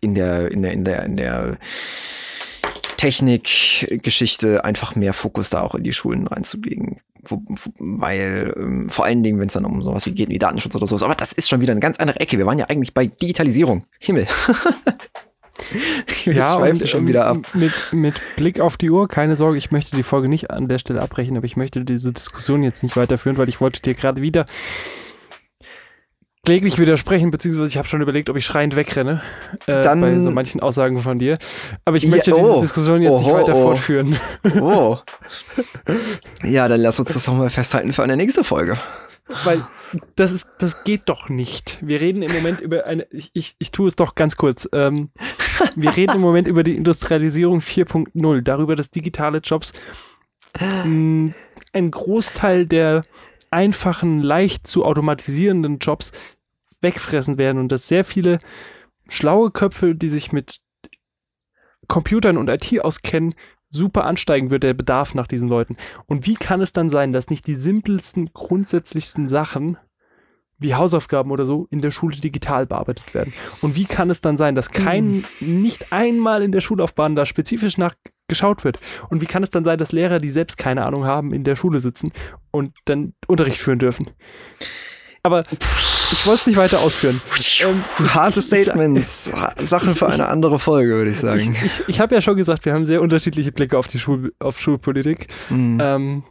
in 0.00 0.14
der, 0.14 0.50
in 0.50 0.62
der, 0.62 0.72
in 0.72 0.84
der, 0.84 1.02
in 1.04 1.16
der 1.16 1.58
Technikgeschichte 3.04 4.64
einfach 4.64 4.96
mehr 4.96 5.12
Fokus 5.12 5.50
da 5.50 5.60
auch 5.60 5.74
in 5.74 5.84
die 5.84 5.92
Schulen 5.92 6.26
reinzulegen. 6.26 6.96
Wo, 7.22 7.42
wo, 7.46 7.70
weil 7.78 8.54
ähm, 8.56 8.88
vor 8.88 9.04
allen 9.04 9.22
Dingen, 9.22 9.38
wenn 9.38 9.48
es 9.48 9.52
dann 9.52 9.66
um 9.66 9.82
sowas 9.82 10.06
wie 10.06 10.12
geht, 10.12 10.30
wie 10.30 10.38
Datenschutz 10.38 10.74
oder 10.74 10.86
sowas, 10.86 11.02
aber 11.02 11.14
das 11.14 11.34
ist 11.34 11.50
schon 11.50 11.60
wieder 11.60 11.72
eine 11.72 11.80
ganz 11.80 11.98
andere 11.98 12.20
Ecke. 12.20 12.38
Wir 12.38 12.46
waren 12.46 12.58
ja 12.58 12.66
eigentlich 12.66 12.94
bei 12.94 13.06
Digitalisierung. 13.06 13.84
Himmel. 13.98 14.26
ja, 16.24 16.56
und, 16.56 16.88
schon 16.88 17.06
wieder 17.06 17.26
ab. 17.26 17.46
Mit, 17.52 17.74
mit 17.92 18.22
Blick 18.36 18.58
auf 18.58 18.78
die 18.78 18.88
Uhr, 18.88 19.06
keine 19.06 19.36
Sorge, 19.36 19.58
ich 19.58 19.70
möchte 19.70 19.96
die 19.96 20.02
Folge 20.02 20.30
nicht 20.30 20.50
an 20.50 20.66
der 20.66 20.78
Stelle 20.78 21.02
abbrechen, 21.02 21.36
aber 21.36 21.44
ich 21.44 21.58
möchte 21.58 21.84
diese 21.84 22.10
Diskussion 22.10 22.62
jetzt 22.62 22.82
nicht 22.82 22.96
weiterführen, 22.96 23.36
weil 23.36 23.50
ich 23.50 23.60
wollte 23.60 23.82
dir 23.82 23.92
gerade 23.92 24.22
wieder 24.22 24.46
kläglich 26.44 26.78
widersprechen, 26.78 27.30
beziehungsweise 27.30 27.68
ich 27.68 27.76
habe 27.76 27.88
schon 27.88 28.02
überlegt, 28.02 28.30
ob 28.30 28.36
ich 28.36 28.44
schreiend 28.44 28.76
wegrenne 28.76 29.22
äh, 29.66 29.82
Dann, 29.82 30.00
bei 30.00 30.18
so 30.18 30.30
manchen 30.30 30.60
Aussagen 30.60 31.02
von 31.02 31.18
dir. 31.18 31.38
Aber 31.84 31.96
ich 31.96 32.06
möchte 32.06 32.30
ja, 32.30 32.36
oh, 32.36 32.46
diese 32.46 32.60
Diskussion 32.66 33.02
jetzt 33.02 33.12
oho, 33.12 33.20
nicht 33.20 33.32
weiter 33.32 33.56
oh. 33.56 33.62
fortführen. 33.62 34.16
Oh. 34.60 34.98
ja, 36.42 36.68
dann 36.68 36.80
lass 36.80 37.00
uns 37.00 37.12
das 37.12 37.26
nochmal 37.26 37.50
festhalten 37.50 37.92
für 37.92 38.02
eine 38.02 38.16
nächste 38.16 38.44
Folge. 38.44 38.76
Weil 39.44 39.66
das 40.16 40.32
ist, 40.32 40.50
das 40.58 40.84
geht 40.84 41.02
doch 41.06 41.30
nicht. 41.30 41.78
Wir 41.80 42.00
reden 42.00 42.22
im 42.22 42.32
Moment 42.32 42.60
über 42.60 42.86
eine, 42.86 43.06
ich, 43.10 43.30
ich, 43.32 43.56
ich 43.58 43.70
tue 43.70 43.88
es 43.88 43.96
doch 43.96 44.14
ganz 44.14 44.36
kurz. 44.36 44.68
Ähm, 44.72 45.10
wir 45.76 45.96
reden 45.96 46.16
im 46.16 46.20
Moment 46.20 46.46
über 46.46 46.62
die 46.62 46.76
Industrialisierung 46.76 47.60
4.0, 47.60 48.42
darüber, 48.42 48.76
dass 48.76 48.90
digitale 48.90 49.38
Jobs 49.38 49.72
mh, 50.60 50.84
mm, 50.84 51.34
ein 51.72 51.90
Großteil 51.90 52.66
der 52.66 53.04
einfachen, 53.54 54.18
leicht 54.18 54.66
zu 54.66 54.84
automatisierenden 54.84 55.78
Jobs 55.78 56.12
wegfressen 56.82 57.38
werden 57.38 57.58
und 57.58 57.72
dass 57.72 57.88
sehr 57.88 58.04
viele 58.04 58.40
schlaue 59.08 59.50
Köpfe, 59.50 59.94
die 59.94 60.08
sich 60.08 60.32
mit 60.32 60.60
Computern 61.88 62.36
und 62.36 62.48
IT 62.48 62.84
auskennen, 62.84 63.34
super 63.70 64.06
ansteigen 64.06 64.50
wird, 64.50 64.62
der 64.62 64.74
Bedarf 64.74 65.14
nach 65.14 65.26
diesen 65.26 65.48
Leuten. 65.48 65.76
Und 66.06 66.26
wie 66.26 66.34
kann 66.34 66.60
es 66.60 66.72
dann 66.72 66.90
sein, 66.90 67.12
dass 67.12 67.30
nicht 67.30 67.46
die 67.46 67.54
simpelsten, 67.54 68.30
grundsätzlichsten 68.32 69.28
Sachen 69.28 69.78
wie 70.58 70.74
Hausaufgaben 70.74 71.30
oder 71.30 71.44
so 71.44 71.66
in 71.70 71.80
der 71.80 71.90
Schule 71.90 72.16
digital 72.16 72.66
bearbeitet 72.66 73.14
werden? 73.14 73.32
Und 73.62 73.76
wie 73.76 73.84
kann 73.84 74.10
es 74.10 74.20
dann 74.20 74.36
sein, 74.36 74.54
dass 74.54 74.70
kein, 74.70 75.24
hm. 75.38 75.62
nicht 75.62 75.92
einmal 75.92 76.42
in 76.42 76.52
der 76.52 76.60
Schullaufbahn 76.60 77.16
da 77.16 77.26
spezifisch 77.26 77.76
nachgeschaut 78.34 78.64
wird? 78.64 78.78
Und 79.08 79.20
wie 79.20 79.26
kann 79.26 79.42
es 79.42 79.50
dann 79.50 79.64
sein, 79.64 79.78
dass 79.78 79.92
Lehrer, 79.92 80.18
die 80.18 80.30
selbst 80.30 80.58
keine 80.58 80.84
Ahnung 80.84 81.04
haben, 81.04 81.32
in 81.32 81.44
der 81.44 81.56
Schule 81.56 81.80
sitzen 81.80 82.12
und 82.50 82.72
dann 82.84 83.14
Unterricht 83.26 83.58
führen 83.58 83.78
dürfen? 83.78 84.10
Aber 85.22 85.44
ich 86.12 86.26
wollte 86.26 86.40
es 86.40 86.46
nicht 86.46 86.56
weiter 86.56 86.80
ausführen. 86.80 87.18
Ähm, 87.60 87.82
Harte 88.14 88.42
Statements. 88.42 89.30
Sachen 89.58 89.94
für 89.94 90.06
eine 90.06 90.28
andere 90.28 90.58
Folge, 90.58 90.92
würde 90.92 91.10
ich 91.10 91.18
sagen. 91.18 91.56
Ich, 91.64 91.80
ich, 91.80 91.88
ich 91.88 92.00
habe 92.00 92.14
ja 92.14 92.20
schon 92.20 92.36
gesagt, 92.36 92.66
wir 92.66 92.74
haben 92.74 92.84
sehr 92.84 93.00
unterschiedliche 93.00 93.50
Blicke 93.50 93.78
auf 93.78 93.86
die 93.86 93.98
Schul 93.98 94.34
auf 94.38 94.60
Schulpolitik. 94.60 95.28
Mhm. 95.48 95.78
Ähm, 95.80 96.24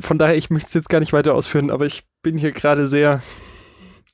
von 0.00 0.18
daher, 0.18 0.36
ich 0.36 0.50
möchte 0.50 0.68
es 0.68 0.74
jetzt 0.74 0.88
gar 0.90 1.00
nicht 1.00 1.12
weiter 1.12 1.34
ausführen, 1.34 1.70
aber 1.70 1.86
ich 1.86 2.04
bin 2.22 2.36
hier 2.36 2.52
gerade 2.52 2.86
sehr 2.86 3.22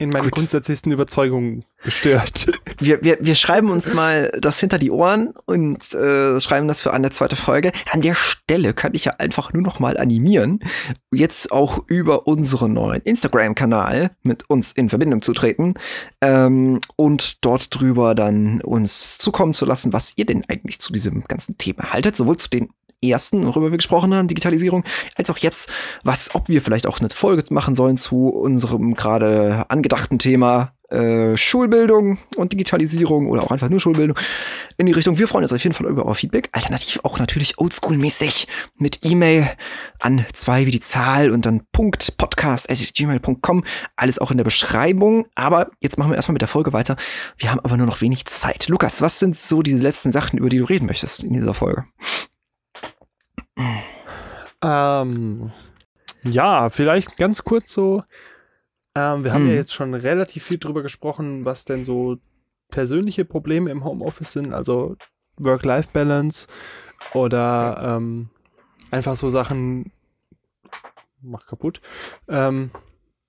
in 0.00 0.08
meinen 0.08 0.24
Gut. 0.24 0.36
grundsätzlichsten 0.36 0.90
Überzeugungen 0.92 1.66
gestört. 1.84 2.46
Wir, 2.82 3.04
wir, 3.04 3.18
wir 3.20 3.34
schreiben 3.34 3.70
uns 3.70 3.92
mal 3.92 4.32
das 4.40 4.58
hinter 4.58 4.78
die 4.78 4.90
Ohren 4.90 5.34
und 5.44 5.92
äh, 5.92 6.40
schreiben 6.40 6.66
das 6.66 6.80
für 6.80 6.94
eine 6.94 7.10
zweite 7.10 7.36
Folge. 7.36 7.72
An 7.90 8.00
der 8.00 8.14
Stelle 8.14 8.72
kann 8.72 8.94
ich 8.94 9.04
ja 9.04 9.12
einfach 9.18 9.52
nur 9.52 9.62
noch 9.62 9.80
mal 9.80 9.98
animieren, 9.98 10.60
jetzt 11.12 11.52
auch 11.52 11.84
über 11.88 12.26
unseren 12.26 12.72
neuen 12.72 13.02
Instagram-Kanal 13.02 14.12
mit 14.22 14.48
uns 14.48 14.72
in 14.72 14.88
Verbindung 14.88 15.20
zu 15.20 15.34
treten 15.34 15.74
ähm, 16.22 16.80
und 16.96 17.44
dort 17.44 17.78
drüber 17.78 18.14
dann 18.14 18.62
uns 18.62 19.18
zukommen 19.18 19.52
zu 19.52 19.66
lassen, 19.66 19.92
was 19.92 20.14
ihr 20.16 20.24
denn 20.24 20.46
eigentlich 20.48 20.80
zu 20.80 20.90
diesem 20.90 21.24
ganzen 21.24 21.58
Thema 21.58 21.92
haltet, 21.92 22.16
sowohl 22.16 22.38
zu 22.38 22.48
den 22.48 22.70
ersten, 23.02 23.46
worüber 23.46 23.70
wir 23.70 23.78
gesprochen 23.78 24.14
haben, 24.14 24.28
Digitalisierung, 24.28 24.84
als 25.14 25.30
auch 25.30 25.38
jetzt, 25.38 25.70
was, 26.02 26.34
ob 26.34 26.48
wir 26.48 26.60
vielleicht 26.60 26.86
auch 26.86 27.00
eine 27.00 27.10
Folge 27.10 27.42
machen 27.50 27.74
sollen 27.74 27.96
zu 27.96 28.28
unserem 28.28 28.94
gerade 28.94 29.64
angedachten 29.68 30.18
Thema 30.18 30.72
äh, 30.90 31.36
Schulbildung 31.36 32.18
und 32.36 32.52
Digitalisierung 32.52 33.28
oder 33.28 33.42
auch 33.42 33.50
einfach 33.50 33.68
nur 33.68 33.80
Schulbildung 33.80 34.18
in 34.76 34.86
die 34.86 34.92
Richtung. 34.92 35.18
Wir 35.18 35.28
freuen 35.28 35.44
uns 35.44 35.52
auf 35.52 35.62
jeden 35.62 35.74
Fall 35.74 35.86
über 35.86 36.04
euer 36.04 36.14
Feedback. 36.14 36.48
Alternativ 36.52 37.00
auch 37.04 37.18
natürlich 37.18 37.58
oldschool-mäßig 37.58 38.48
mit 38.76 39.04
E-Mail 39.04 39.48
an 40.00 40.26
zwei 40.32 40.66
wie 40.66 40.72
die 40.72 40.80
Zahl 40.80 41.30
und 41.30 41.46
dann 41.46 41.62
Punkt 41.72 42.16
podcast.gmail.com. 42.16 43.64
Alles 43.96 44.18
auch 44.18 44.30
in 44.30 44.36
der 44.36 44.44
Beschreibung. 44.44 45.26
Aber 45.34 45.70
jetzt 45.80 45.96
machen 45.96 46.10
wir 46.10 46.16
erstmal 46.16 46.34
mit 46.34 46.42
der 46.42 46.48
Folge 46.48 46.72
weiter. 46.72 46.96
Wir 47.36 47.50
haben 47.50 47.60
aber 47.60 47.76
nur 47.76 47.86
noch 47.86 48.00
wenig 48.00 48.26
Zeit. 48.26 48.68
Lukas, 48.68 49.00
was 49.00 49.18
sind 49.18 49.36
so 49.36 49.62
diese 49.62 49.82
letzten 49.82 50.12
Sachen, 50.12 50.38
über 50.38 50.48
die 50.48 50.58
du 50.58 50.64
reden 50.64 50.86
möchtest 50.86 51.22
in 51.22 51.32
dieser 51.32 51.54
Folge? 51.54 51.84
Ähm, 54.62 55.52
ja, 56.24 56.68
vielleicht 56.68 57.16
ganz 57.16 57.44
kurz 57.44 57.72
so. 57.72 58.02
Ähm, 58.94 59.24
wir 59.24 59.32
haben 59.32 59.44
hm. 59.44 59.50
ja 59.50 59.54
jetzt 59.54 59.72
schon 59.72 59.94
relativ 59.94 60.44
viel 60.44 60.58
drüber 60.58 60.82
gesprochen, 60.82 61.44
was 61.44 61.64
denn 61.64 61.84
so 61.84 62.18
persönliche 62.70 63.24
Probleme 63.24 63.70
im 63.70 63.84
Homeoffice 63.84 64.32
sind, 64.32 64.52
also 64.52 64.96
Work-Life-Balance 65.38 66.48
oder 67.14 67.96
ähm, 67.96 68.30
einfach 68.90 69.16
so 69.16 69.30
Sachen, 69.30 69.92
mach 71.22 71.46
kaputt, 71.46 71.80
ähm, 72.28 72.70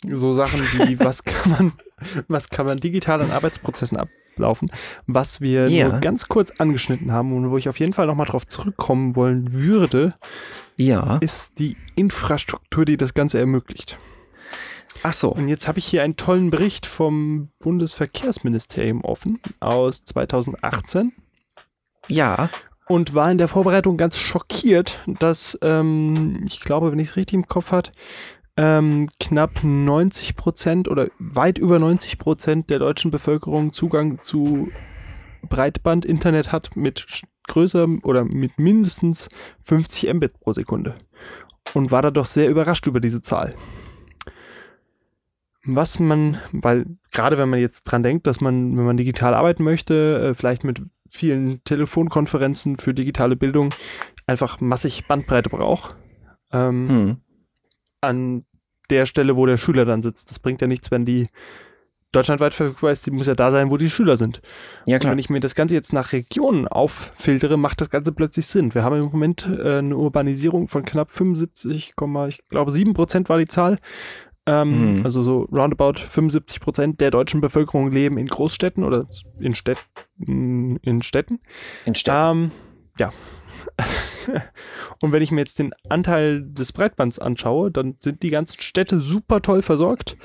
so 0.04 0.34
Sachen 0.34 0.60
wie, 0.60 1.00
was 1.00 1.24
kann 1.24 1.52
man, 1.52 1.74
was 2.28 2.50
kann 2.50 2.66
man 2.66 2.80
digital 2.80 3.22
an 3.22 3.32
Arbeitsprozessen 3.32 3.98
ab, 3.98 4.10
laufen. 4.38 4.72
Was 5.08 5.42
wir 5.42 5.70
ja. 5.70 5.90
nur 5.90 6.00
ganz 6.00 6.28
kurz 6.28 6.52
angeschnitten 6.52 7.12
haben 7.12 7.34
und 7.34 7.52
wo 7.52 7.58
ich 7.58 7.70
auf 7.70 7.80
jeden 7.80 7.94
Fall 7.94 8.08
nochmal 8.08 8.28
drauf 8.28 8.46
zurückkommen 8.48 9.16
wollen 9.16 9.54
würde, 9.54 10.14
ja. 10.76 11.18
ist 11.18 11.60
die 11.60 11.78
Infrastruktur, 11.96 12.86
die 12.86 12.98
das 12.98 13.14
Ganze 13.14 13.40
ermöglicht. 13.40 13.98
Ach 15.04 15.14
so. 15.14 15.30
Und 15.30 15.48
jetzt 15.48 15.68
habe 15.68 15.80
ich 15.80 15.86
hier 15.86 16.04
einen 16.04 16.16
tollen 16.16 16.52
Bericht 16.52 16.86
vom 16.86 17.50
Bundesverkehrsministerium 17.60 19.04
offen 19.04 19.40
aus 19.60 20.04
2018. 20.06 21.14
Ja. 22.08 22.50
Und 22.88 23.14
war 23.14 23.32
in 23.32 23.38
der 23.38 23.48
Vorbereitung 23.48 23.98
ganz 23.98 24.18
schockiert, 24.18 25.00
dass, 25.20 25.58
ähm, 25.62 26.44
ich 26.46 26.60
glaube, 26.60 26.92
wenn 26.92 27.00
ich 27.00 27.10
es 27.10 27.16
richtig 27.16 27.36
im 27.36 27.48
Kopf 27.48 27.72
habe, 27.72 27.92
ähm, 28.58 29.10
knapp 29.20 29.64
90 29.64 30.36
Prozent 30.36 30.88
oder 30.88 31.10
weit 31.20 31.58
über 31.58 31.80
90 31.80 32.18
Prozent 32.18 32.70
der 32.70 32.80
deutschen 32.80 33.12
Bevölkerung 33.12 33.74
Zugang 33.74 34.20
zu 34.20 34.70
Breitband-Internet 35.48 36.52
hat 36.52 36.76
mit 36.76 37.24
größer 37.48 37.88
oder 38.04 38.24
mit 38.26 38.60
mindestens 38.60 39.30
50 39.62 40.14
Mbit 40.14 40.40
pro 40.40 40.54
Sekunde. 40.54 40.96
Und 41.74 41.92
war 41.92 42.02
da 42.02 42.12
doch 42.12 42.26
sehr 42.26 42.50
überrascht 42.50 42.88
über 42.88 43.00
diese 43.00 43.22
Zahl. 43.22 43.56
Was 45.64 46.00
man, 46.00 46.40
weil 46.52 46.86
gerade 47.12 47.38
wenn 47.38 47.50
man 47.50 47.60
jetzt 47.60 47.84
dran 47.84 48.04
denkt, 48.04 48.26
dass 48.26 48.42
man, 48.42 48.76
wenn 48.78 48.86
man 48.86 48.98
digital 48.98 49.34
arbeiten 49.34 49.64
möchte, 49.64 50.30
äh, 50.32 50.34
vielleicht 50.34 50.64
mit 50.64 50.82
vielen 51.10 51.64
Telefonkonferenzen 51.64 52.78
für 52.78 52.94
digitale 52.94 53.36
Bildung 53.36 53.70
einfach 54.26 54.60
massig 54.60 55.08
Bandbreite 55.08 55.50
braucht. 55.50 55.96
Ähm, 56.52 56.90
hm 56.90 57.18
an 58.02 58.46
der 58.90 59.06
Stelle, 59.06 59.36
wo 59.36 59.46
der 59.46 59.58
Schüler 59.58 59.86
dann 59.86 60.02
sitzt. 60.02 60.30
Das 60.30 60.40
bringt 60.40 60.62
ja 60.62 60.68
nichts, 60.68 60.92
wenn 60.92 61.06
die 61.06 61.28
deutschlandweit 62.12 62.54
verfügbar 62.54 62.92
ist, 62.92 63.06
die 63.06 63.12
muss 63.12 63.28
ja 63.28 63.36
da 63.36 63.52
sein, 63.52 63.72
wo 63.72 63.78
die 63.78 63.90
Schüler 63.90 64.18
sind. 64.18 64.42
Ja, 64.86 65.00
klar. 65.00 65.12
Und 65.12 65.16
wenn 65.16 65.20
ich 65.20 65.30
mir 65.30 65.40
das 65.40 65.56
Ganze 65.56 65.76
jetzt 65.76 65.94
nach 65.94 66.12
Regionen 66.12 66.68
auffiltere, 66.68 67.58
macht 67.58 67.80
das 67.80 67.90
Ganze 67.90 68.12
plötzlich 68.12 68.48
Sinn. 68.48 68.76
Wir 68.76 68.84
haben 68.84 69.02
im 69.02 69.06
Moment 69.06 69.48
äh, 69.48 69.78
eine 69.78 69.96
Urbanisierung 69.96 70.68
von 70.68 70.84
knapp 70.84 71.10
75, 71.10 71.76
ich 71.76 71.96
glaube 71.96 72.72
7 72.72 72.94
Prozent 72.94 73.30
war 73.30 73.38
die 73.38 73.48
Zahl. 73.48 73.80
Ähm, 74.46 74.96
mhm. 74.96 75.06
Also 75.06 75.24
so 75.24 75.48
roundabout 75.52 76.00
75 76.00 76.60
Prozent 76.60 77.00
der 77.00 77.12
deutschen 77.12 77.42
Bevölkerung 77.42 77.92
leben 77.92 78.18
in 78.18 78.28
Großstädten 78.28 78.84
oder 78.84 79.06
in, 79.40 79.54
Städt, 79.54 79.78
in 80.18 81.02
Städten. 81.04 81.40
In 81.86 81.96
Städten. 81.96 82.18
Ähm, 82.18 82.52
ja. 82.98 83.12
Und 85.02 85.12
wenn 85.12 85.24
ich 85.24 85.32
mir 85.32 85.42
jetzt 85.42 85.60
den 85.60 85.74
Anteil 85.90 86.44
des 86.44 86.72
Breitbands 86.72 87.20
anschaue, 87.20 87.72
dann 87.72 87.96
sind 88.00 88.24
die 88.24 88.30
ganzen 88.30 88.62
Städte 88.62 89.00
super 89.00 89.42
toll 89.42 89.62
versorgt. 89.62 90.18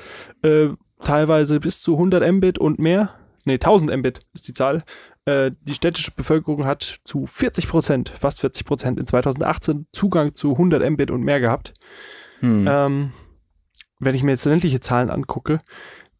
Äh, 0.43 0.69
teilweise 1.03 1.59
bis 1.59 1.81
zu 1.81 1.93
100 1.93 2.31
Mbit 2.33 2.59
und 2.59 2.79
mehr. 2.79 3.13
Ne, 3.45 3.53
1000 3.53 3.95
Mbit 3.97 4.21
ist 4.33 4.47
die 4.47 4.53
Zahl. 4.53 4.83
Äh, 5.25 5.51
die 5.61 5.73
städtische 5.73 6.11
Bevölkerung 6.11 6.65
hat 6.65 6.99
zu 7.03 7.25
40 7.25 7.67
Prozent, 7.67 8.09
fast 8.09 8.41
40 8.41 8.65
Prozent 8.65 8.99
in 8.99 9.07
2018 9.07 9.87
Zugang 9.93 10.35
zu 10.35 10.51
100 10.51 10.89
Mbit 10.91 11.11
und 11.11 11.23
mehr 11.23 11.39
gehabt. 11.39 11.73
Hm. 12.39 12.65
Ähm, 12.67 13.13
wenn 13.99 14.15
ich 14.15 14.23
mir 14.23 14.31
jetzt 14.31 14.45
ländliche 14.45 14.79
Zahlen 14.79 15.09
angucke, 15.09 15.59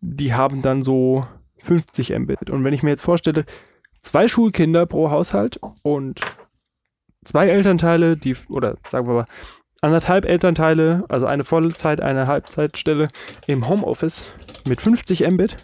die 0.01 0.34
haben 0.34 0.62
dann 0.62 0.84
so 0.84 1.28
50 1.60 2.18
Mbit. 2.18 2.49
Und 2.49 2.64
wenn 2.64 2.74
ich 2.74 2.84
mir 2.84 2.89
jetzt 2.89 3.03
vorstelle, 3.03 3.45
zwei 3.99 4.28
Schulkinder 4.28 4.86
pro 4.86 5.12
Haushalt 5.12 5.60
und 5.84 6.22
zwei 7.28 7.47
Elternteile, 7.49 8.17
die, 8.17 8.36
oder 8.49 8.78
sagen 8.89 9.07
wir 9.07 9.13
mal, 9.13 9.28
anderthalb 9.82 10.25
Elternteile, 10.25 11.05
also 11.09 11.25
eine 11.25 11.43
Vollzeit, 11.43 12.01
eine 12.01 12.28
Halbzeitstelle 12.28 13.09
im 13.45 13.67
Homeoffice 13.67 14.28
mit 14.65 14.82
50 14.82 15.30
Mbit. 15.30 15.57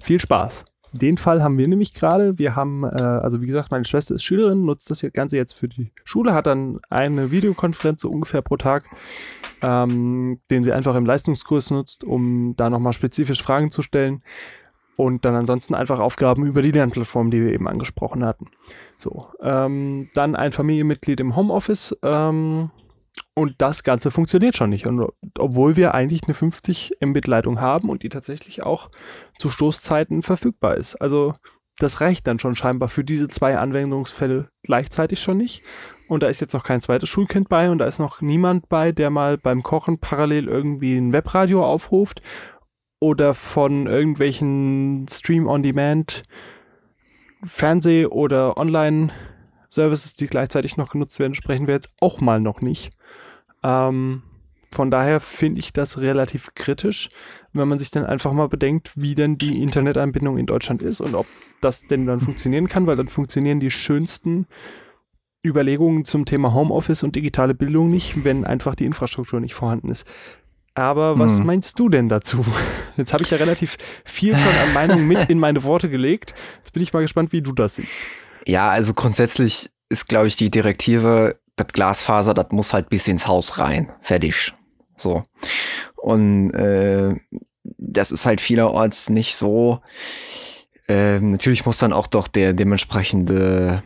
Viel 0.00 0.20
Spaß. 0.20 0.64
Den 0.92 1.18
Fall 1.18 1.42
haben 1.42 1.58
wir 1.58 1.66
nämlich 1.66 1.92
gerade. 1.92 2.38
Wir 2.38 2.54
haben, 2.54 2.84
äh, 2.84 3.02
also 3.02 3.42
wie 3.42 3.46
gesagt, 3.46 3.72
meine 3.72 3.84
Schwester 3.84 4.14
ist 4.14 4.22
Schülerin, 4.22 4.64
nutzt 4.64 4.90
das 4.90 5.04
Ganze 5.12 5.36
jetzt 5.36 5.54
für 5.54 5.66
die 5.66 5.90
Schule, 6.04 6.34
hat 6.34 6.46
dann 6.46 6.78
eine 6.88 7.32
Videokonferenz 7.32 8.02
so 8.02 8.10
ungefähr 8.10 8.42
pro 8.42 8.56
Tag, 8.56 8.84
ähm, 9.60 10.40
den 10.50 10.62
sie 10.62 10.72
einfach 10.72 10.94
im 10.94 11.04
Leistungskurs 11.04 11.72
nutzt, 11.72 12.04
um 12.04 12.54
da 12.56 12.70
nochmal 12.70 12.92
spezifisch 12.92 13.42
Fragen 13.42 13.72
zu 13.72 13.82
stellen. 13.82 14.22
Und 14.96 15.24
dann 15.24 15.34
ansonsten 15.34 15.74
einfach 15.74 15.98
Aufgaben 15.98 16.46
über 16.46 16.62
die 16.62 16.70
Lernplattform, 16.70 17.32
die 17.32 17.42
wir 17.42 17.52
eben 17.52 17.66
angesprochen 17.66 18.24
hatten. 18.24 18.46
So, 18.98 19.28
ähm, 19.40 20.10
dann 20.14 20.36
ein 20.36 20.52
Familienmitglied 20.52 21.20
im 21.20 21.36
Homeoffice. 21.36 21.96
Ähm, 22.02 22.70
und 23.34 23.54
das 23.58 23.82
Ganze 23.82 24.10
funktioniert 24.10 24.56
schon 24.56 24.70
nicht. 24.70 24.86
Und 24.86 25.08
obwohl 25.38 25.76
wir 25.76 25.94
eigentlich 25.94 26.24
eine 26.24 26.34
50 26.34 26.98
Mbit 27.00 27.26
Leitung 27.26 27.60
haben 27.60 27.88
und 27.88 28.02
die 28.02 28.08
tatsächlich 28.08 28.62
auch 28.62 28.90
zu 29.38 29.50
Stoßzeiten 29.50 30.22
verfügbar 30.22 30.76
ist. 30.76 30.96
Also 30.96 31.34
das 31.78 32.00
reicht 32.00 32.26
dann 32.26 32.38
schon 32.38 32.54
scheinbar 32.54 32.88
für 32.88 33.02
diese 33.02 33.28
zwei 33.28 33.58
Anwendungsfälle 33.58 34.48
gleichzeitig 34.62 35.20
schon 35.20 35.38
nicht. 35.38 35.62
Und 36.06 36.22
da 36.22 36.28
ist 36.28 36.40
jetzt 36.40 36.52
noch 36.52 36.64
kein 36.64 36.80
zweites 36.80 37.08
Schulkind 37.08 37.48
bei 37.48 37.70
und 37.70 37.78
da 37.78 37.86
ist 37.86 37.98
noch 37.98 38.20
niemand 38.20 38.68
bei, 38.68 38.92
der 38.92 39.10
mal 39.10 39.38
beim 39.38 39.62
Kochen 39.62 39.98
parallel 39.98 40.48
irgendwie 40.48 40.96
ein 40.96 41.12
Webradio 41.12 41.64
aufruft 41.64 42.22
oder 43.00 43.34
von 43.34 43.86
irgendwelchen 43.86 45.06
Stream-on-Demand 45.10 46.22
Fernseh- 47.44 48.06
oder 48.06 48.56
Online-Services, 48.56 50.16
die 50.16 50.26
gleichzeitig 50.26 50.76
noch 50.76 50.90
genutzt 50.90 51.18
werden, 51.18 51.34
sprechen 51.34 51.66
wir 51.66 51.74
jetzt 51.74 51.90
auch 52.00 52.20
mal 52.20 52.40
noch 52.40 52.60
nicht. 52.60 52.90
Ähm, 53.62 54.22
von 54.74 54.90
daher 54.90 55.20
finde 55.20 55.60
ich 55.60 55.72
das 55.72 56.00
relativ 56.00 56.54
kritisch, 56.54 57.08
wenn 57.52 57.68
man 57.68 57.78
sich 57.78 57.90
dann 57.90 58.04
einfach 58.04 58.32
mal 58.32 58.48
bedenkt, 58.48 58.92
wie 58.96 59.14
denn 59.14 59.38
die 59.38 59.62
Internetanbindung 59.62 60.36
in 60.36 60.46
Deutschland 60.46 60.82
ist 60.82 61.00
und 61.00 61.14
ob 61.14 61.26
das 61.60 61.86
denn 61.86 62.06
dann 62.06 62.20
funktionieren 62.20 62.68
kann, 62.68 62.86
weil 62.86 62.96
dann 62.96 63.08
funktionieren 63.08 63.60
die 63.60 63.70
schönsten 63.70 64.46
Überlegungen 65.44 66.04
zum 66.04 66.24
Thema 66.24 66.54
Homeoffice 66.54 67.02
und 67.02 67.14
digitale 67.16 67.54
Bildung 67.54 67.88
nicht, 67.88 68.24
wenn 68.24 68.44
einfach 68.44 68.74
die 68.74 68.86
Infrastruktur 68.86 69.40
nicht 69.40 69.54
vorhanden 69.54 69.90
ist. 69.90 70.06
Aber 70.74 71.18
was 71.18 71.38
hm. 71.38 71.46
meinst 71.46 71.78
du 71.78 71.88
denn 71.88 72.08
dazu? 72.08 72.44
Jetzt 72.96 73.12
habe 73.12 73.22
ich 73.22 73.30
ja 73.30 73.36
relativ 73.36 73.76
viel 74.04 74.36
schon 74.36 74.54
an 74.66 74.72
Meinung 74.72 75.06
mit 75.06 75.30
in 75.30 75.38
meine 75.38 75.62
Worte 75.62 75.88
gelegt. 75.88 76.34
Jetzt 76.58 76.72
bin 76.72 76.82
ich 76.82 76.92
mal 76.92 77.00
gespannt, 77.00 77.32
wie 77.32 77.42
du 77.42 77.52
das 77.52 77.76
siehst. 77.76 77.98
Ja, 78.46 78.68
also 78.68 78.92
grundsätzlich 78.92 79.70
ist, 79.88 80.08
glaube 80.08 80.26
ich, 80.26 80.36
die 80.36 80.50
Direktive, 80.50 81.38
das 81.56 81.68
Glasfaser, 81.68 82.34
das 82.34 82.46
muss 82.50 82.72
halt 82.72 82.88
bis 82.88 83.06
ins 83.06 83.28
Haus 83.28 83.58
rein. 83.58 83.92
Fertig. 84.00 84.52
So. 84.96 85.24
Und 85.96 86.50
äh, 86.52 87.14
das 87.62 88.10
ist 88.10 88.26
halt 88.26 88.40
vielerorts 88.40 89.10
nicht 89.10 89.36
so. 89.36 89.80
Äh, 90.88 91.20
natürlich 91.20 91.64
muss 91.64 91.78
dann 91.78 91.92
auch 91.92 92.08
doch 92.08 92.28
der 92.28 92.52
dementsprechende 92.52 93.82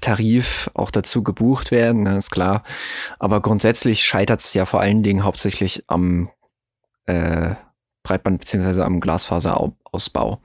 Tarif 0.00 0.70
auch 0.74 0.90
dazu 0.90 1.22
gebucht 1.22 1.70
werden, 1.70 2.02
ne, 2.04 2.16
ist 2.16 2.30
klar. 2.30 2.62
Aber 3.18 3.40
grundsätzlich 3.40 4.04
scheitert 4.04 4.40
es 4.40 4.54
ja 4.54 4.66
vor 4.66 4.80
allen 4.80 5.02
Dingen 5.02 5.24
hauptsächlich 5.24 5.84
am 5.86 6.30
äh, 7.06 7.54
Breitband 8.02 8.40
beziehungsweise 8.40 8.84
am 8.84 9.00
Glasfaserausbau. 9.00 10.40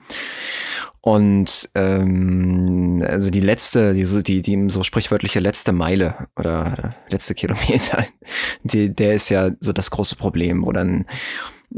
Und 1.02 1.70
ähm, 1.74 3.04
also 3.08 3.32
die 3.32 3.40
letzte, 3.40 3.94
diese, 3.94 4.22
die, 4.22 4.44
die 4.44 4.70
so 4.70 4.84
sprichwörtliche 4.84 5.40
letzte 5.40 5.72
Meile 5.72 6.28
oder 6.38 6.96
letzte 7.10 7.34
Kilometer, 7.34 8.06
die, 8.64 8.94
der 8.94 9.16
ist 9.16 9.30
ja 9.30 9.50
so 9.60 9.74
das 9.74 9.90
große 9.90 10.16
Problem, 10.16 10.64
wo 10.64 10.72
dann 10.72 11.06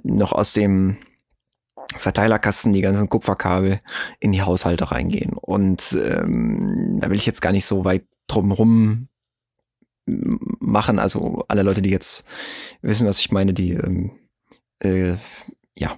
noch 0.04 0.34
aus 0.34 0.54
dem 0.54 0.98
Verteilerkasten 1.98 2.74
die 2.74 2.82
ganzen 2.82 3.10
Kupferkabel 3.10 3.82
in 4.20 4.32
die 4.32 4.42
Haushalte 4.42 4.92
reingehen. 4.92 5.34
Und 5.34 5.98
ähm, 6.00 6.98
da 7.00 7.10
will 7.10 7.18
ich 7.18 7.26
jetzt 7.26 7.42
gar 7.42 7.52
nicht 7.52 7.66
so 7.66 7.86
weit 7.86 8.06
drumrum 8.28 9.08
machen. 10.06 11.00
Also 11.00 11.46
alle 11.48 11.64
Leute, 11.64 11.82
die 11.82 11.90
jetzt 11.90 12.26
wissen, 12.82 13.08
was 13.08 13.20
ich 13.20 13.32
meine, 13.32 13.54
die 13.54 13.72
ähm, 13.72 14.12
äh, 14.80 15.16
ja, 15.78 15.98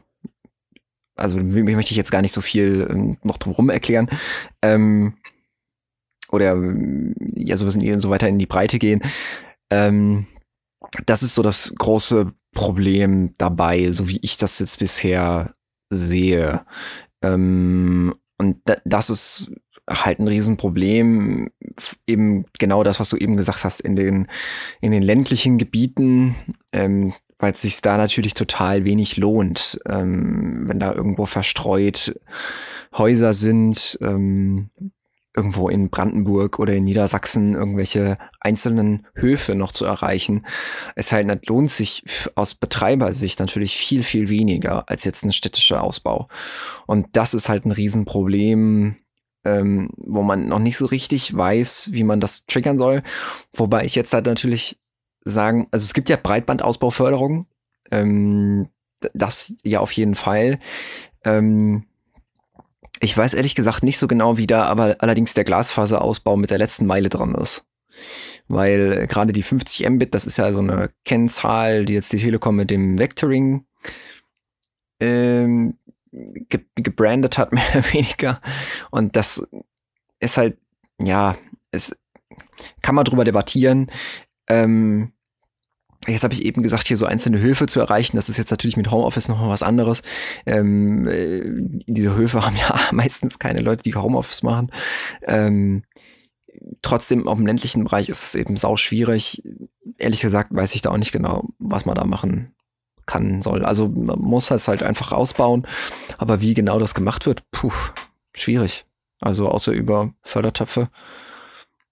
also 1.16 1.38
möchte 1.38 1.92
ich 1.92 1.98
jetzt 1.98 2.12
gar 2.12 2.22
nicht 2.22 2.34
so 2.34 2.42
viel 2.42 2.88
ähm, 2.90 3.18
noch 3.24 3.38
drumrum 3.38 3.70
erklären. 3.70 4.10
Ähm, 4.62 5.18
oder 6.32 6.58
ja, 7.36 7.56
so, 7.56 7.70
so 7.70 8.10
weiter 8.10 8.28
in 8.28 8.40
die 8.40 8.48
Breite 8.48 8.80
gehen. 8.80 9.02
Ähm, 9.70 10.28
das 11.06 11.24
ist 11.24 11.36
so 11.36 11.42
das 11.42 11.74
große 11.78 12.34
Problem 12.54 13.34
dabei, 13.38 13.92
so 13.92 14.08
wie 14.08 14.20
ich 14.22 14.38
das 14.38 14.60
jetzt 14.60 14.80
bisher 14.80 15.56
sehe. 15.96 16.66
Ähm, 17.22 18.14
und 18.38 18.58
das 18.84 19.10
ist 19.10 19.52
halt 19.89 20.20
ein 20.20 20.28
Riesenproblem. 20.28 21.52
Eben 22.08 22.46
genau 22.60 22.84
das, 22.84 23.00
was 23.00 23.10
du 23.10 23.18
eben 23.18 23.38
gesagt 23.38 23.64
hast, 23.64 23.82
in 23.82 23.96
den, 23.96 24.28
in 24.82 24.91
den 24.91 25.04
ländlichen 25.04 25.58
Gebieten, 25.58 26.36
ähm, 26.72 27.14
weil 27.38 27.52
es 27.52 27.62
sich 27.62 27.82
da 27.82 27.98
natürlich 27.98 28.34
total 28.34 28.86
wenig 28.86 29.18
lohnt, 29.18 29.80
ähm, 29.88 30.64
wenn 30.68 30.80
da 30.80 30.93
irgendwo 30.93 31.26
verstreut 31.26 32.20
Häuser 32.98 33.34
sind, 33.34 33.98
ähm, 34.02 34.70
irgendwo 35.36 35.70
in 35.70 35.90
Brandenburg 35.90 36.60
oder 36.60 36.74
in 36.74 36.86
Niedersachsen 36.86 37.56
irgendwelche 37.56 38.18
einzelnen 38.40 39.08
Höfe 39.16 39.56
noch 39.56 39.72
zu 39.72 39.86
erreichen. 39.86 40.46
Es 40.96 41.12
halt 41.12 41.48
lohnt 41.48 41.72
sich 41.72 42.04
aus 42.36 42.56
Betreibersicht 42.56 43.40
natürlich 43.40 43.76
viel, 43.76 44.04
viel 44.04 44.30
weniger 44.30 44.90
als 44.90 45.04
jetzt 45.04 45.26
ein 45.26 45.34
städtischer 45.34 45.84
Ausbau. 45.84 46.28
Und 46.88 47.08
das 47.14 47.34
ist 47.34 47.50
halt 47.50 47.66
ein 47.66 47.72
Riesenproblem, 47.72 48.96
ähm, 49.44 49.90
wo 49.98 50.24
man 50.24 50.48
noch 50.48 50.60
nicht 50.60 50.78
so 50.78 50.86
richtig 50.86 51.36
weiß, 51.36 51.90
wie 51.92 52.04
man 52.04 52.20
das 52.20 52.46
triggern 52.46 52.78
soll. 52.78 53.04
Wobei 53.54 53.86
ich 53.86 53.96
jetzt 53.96 54.14
halt 54.14 54.26
natürlich 54.26 54.80
sagen, 55.22 55.68
also 55.72 55.84
es 55.84 55.94
gibt 55.94 56.10
ja 56.10 56.18
Breitbandausbauförderung, 56.22 57.48
ähm, 57.92 58.70
das 59.14 59.54
ja 59.64 59.80
auf 59.80 59.92
jeden 59.92 60.16
Fall. 60.16 60.60
Ähm, 61.24 61.86
ich 63.00 63.18
weiß 63.18 63.34
ehrlich 63.34 63.56
gesagt 63.56 63.84
nicht 63.84 63.98
so 63.98 64.08
genau, 64.08 64.38
wie 64.38 64.48
da 64.48 64.64
aber 64.64 64.98
allerdings 65.00 65.34
der 65.34 65.43
Glasfaserausbau 65.43 66.38
mit 66.38 66.50
der 66.50 66.58
letzten 66.58 66.86
Meile 66.86 67.10
dran 67.10 67.36
ist. 67.36 67.66
Weil 68.48 69.08
gerade 69.08 69.34
die 69.34 69.43
50 69.43 69.89
Mbit, 69.89 70.14
das 70.14 70.26
ist 70.26 70.38
ja 70.38 70.52
so 70.54 70.60
eine 70.60 70.91
Kennzahl, 71.04 71.86
die 71.86 71.93
jetzt 71.93 72.14
die 72.14 72.18
Telekom 72.18 72.56
mit 72.56 72.70
dem 72.70 73.00
Vectoring 73.00 73.66
ähm, 75.00 75.78
ge 76.12 76.62
gebrandet 76.76 77.38
hat, 77.38 77.52
mehr 77.54 77.64
oder 77.72 77.93
weniger. 77.93 78.41
Und 78.91 79.16
das 79.16 79.46
ist 80.20 80.38
halt, 80.38 80.58
ja, 81.00 81.38
es 81.72 81.98
kann 82.82 82.96
man 82.96 83.06
drüber 83.06 83.24
debattieren. 83.24 83.91
Ähm, 84.48 85.12
Jetzt 86.08 86.24
habe 86.24 86.34
ich 86.34 86.45
eben 86.45 86.62
gesagt, 86.62 86.88
hier 86.88 86.97
so 86.97 87.06
einzelne 87.06 87.39
Höfe 87.39 87.66
zu 87.66 87.80
erreichen. 87.80 88.16
Das 88.16 88.30
ist 88.30 88.38
jetzt 88.38 88.51
natürlich 88.51 88.78
mit 88.78 88.91
Homeoffice 88.91 89.28
noch 89.28 89.39
mal 89.39 89.49
was 89.49 89.64
anderes. 89.64 90.03
Ähm, 90.45 91.08
äh, 91.08 91.41
diese 91.88 92.16
Höfe 92.16 92.45
haben 92.45 92.56
ja 92.70 92.80
meistens 92.91 93.39
keine 93.39 93.62
Leute, 93.62 93.84
die 93.84 93.95
Homeoffice 93.95 94.43
machen. 94.43 94.72
Ähm, 95.24 95.84
trotzdem, 96.82 97.28
auf 97.28 97.38
dem 97.38 97.47
ländlichen 97.47 97.84
Bereich 97.84 98.10
ist 98.10 98.24
es 98.24 98.36
eben 98.36 98.58
sau 98.58 98.78
schwierig. 98.78 99.41
Ehrlich 99.97 100.22
gesagt 100.22 100.53
weiß 100.53 100.76
ich 100.76 100.82
da 100.82 100.91
auch 100.91 100.97
nicht 100.97 101.12
genau, 101.12 101.49
was 101.60 101.86
man 101.86 101.95
da 101.95 102.06
machen 102.06 102.53
kann, 103.06 103.41
soll. 103.41 103.66
Also 103.66 103.88
man 103.88 104.20
muss 104.20 104.47
das 104.47 104.68
halt 104.68 104.84
einfach 104.84 105.12
ausbauen. 105.12 105.68
Aber 106.18 106.41
wie 106.41 106.53
genau 106.53 106.80
das 106.80 106.95
gemacht 106.95 107.26
wird, 107.26 107.43
puh, 107.51 107.74
schwierig. 108.34 108.86
Also 109.20 109.49
außer 109.49 109.72
über 109.72 110.14
Fördertöpfe 110.22 110.89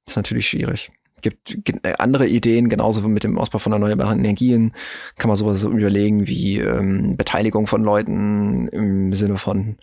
ist 0.05 0.17
natürlich 0.17 0.47
schwierig. 0.47 0.91
Gibt 1.23 1.57
andere 1.99 2.27
Ideen, 2.27 2.69
genauso 2.69 3.03
wie 3.03 3.07
mit 3.07 3.23
dem 3.23 3.39
Ausbau 3.39 3.57
von 3.57 3.71
erneuerbaren 3.71 4.19
Energien, 4.19 4.73
kann 5.17 5.29
man 5.29 5.37
sowas 5.37 5.59
so 5.59 5.71
überlegen 5.71 6.27
wie 6.27 6.59
ähm, 6.59 7.17
Beteiligung 7.17 7.65
von 7.65 7.83
Leuten 7.83 8.67
im 8.67 9.13
Sinne 9.13 9.37
von, 9.37 9.77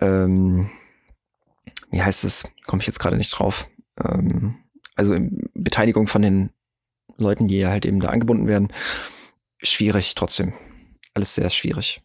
ähm, 0.00 0.68
wie 1.90 2.02
heißt 2.02 2.24
es, 2.24 2.44
komme 2.66 2.82
ich 2.82 2.86
jetzt 2.86 2.98
gerade 2.98 3.16
nicht 3.16 3.30
drauf, 3.30 3.68
ähm, 4.04 4.56
also 4.96 5.16
Beteiligung 5.54 6.06
von 6.06 6.22
den 6.22 6.50
Leuten, 7.16 7.48
die 7.48 7.66
halt 7.66 7.86
eben 7.86 8.00
da 8.00 8.08
angebunden 8.08 8.46
werden. 8.46 8.68
Schwierig 9.62 10.14
trotzdem. 10.14 10.52
Alles 11.14 11.34
sehr 11.34 11.50
schwierig. 11.50 12.02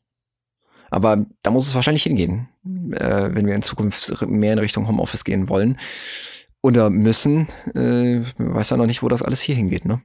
Aber 0.90 1.26
da 1.42 1.52
muss 1.52 1.68
es 1.68 1.76
wahrscheinlich 1.76 2.04
hingehen, 2.04 2.48
äh, 2.92 3.30
wenn 3.34 3.48
wir 3.48 3.56
in 3.56 3.62
Zukunft 3.62 4.22
mehr 4.28 4.54
in 4.54 4.60
Richtung 4.60 4.88
Homeoffice 4.88 5.24
gehen 5.24 5.50
wollen 5.50 5.78
oder 6.66 6.90
müssen. 6.90 7.48
Äh, 7.76 8.24
weiß 8.40 8.72
ja 8.72 8.78
noch 8.78 8.88
nicht, 8.88 9.04
wo 9.04 9.08
das 9.08 9.22
alles 9.22 9.40
hier 9.40 9.54
hingeht, 9.54 9.86
ne? 9.86 10.02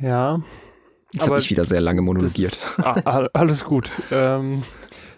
Ja. 0.00 0.40
Jetzt 1.10 1.26
habe 1.26 1.40
ich 1.40 1.50
wieder 1.50 1.64
sehr 1.64 1.80
lange 1.80 2.00
monologiert. 2.00 2.52
Ist, 2.52 2.86
alles 3.34 3.64
gut. 3.64 3.90
Ähm, 4.12 4.62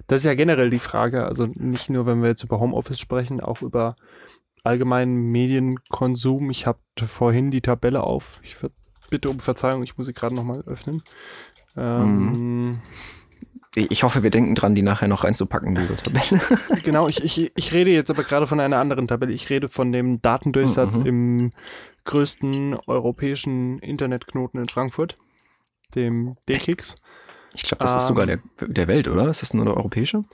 das 0.07 0.21
ist 0.23 0.25
ja 0.25 0.35
generell 0.35 0.71
die 0.71 0.79
Frage, 0.79 1.27
also 1.27 1.47
nicht 1.55 1.91
nur, 1.91 2.07
wenn 2.07 2.23
wir 2.23 2.31
jetzt 2.31 2.43
über 2.43 2.59
Homeoffice 2.59 2.99
sprechen, 2.99 3.43
auch 3.43 3.61
über 3.61 3.97
allgemeinen 4.65 5.31
Medienkonsum. 5.31 6.49
Ich 6.49 6.67
hatte 6.67 7.07
vorhin 7.07 7.51
die 7.51 7.61
Tabelle 7.61 8.03
auf. 8.03 8.41
Ich 8.43 8.57
bitte 9.11 9.29
um 9.29 9.41
Verzeihung, 9.41 9.83
ich 9.83 9.99
muss 9.99 10.07
sie 10.07 10.15
gerade 10.15 10.35
nochmal 10.35 10.63
öffnen. 10.63 11.03
Ähm, 11.77 12.31
mhm. 12.31 12.83
Ich 13.77 14.03
hoffe, 14.03 14.25
wir 14.25 14.31
denken 14.31 14.57
dran, 14.57 14.75
die 14.75 14.83
nachher 14.83 15.07
noch 15.07 15.23
reinzupacken, 15.23 15.77
diese 15.77 15.95
Tabelle. 15.95 16.41
genau, 16.83 17.09
ich, 17.09 17.23
ich, 17.23 17.53
ich 17.55 17.73
rede 17.73 17.93
jetzt 17.93 18.11
aber 18.11 18.25
gerade 18.25 18.47
von 18.47 18.59
einer 18.59 18.79
anderen 18.79 19.07
Tabelle. 19.07 19.33
Ich 19.33 19.49
rede 19.49 19.69
von 19.69 19.93
dem 19.93 20.21
Datendurchsatz 20.21 20.97
mhm. 20.97 21.07
im 21.07 21.53
größten 22.05 22.75
europäischen 22.87 23.79
Internetknoten 23.79 24.61
in 24.61 24.69
Frankfurt, 24.69 25.17
dem 25.95 26.37
DKIX. 26.49 26.97
Ich 27.55 27.63
glaube, 27.63 27.83
das 27.83 27.93
ähm, 27.93 27.99
ist 27.99 28.07
sogar 28.07 28.27
der, 28.27 28.41
der 28.61 28.89
Welt, 28.89 29.07
oder? 29.07 29.29
Ist 29.29 29.43
das 29.43 29.55
nur 29.55 29.65
der 29.65 29.77
europäische? 29.77 30.25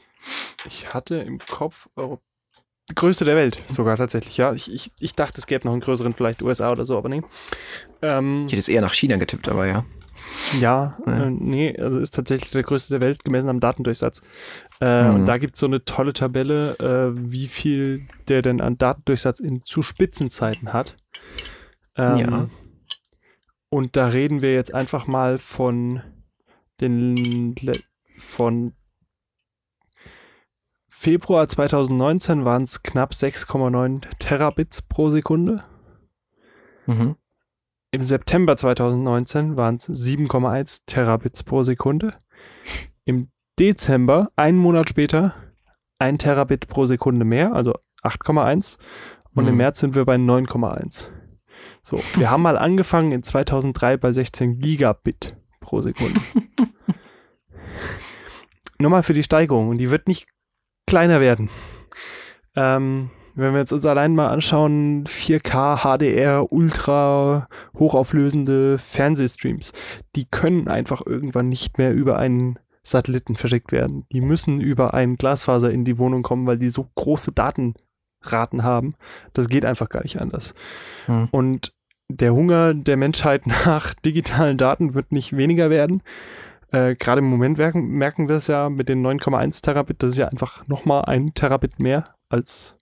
Ich 0.66 0.94
hatte 0.94 1.16
im 1.16 1.38
Kopf 1.38 1.88
Euro 1.96 2.20
größte 2.94 3.24
der 3.24 3.36
Welt 3.36 3.62
sogar 3.68 3.96
tatsächlich, 3.96 4.36
ja. 4.36 4.52
Ich, 4.52 4.72
ich, 4.72 4.92
ich 5.00 5.14
dachte, 5.14 5.40
es 5.40 5.46
gäbe 5.46 5.66
noch 5.66 5.72
einen 5.72 5.80
größeren, 5.80 6.14
vielleicht 6.14 6.42
USA 6.42 6.70
oder 6.70 6.86
so, 6.86 6.96
aber 6.96 7.08
nee. 7.08 7.22
Ähm, 8.00 8.44
ich 8.46 8.52
hätte 8.52 8.60
es 8.60 8.68
eher 8.68 8.80
nach 8.80 8.94
China 8.94 9.16
getippt, 9.16 9.48
aber 9.48 9.66
ja. 9.66 9.84
Ja, 10.60 10.98
ja. 11.06 11.24
Äh, 11.24 11.30
nee, 11.30 11.76
also 11.78 11.98
ist 11.98 12.14
tatsächlich 12.14 12.50
der 12.50 12.62
größte 12.62 12.94
der 12.94 13.00
Welt 13.00 13.24
gemessen 13.24 13.48
am 13.48 13.60
Datendurchsatz. 13.60 14.20
Äh, 14.80 15.04
mhm. 15.04 15.14
Und 15.14 15.26
da 15.26 15.38
gibt 15.38 15.54
es 15.54 15.60
so 15.60 15.66
eine 15.66 15.84
tolle 15.84 16.12
Tabelle, 16.12 16.78
äh, 16.78 17.12
wie 17.14 17.48
viel 17.48 18.06
der 18.28 18.42
denn 18.42 18.60
an 18.60 18.78
Datendurchsatz 18.78 19.40
in 19.40 19.64
zu 19.64 19.82
Spitzenzeiten 19.82 20.72
hat. 20.72 20.96
Ähm, 21.96 22.16
ja. 22.16 22.48
Und 23.68 23.96
da 23.96 24.08
reden 24.08 24.42
wir 24.42 24.52
jetzt 24.52 24.74
einfach 24.74 25.06
mal 25.06 25.38
von 25.38 26.02
den 26.80 27.54
von 28.18 28.74
Februar 30.88 31.48
2019 31.48 32.44
waren 32.44 32.62
es 32.62 32.82
knapp 32.82 33.12
6,9 33.12 34.02
Terabits 34.18 34.82
pro 34.82 35.10
Sekunde. 35.10 35.62
Mhm. 36.86 37.16
Im 37.92 38.02
September 38.02 38.56
2019 38.56 39.56
waren 39.56 39.76
es 39.76 39.88
7,1 39.88 40.82
Terabits 40.86 41.42
pro 41.42 41.62
Sekunde. 41.62 42.14
Im 43.04 43.28
Dezember, 43.58 44.30
einen 44.36 44.58
Monat 44.58 44.88
später, 44.88 45.34
1 45.98 46.22
Terabit 46.22 46.68
pro 46.68 46.86
Sekunde 46.86 47.24
mehr, 47.24 47.54
also 47.54 47.74
8,1. 48.02 48.78
Und 49.34 49.44
mhm. 49.44 49.50
im 49.50 49.56
März 49.56 49.80
sind 49.80 49.94
wir 49.94 50.04
bei 50.04 50.16
9,1. 50.16 51.06
So, 51.82 52.02
wir 52.16 52.30
haben 52.30 52.42
mal 52.42 52.58
angefangen 52.58 53.12
in 53.12 53.22
2003 53.22 53.96
bei 53.96 54.12
16 54.12 54.58
Gigabit 54.58 55.36
pro 55.60 55.80
Sekunde. 55.80 56.20
Nur 58.78 58.90
mal 58.90 59.02
für 59.02 59.14
die 59.14 59.22
Steigerung. 59.22 59.68
Und 59.68 59.78
die 59.78 59.90
wird 59.90 60.08
nicht 60.08 60.28
kleiner 60.86 61.20
werden. 61.20 61.48
Ähm, 62.54 63.10
wenn 63.36 63.52
wir 63.52 63.60
jetzt 63.60 63.72
uns 63.72 63.84
allein 63.84 64.14
mal 64.14 64.28
anschauen, 64.28 65.04
4K, 65.04 65.82
HDR, 65.82 66.50
ultra 66.50 67.48
hochauflösende 67.78 68.78
Fernsehstreams, 68.78 69.72
die 70.16 70.24
können 70.24 70.68
einfach 70.68 71.04
irgendwann 71.04 71.48
nicht 71.48 71.78
mehr 71.78 71.92
über 71.92 72.18
einen 72.18 72.58
Satelliten 72.82 73.36
verschickt 73.36 73.72
werden. 73.72 74.06
Die 74.12 74.20
müssen 74.20 74.60
über 74.60 74.94
einen 74.94 75.16
Glasfaser 75.16 75.70
in 75.70 75.84
die 75.84 75.98
Wohnung 75.98 76.22
kommen, 76.22 76.46
weil 76.46 76.58
die 76.58 76.70
so 76.70 76.88
große 76.94 77.32
Datenraten 77.32 78.62
haben. 78.62 78.94
Das 79.34 79.48
geht 79.48 79.64
einfach 79.64 79.90
gar 79.90 80.02
nicht 80.02 80.20
anders. 80.20 80.54
Hm. 81.04 81.28
Und 81.30 81.74
der 82.08 82.32
Hunger 82.32 82.72
der 82.72 82.96
Menschheit 82.96 83.46
nach 83.66 83.92
digitalen 83.92 84.56
Daten 84.56 84.94
wird 84.94 85.12
nicht 85.12 85.36
weniger 85.36 85.68
werden. 85.68 86.02
Äh, 86.70 86.94
Gerade 86.94 87.18
im 87.18 87.28
Moment 87.28 87.58
merken, 87.58 87.88
merken 87.88 88.28
wir 88.28 88.36
es 88.36 88.46
ja 88.46 88.70
mit 88.70 88.88
den 88.88 89.04
9,1 89.04 89.62
Terabit, 89.62 90.02
das 90.02 90.12
ist 90.12 90.18
ja 90.18 90.28
einfach 90.28 90.66
nochmal 90.68 91.04
ein 91.04 91.34
Terabit 91.34 91.80
mehr 91.80 92.14
als 92.28 92.75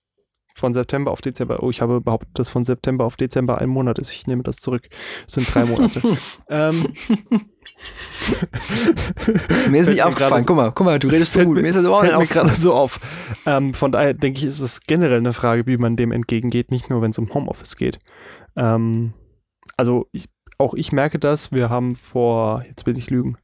von 0.54 0.72
September 0.72 1.10
auf 1.10 1.20
Dezember. 1.20 1.62
Oh, 1.62 1.70
ich 1.70 1.80
habe 1.80 2.00
behauptet, 2.00 2.38
dass 2.38 2.48
von 2.48 2.64
September 2.64 3.04
auf 3.04 3.16
Dezember 3.16 3.58
ein 3.58 3.68
Monat 3.68 3.98
ist. 3.98 4.12
Ich 4.12 4.26
nehme 4.26 4.44
das 4.44 4.56
zurück. 4.56 4.88
Das 5.24 5.34
sind 5.34 5.52
drei 5.52 5.64
Monate. 5.64 6.00
ähm, 6.48 6.94
mir 9.70 9.80
ist 9.80 9.88
nicht 9.88 10.02
aufgefallen. 10.02 10.42
So, 10.42 10.46
guck 10.46 10.56
mal, 10.56 10.72
guck 10.72 10.86
mal, 10.86 10.98
du 10.98 11.08
redest 11.08 11.32
so 11.32 11.44
gut. 11.44 11.56
Mir 11.56 11.68
ist 11.68 11.74
das 11.76 11.84
auch 11.86 12.02
nicht 12.18 12.32
gerade 12.32 12.54
so 12.54 12.72
auf. 12.72 13.00
Ähm, 13.46 13.74
von 13.74 13.90
daher 13.90 14.14
denke 14.14 14.38
ich, 14.38 14.44
ist 14.44 14.60
es 14.60 14.80
generell 14.82 15.18
eine 15.18 15.32
Frage, 15.32 15.66
wie 15.66 15.76
man 15.76 15.96
dem 15.96 16.12
entgegengeht, 16.12 16.70
nicht 16.70 16.88
nur, 16.88 17.02
wenn 17.02 17.10
es 17.10 17.18
um 17.18 17.34
Homeoffice 17.34 17.76
geht. 17.76 17.98
Ähm, 18.56 19.12
also 19.76 20.06
ich, 20.12 20.28
auch 20.58 20.74
ich 20.74 20.92
merke 20.92 21.18
das. 21.18 21.50
Wir 21.50 21.68
haben 21.68 21.96
vor, 21.96 22.64
jetzt 22.68 22.86
will 22.86 22.96
ich 22.96 23.10
lügen, 23.10 23.38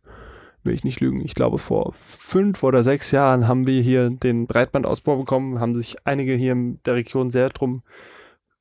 will 0.63 0.75
ich 0.75 0.85
nicht 0.85 1.01
lügen, 1.01 1.25
ich 1.25 1.35
glaube 1.35 1.59
vor 1.59 1.93
fünf 1.95 2.63
oder 2.63 2.83
sechs 2.83 3.11
Jahren 3.11 3.49
haben 3.49 3.67
wir 3.67 3.83
hier 3.83 4.11
den 4.11 4.47
Breitbandausbau 4.47 5.17
bekommen, 5.17 5.61
haben 5.61 5.75
sich 5.75 5.97
einige 6.07 6.35
hier 6.35 6.53
in 6.53 6.81
der 6.85 6.95
Region 6.95 7.31
sehr 7.31 7.49
drum 7.49 7.83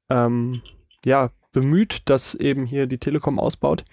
ähm, 0.09 0.61
ja, 1.05 1.29
bemüht, 1.51 2.03
dass 2.05 2.35
eben 2.35 2.65
hier 2.65 2.87
die 2.87 2.97
Telekom 2.97 3.39
ausbaut. 3.39 3.85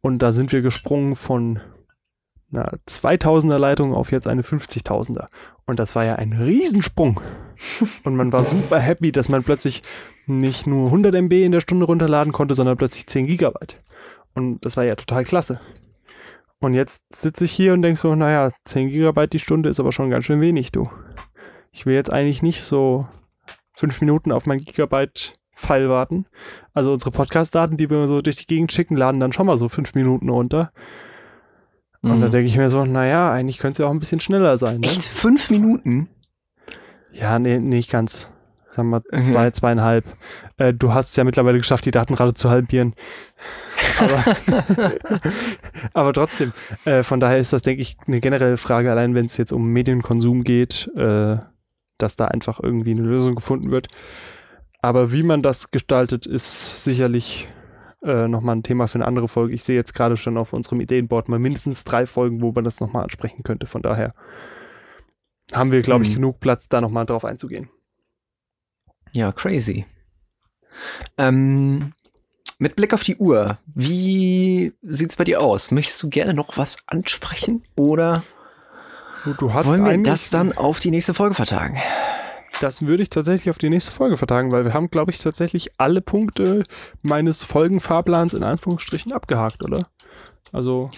Und 0.00 0.20
da 0.20 0.32
sind 0.32 0.52
wir 0.52 0.62
gesprungen 0.62 1.16
von 1.16 1.60
einer 2.52 2.78
2000er 2.88 3.58
Leitung 3.58 3.94
auf 3.94 4.12
jetzt 4.12 4.26
eine 4.26 4.42
50.000er. 4.42 5.26
Und 5.64 5.78
das 5.78 5.94
war 5.94 6.04
ja 6.04 6.16
ein 6.16 6.32
Riesensprung. 6.32 7.20
Und 8.04 8.16
man 8.16 8.32
war 8.32 8.44
super 8.44 8.78
happy, 8.78 9.12
dass 9.12 9.28
man 9.28 9.42
plötzlich 9.42 9.82
nicht 10.26 10.66
nur 10.66 10.86
100 10.86 11.14
MB 11.14 11.32
in 11.32 11.52
der 11.52 11.60
Stunde 11.60 11.86
runterladen 11.86 12.32
konnte, 12.32 12.54
sondern 12.54 12.76
plötzlich 12.76 13.06
10 13.06 13.26
Gigabyte. 13.26 13.76
Und 14.34 14.64
das 14.64 14.76
war 14.76 14.84
ja 14.84 14.96
total 14.96 15.24
klasse. 15.24 15.60
Und 16.62 16.74
jetzt 16.74 17.02
sitze 17.12 17.44
ich 17.44 17.50
hier 17.50 17.72
und 17.72 17.82
denke 17.82 17.98
so, 17.98 18.14
naja, 18.14 18.52
10 18.66 18.88
Gigabyte 18.88 19.32
die 19.32 19.40
Stunde 19.40 19.68
ist 19.68 19.80
aber 19.80 19.90
schon 19.90 20.10
ganz 20.10 20.26
schön 20.26 20.40
wenig, 20.40 20.70
du. 20.70 20.88
Ich 21.72 21.86
will 21.86 21.94
jetzt 21.94 22.12
eigentlich 22.12 22.40
nicht 22.40 22.62
so 22.62 23.08
fünf 23.74 24.00
Minuten 24.00 24.30
auf 24.30 24.46
mein 24.46 24.58
Gigabyte-File 24.58 25.88
warten. 25.88 26.26
Also 26.72 26.92
unsere 26.92 27.10
Podcast-Daten, 27.10 27.78
die 27.78 27.90
wir 27.90 28.06
so 28.06 28.22
durch 28.22 28.36
die 28.36 28.46
Gegend 28.46 28.70
schicken, 28.70 28.96
laden 28.96 29.18
dann 29.18 29.32
schon 29.32 29.46
mal 29.46 29.56
so 29.56 29.68
fünf 29.68 29.96
Minuten 29.96 30.28
runter. 30.28 30.70
Und 32.00 32.18
mhm. 32.18 32.20
da 32.20 32.28
denke 32.28 32.46
ich 32.46 32.56
mir 32.56 32.70
so, 32.70 32.84
naja, 32.84 33.32
eigentlich 33.32 33.58
könnte 33.58 33.72
es 33.72 33.78
ja 33.78 33.86
auch 33.86 33.92
ein 33.92 33.98
bisschen 33.98 34.20
schneller 34.20 34.56
sein. 34.56 34.78
Ne? 34.78 34.86
Echt? 34.86 35.04
Fünf 35.04 35.50
Minuten? 35.50 36.10
Ja, 37.10 37.40
nee, 37.40 37.58
nicht 37.58 37.90
ganz 37.90 38.31
sagen 38.74 38.90
wir 38.90 39.02
zwei, 39.20 39.46
mhm. 39.46 39.54
zweieinhalb. 39.54 40.04
Äh, 40.56 40.72
du 40.72 40.94
hast 40.94 41.10
es 41.10 41.16
ja 41.16 41.24
mittlerweile 41.24 41.58
geschafft, 41.58 41.84
die 41.84 41.90
Datenrate 41.90 42.34
zu 42.34 42.50
halbieren. 42.50 42.94
Aber, 43.98 44.24
aber 45.92 46.12
trotzdem, 46.12 46.52
äh, 46.84 47.02
von 47.02 47.20
daher 47.20 47.38
ist 47.38 47.52
das, 47.52 47.62
denke 47.62 47.82
ich, 47.82 47.96
eine 48.06 48.20
generelle 48.20 48.56
Frage, 48.56 48.90
allein 48.90 49.14
wenn 49.14 49.26
es 49.26 49.36
jetzt 49.36 49.52
um 49.52 49.68
Medienkonsum 49.68 50.42
geht, 50.44 50.90
äh, 50.96 51.36
dass 51.98 52.16
da 52.16 52.26
einfach 52.26 52.60
irgendwie 52.60 52.92
eine 52.92 53.02
Lösung 53.02 53.34
gefunden 53.34 53.70
wird. 53.70 53.88
Aber 54.80 55.12
wie 55.12 55.22
man 55.22 55.42
das 55.42 55.70
gestaltet, 55.70 56.26
ist 56.26 56.82
sicherlich 56.82 57.48
äh, 58.02 58.26
nochmal 58.26 58.56
ein 58.56 58.62
Thema 58.62 58.88
für 58.88 58.96
eine 58.96 59.06
andere 59.06 59.28
Folge. 59.28 59.54
Ich 59.54 59.62
sehe 59.64 59.76
jetzt 59.76 59.94
gerade 59.94 60.16
schon 60.16 60.36
auf 60.36 60.52
unserem 60.52 60.80
Ideenboard 60.80 61.28
mal 61.28 61.38
mindestens 61.38 61.84
drei 61.84 62.06
Folgen, 62.06 62.40
wo 62.40 62.52
man 62.52 62.64
das 62.64 62.80
nochmal 62.80 63.04
ansprechen 63.04 63.42
könnte. 63.44 63.66
Von 63.66 63.82
daher 63.82 64.14
haben 65.52 65.70
wir, 65.70 65.82
glaube 65.82 66.04
ich, 66.04 66.10
mhm. 66.10 66.14
genug 66.14 66.40
Platz, 66.40 66.68
da 66.68 66.80
nochmal 66.80 67.06
drauf 67.06 67.24
einzugehen. 67.24 67.68
Ja, 69.12 69.32
crazy. 69.32 69.86
Ähm, 71.18 71.92
mit 72.58 72.76
Blick 72.76 72.94
auf 72.94 73.02
die 73.02 73.16
Uhr, 73.16 73.58
wie 73.74 74.72
sieht's 74.82 75.16
bei 75.16 75.24
dir 75.24 75.40
aus? 75.40 75.70
Möchtest 75.70 76.02
du 76.02 76.08
gerne 76.08 76.34
noch 76.34 76.56
was 76.56 76.78
ansprechen 76.86 77.62
oder 77.76 78.22
wollen 79.24 79.84
wir 79.84 80.02
das 80.02 80.30
dann 80.30 80.52
auf 80.52 80.80
die 80.80 80.90
nächste 80.90 81.14
Folge 81.14 81.34
vertagen? 81.34 81.78
Das 82.60 82.86
würde 82.86 83.02
ich 83.02 83.10
tatsächlich 83.10 83.50
auf 83.50 83.58
die 83.58 83.70
nächste 83.70 83.90
Folge 83.90 84.16
vertagen, 84.16 84.52
weil 84.52 84.64
wir 84.64 84.74
haben, 84.74 84.90
glaube 84.90 85.10
ich, 85.10 85.18
tatsächlich 85.18 85.72
alle 85.78 86.00
Punkte 86.00 86.64
meines 87.02 87.44
Folgenfahrplans 87.44 88.34
in 88.34 88.44
Anführungsstrichen 88.44 89.12
abgehakt, 89.12 89.64
oder? 89.64 89.88
Also 90.52 90.90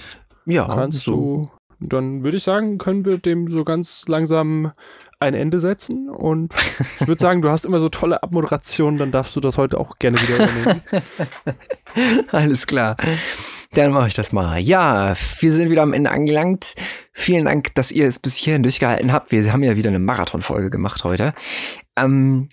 ja, 0.45 0.69
kannst 0.69 1.05
so. 1.05 1.13
du, 1.13 1.51
dann 1.81 2.23
würde 2.25 2.37
ich 2.37 2.45
sagen, 2.45 2.77
können 2.77 3.05
wir 3.05 3.19
dem 3.19 3.51
so 3.51 3.65
ganz 3.65 4.07
langsam 4.09 4.73
ein 5.25 5.35
Ende 5.35 5.61
setzen. 5.61 6.09
Und 6.09 6.55
ich 7.01 7.09
würde 7.09 7.21
sagen, 7.21 7.43
du 7.43 7.49
hast 7.49 7.65
immer 7.65 7.81
so 7.81 7.89
tolle 7.89 8.23
Abmoderationen, 8.23 8.99
dann 8.99 9.13
darfst 9.13 9.35
du 9.37 9.41
das 9.41 9.59
heute 9.59 9.79
auch 9.79 9.99
gerne 9.99 10.19
wieder 10.21 10.37
übernehmen. 10.37 10.83
Alles 12.31 12.67
klar. 12.67 12.97
Dann 13.73 13.93
mache 13.93 14.09
ich 14.09 14.15
das 14.15 14.33
mal. 14.33 14.61
Ja, 14.61 15.15
wir 15.41 15.53
sind 15.53 15.71
wieder 15.71 15.83
am 15.83 15.93
Ende 15.93 16.11
angelangt. 16.11 16.75
Vielen 17.13 17.47
Dank, 17.47 17.75
dass 17.75 17.91
ihr 17.91 18.07
es 18.07 18.19
bis 18.19 18.37
hierhin 18.37 18.63
durchgehalten 18.63 19.13
habt. 19.13 19.33
Wir 19.33 19.53
haben 19.53 19.65
ja 19.65 19.77
wieder 19.77 19.89
eine 19.89 19.99
Marathonfolge 19.99 20.71
gemacht 20.71 21.03
heute. 21.03 21.35
Ähm, 21.97 22.51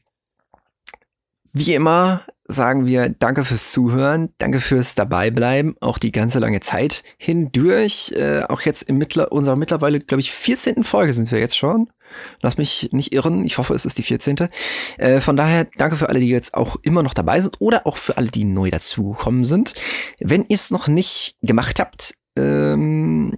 wie 1.54 1.74
immer 1.74 2.26
sagen 2.48 2.86
wir 2.86 3.10
Danke 3.10 3.46
fürs 3.46 3.72
Zuhören, 3.72 4.30
danke 4.38 4.60
fürs 4.60 4.96
Dabeibleiben, 4.96 5.76
auch 5.80 5.98
die 5.98 6.12
ganze 6.12 6.40
lange 6.40 6.60
Zeit 6.60 7.04
hindurch. 7.18 8.14
Äh, 8.16 8.44
auch 8.44 8.62
jetzt 8.62 8.84
in 8.84 8.98
mittler 8.98 9.32
unserer 9.32 9.56
mittlerweile, 9.56 10.00
glaube 10.00 10.22
ich, 10.22 10.32
14. 10.32 10.84
Folge 10.84 11.14
sind 11.14 11.32
wir 11.32 11.40
jetzt 11.40 11.58
schon. 11.58 11.90
Lass 12.42 12.58
mich 12.58 12.90
nicht 12.92 13.14
irren, 13.14 13.46
ich 13.46 13.58
hoffe, 13.58 13.74
es 13.74 13.86
ist 13.86 13.98
die 13.98 14.04
14. 14.04 14.50
Äh, 14.98 15.20
von 15.20 15.36
daher 15.36 15.68
danke 15.78 15.96
für 15.96 16.10
alle, 16.10 16.20
die 16.20 16.30
jetzt 16.30 16.54
auch 16.54 16.78
immer 16.82 17.04
noch 17.04 17.14
dabei 17.14 17.40
sind 17.40 17.60
oder 17.60 17.86
auch 17.88 17.98
für 17.98 18.18
alle, 18.18 18.28
die 18.28 18.46
neu 18.46 18.70
dazugekommen 18.70 19.44
sind. 19.44 19.74
Wenn 20.20 20.46
ihr 20.48 20.56
es 20.56 20.72
noch 20.72 20.88
nicht 20.88 21.36
gemacht 21.42 21.80
habt, 21.80 22.16
ähm, 22.38 23.34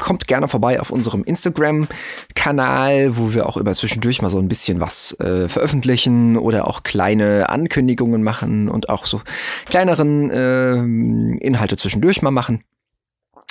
kommt 0.00 0.26
gerne 0.26 0.48
vorbei 0.48 0.80
auf 0.80 0.90
unserem 0.90 1.22
Instagram-Kanal, 1.24 3.16
wo 3.16 3.34
wir 3.34 3.46
auch 3.46 3.56
immer 3.56 3.74
zwischendurch 3.74 4.22
mal 4.22 4.30
so 4.30 4.38
ein 4.38 4.48
bisschen 4.48 4.80
was 4.80 5.18
äh, 5.20 5.48
veröffentlichen 5.48 6.36
oder 6.36 6.66
auch 6.66 6.82
kleine 6.82 7.48
Ankündigungen 7.48 8.22
machen 8.22 8.68
und 8.68 8.88
auch 8.88 9.06
so 9.06 9.20
kleineren 9.66 10.30
äh, 10.30 11.44
Inhalte 11.44 11.76
zwischendurch 11.76 12.22
mal 12.22 12.30
machen. 12.30 12.64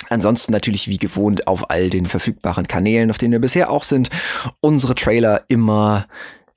Ansonsten 0.08 0.52
natürlich 0.52 0.88
wie 0.88 0.98
gewohnt 0.98 1.46
auf 1.46 1.70
all 1.70 1.90
den 1.90 2.06
verfügbaren 2.06 2.66
Kanälen, 2.66 3.10
auf 3.10 3.18
denen 3.18 3.32
wir 3.32 3.38
bisher 3.38 3.70
auch 3.70 3.84
sind, 3.84 4.10
unsere 4.60 4.94
Trailer 4.94 5.44
immer 5.48 6.06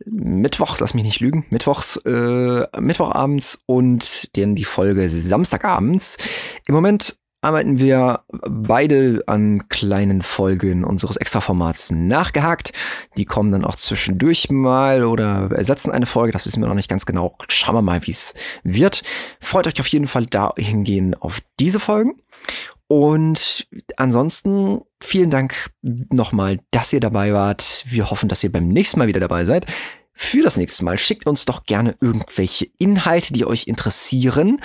Mittwochs, 0.06 0.80
lass 0.80 0.94
mich 0.94 1.04
nicht 1.04 1.20
lügen, 1.20 1.46
Mittwochs, 1.50 1.98
äh, 2.06 2.68
Mittwochabends 2.80 3.64
und 3.66 4.36
dann 4.38 4.56
die 4.56 4.66
Folge 4.66 5.10
Samstagabends. 5.10 6.18
Im 6.66 6.76
Moment 6.76 7.18
arbeiten 7.44 7.78
wir 7.78 8.22
beide 8.30 9.24
an 9.28 9.68
kleinen 9.68 10.22
Folgen 10.22 10.84
unseres 10.86 11.18
Extraformats 11.18 11.92
nachgehakt. 11.92 12.72
Die 13.18 13.26
kommen 13.26 13.52
dann 13.52 13.66
auch 13.66 13.76
zwischendurch 13.76 14.50
mal 14.50 15.04
oder 15.04 15.52
ersetzen 15.52 15.92
eine 15.92 16.06
Folge. 16.06 16.32
Das 16.32 16.46
wissen 16.46 16.62
wir 16.62 16.68
noch 16.68 16.76
nicht 16.76 16.90
ganz 16.90 17.06
genau. 17.06 17.36
Schauen 17.50 17.76
wir 17.76 17.82
mal, 17.82 18.06
wie 18.08 18.12
es 18.12 18.34
wird. 18.64 19.04
Freut 19.40 19.68
euch 19.68 19.80
auf 19.80 19.88
jeden 19.88 20.08
Fall 20.08 20.26
dahingehend 20.26 21.22
auf 21.22 21.42
diese 21.60 21.80
Folgen. 21.80 22.16
Und 22.94 23.68
ansonsten 23.98 24.82
vielen 25.02 25.32
Dank 25.32 25.72
nochmal, 25.82 26.60
dass 26.70 26.94
ihr 26.94 27.00
dabei 27.00 27.34
wart. 27.34 27.84
Wir 27.88 28.12
hoffen, 28.12 28.30
dass 28.30 28.44
ihr 28.44 28.52
beim 28.52 28.68
nächsten 28.68 29.00
Mal 29.00 29.08
wieder 29.08 29.20
dabei 29.20 29.46
seid 29.46 29.66
für 30.16 30.44
das 30.44 30.58
nächste 30.58 30.86
Mal 30.86 31.00
schickt 31.00 31.26
uns 31.26 31.46
doch 31.46 31.64
gerne 31.66 31.96
irgendwelche 32.00 32.68
Inhalte, 32.78 33.34
die 33.34 33.48
euch 33.48 33.66
interessieren, 33.66 34.62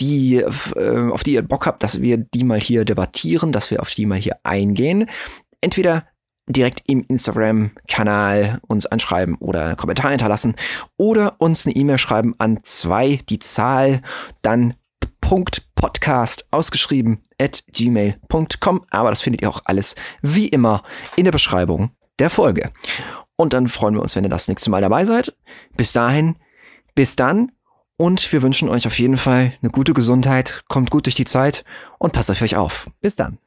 die, 0.00 0.38
äh, 0.38 1.10
auf 1.12 1.22
die 1.22 1.34
ihr 1.34 1.42
Bock 1.42 1.66
habt, 1.66 1.84
dass 1.84 2.00
wir 2.00 2.16
die 2.16 2.42
mal 2.42 2.58
hier 2.58 2.84
debattieren, 2.84 3.52
dass 3.52 3.70
wir 3.70 3.80
auf 3.80 3.90
die 3.90 4.06
mal 4.06 4.18
hier 4.18 4.38
eingehen. 4.42 5.08
Entweder 5.60 6.04
direkt 6.48 6.82
im 6.88 7.04
Instagram-Kanal 7.06 8.58
uns 8.66 8.86
anschreiben 8.86 9.36
oder 9.36 9.76
Kommentar 9.76 10.10
hinterlassen 10.10 10.56
oder 10.96 11.40
uns 11.40 11.64
eine 11.64 11.76
E-Mail 11.76 11.98
schreiben 11.98 12.34
an 12.38 12.58
zwei, 12.64 13.20
die 13.28 13.38
Zahl, 13.38 14.02
dann 14.42 14.74
Punkt 15.20 15.68
Podcast 15.76 16.48
ausgeschrieben 16.50 17.22
at 17.40 17.64
gmail.com. 17.72 18.84
Aber 18.90 19.10
das 19.10 19.22
findet 19.22 19.42
ihr 19.42 19.50
auch 19.50 19.62
alles 19.64 19.94
wie 20.22 20.48
immer 20.48 20.82
in 21.16 21.24
der 21.24 21.32
Beschreibung 21.32 21.90
der 22.18 22.30
Folge. 22.30 22.70
Und 23.36 23.52
dann 23.52 23.68
freuen 23.68 23.94
wir 23.94 24.02
uns, 24.02 24.16
wenn 24.16 24.24
ihr 24.24 24.30
das 24.30 24.48
nächste 24.48 24.70
Mal 24.70 24.80
dabei 24.80 25.04
seid. 25.04 25.36
Bis 25.76 25.92
dahin, 25.92 26.36
bis 26.94 27.16
dann. 27.16 27.52
Und 27.96 28.32
wir 28.32 28.42
wünschen 28.42 28.68
euch 28.68 28.86
auf 28.86 28.98
jeden 28.98 29.16
Fall 29.16 29.52
eine 29.60 29.70
gute 29.70 29.92
Gesundheit, 29.92 30.62
kommt 30.68 30.90
gut 30.90 31.06
durch 31.06 31.16
die 31.16 31.24
Zeit 31.24 31.64
und 31.98 32.12
passt 32.12 32.30
auf 32.30 32.42
euch 32.42 32.56
auf. 32.56 32.88
Bis 33.00 33.16
dann. 33.16 33.38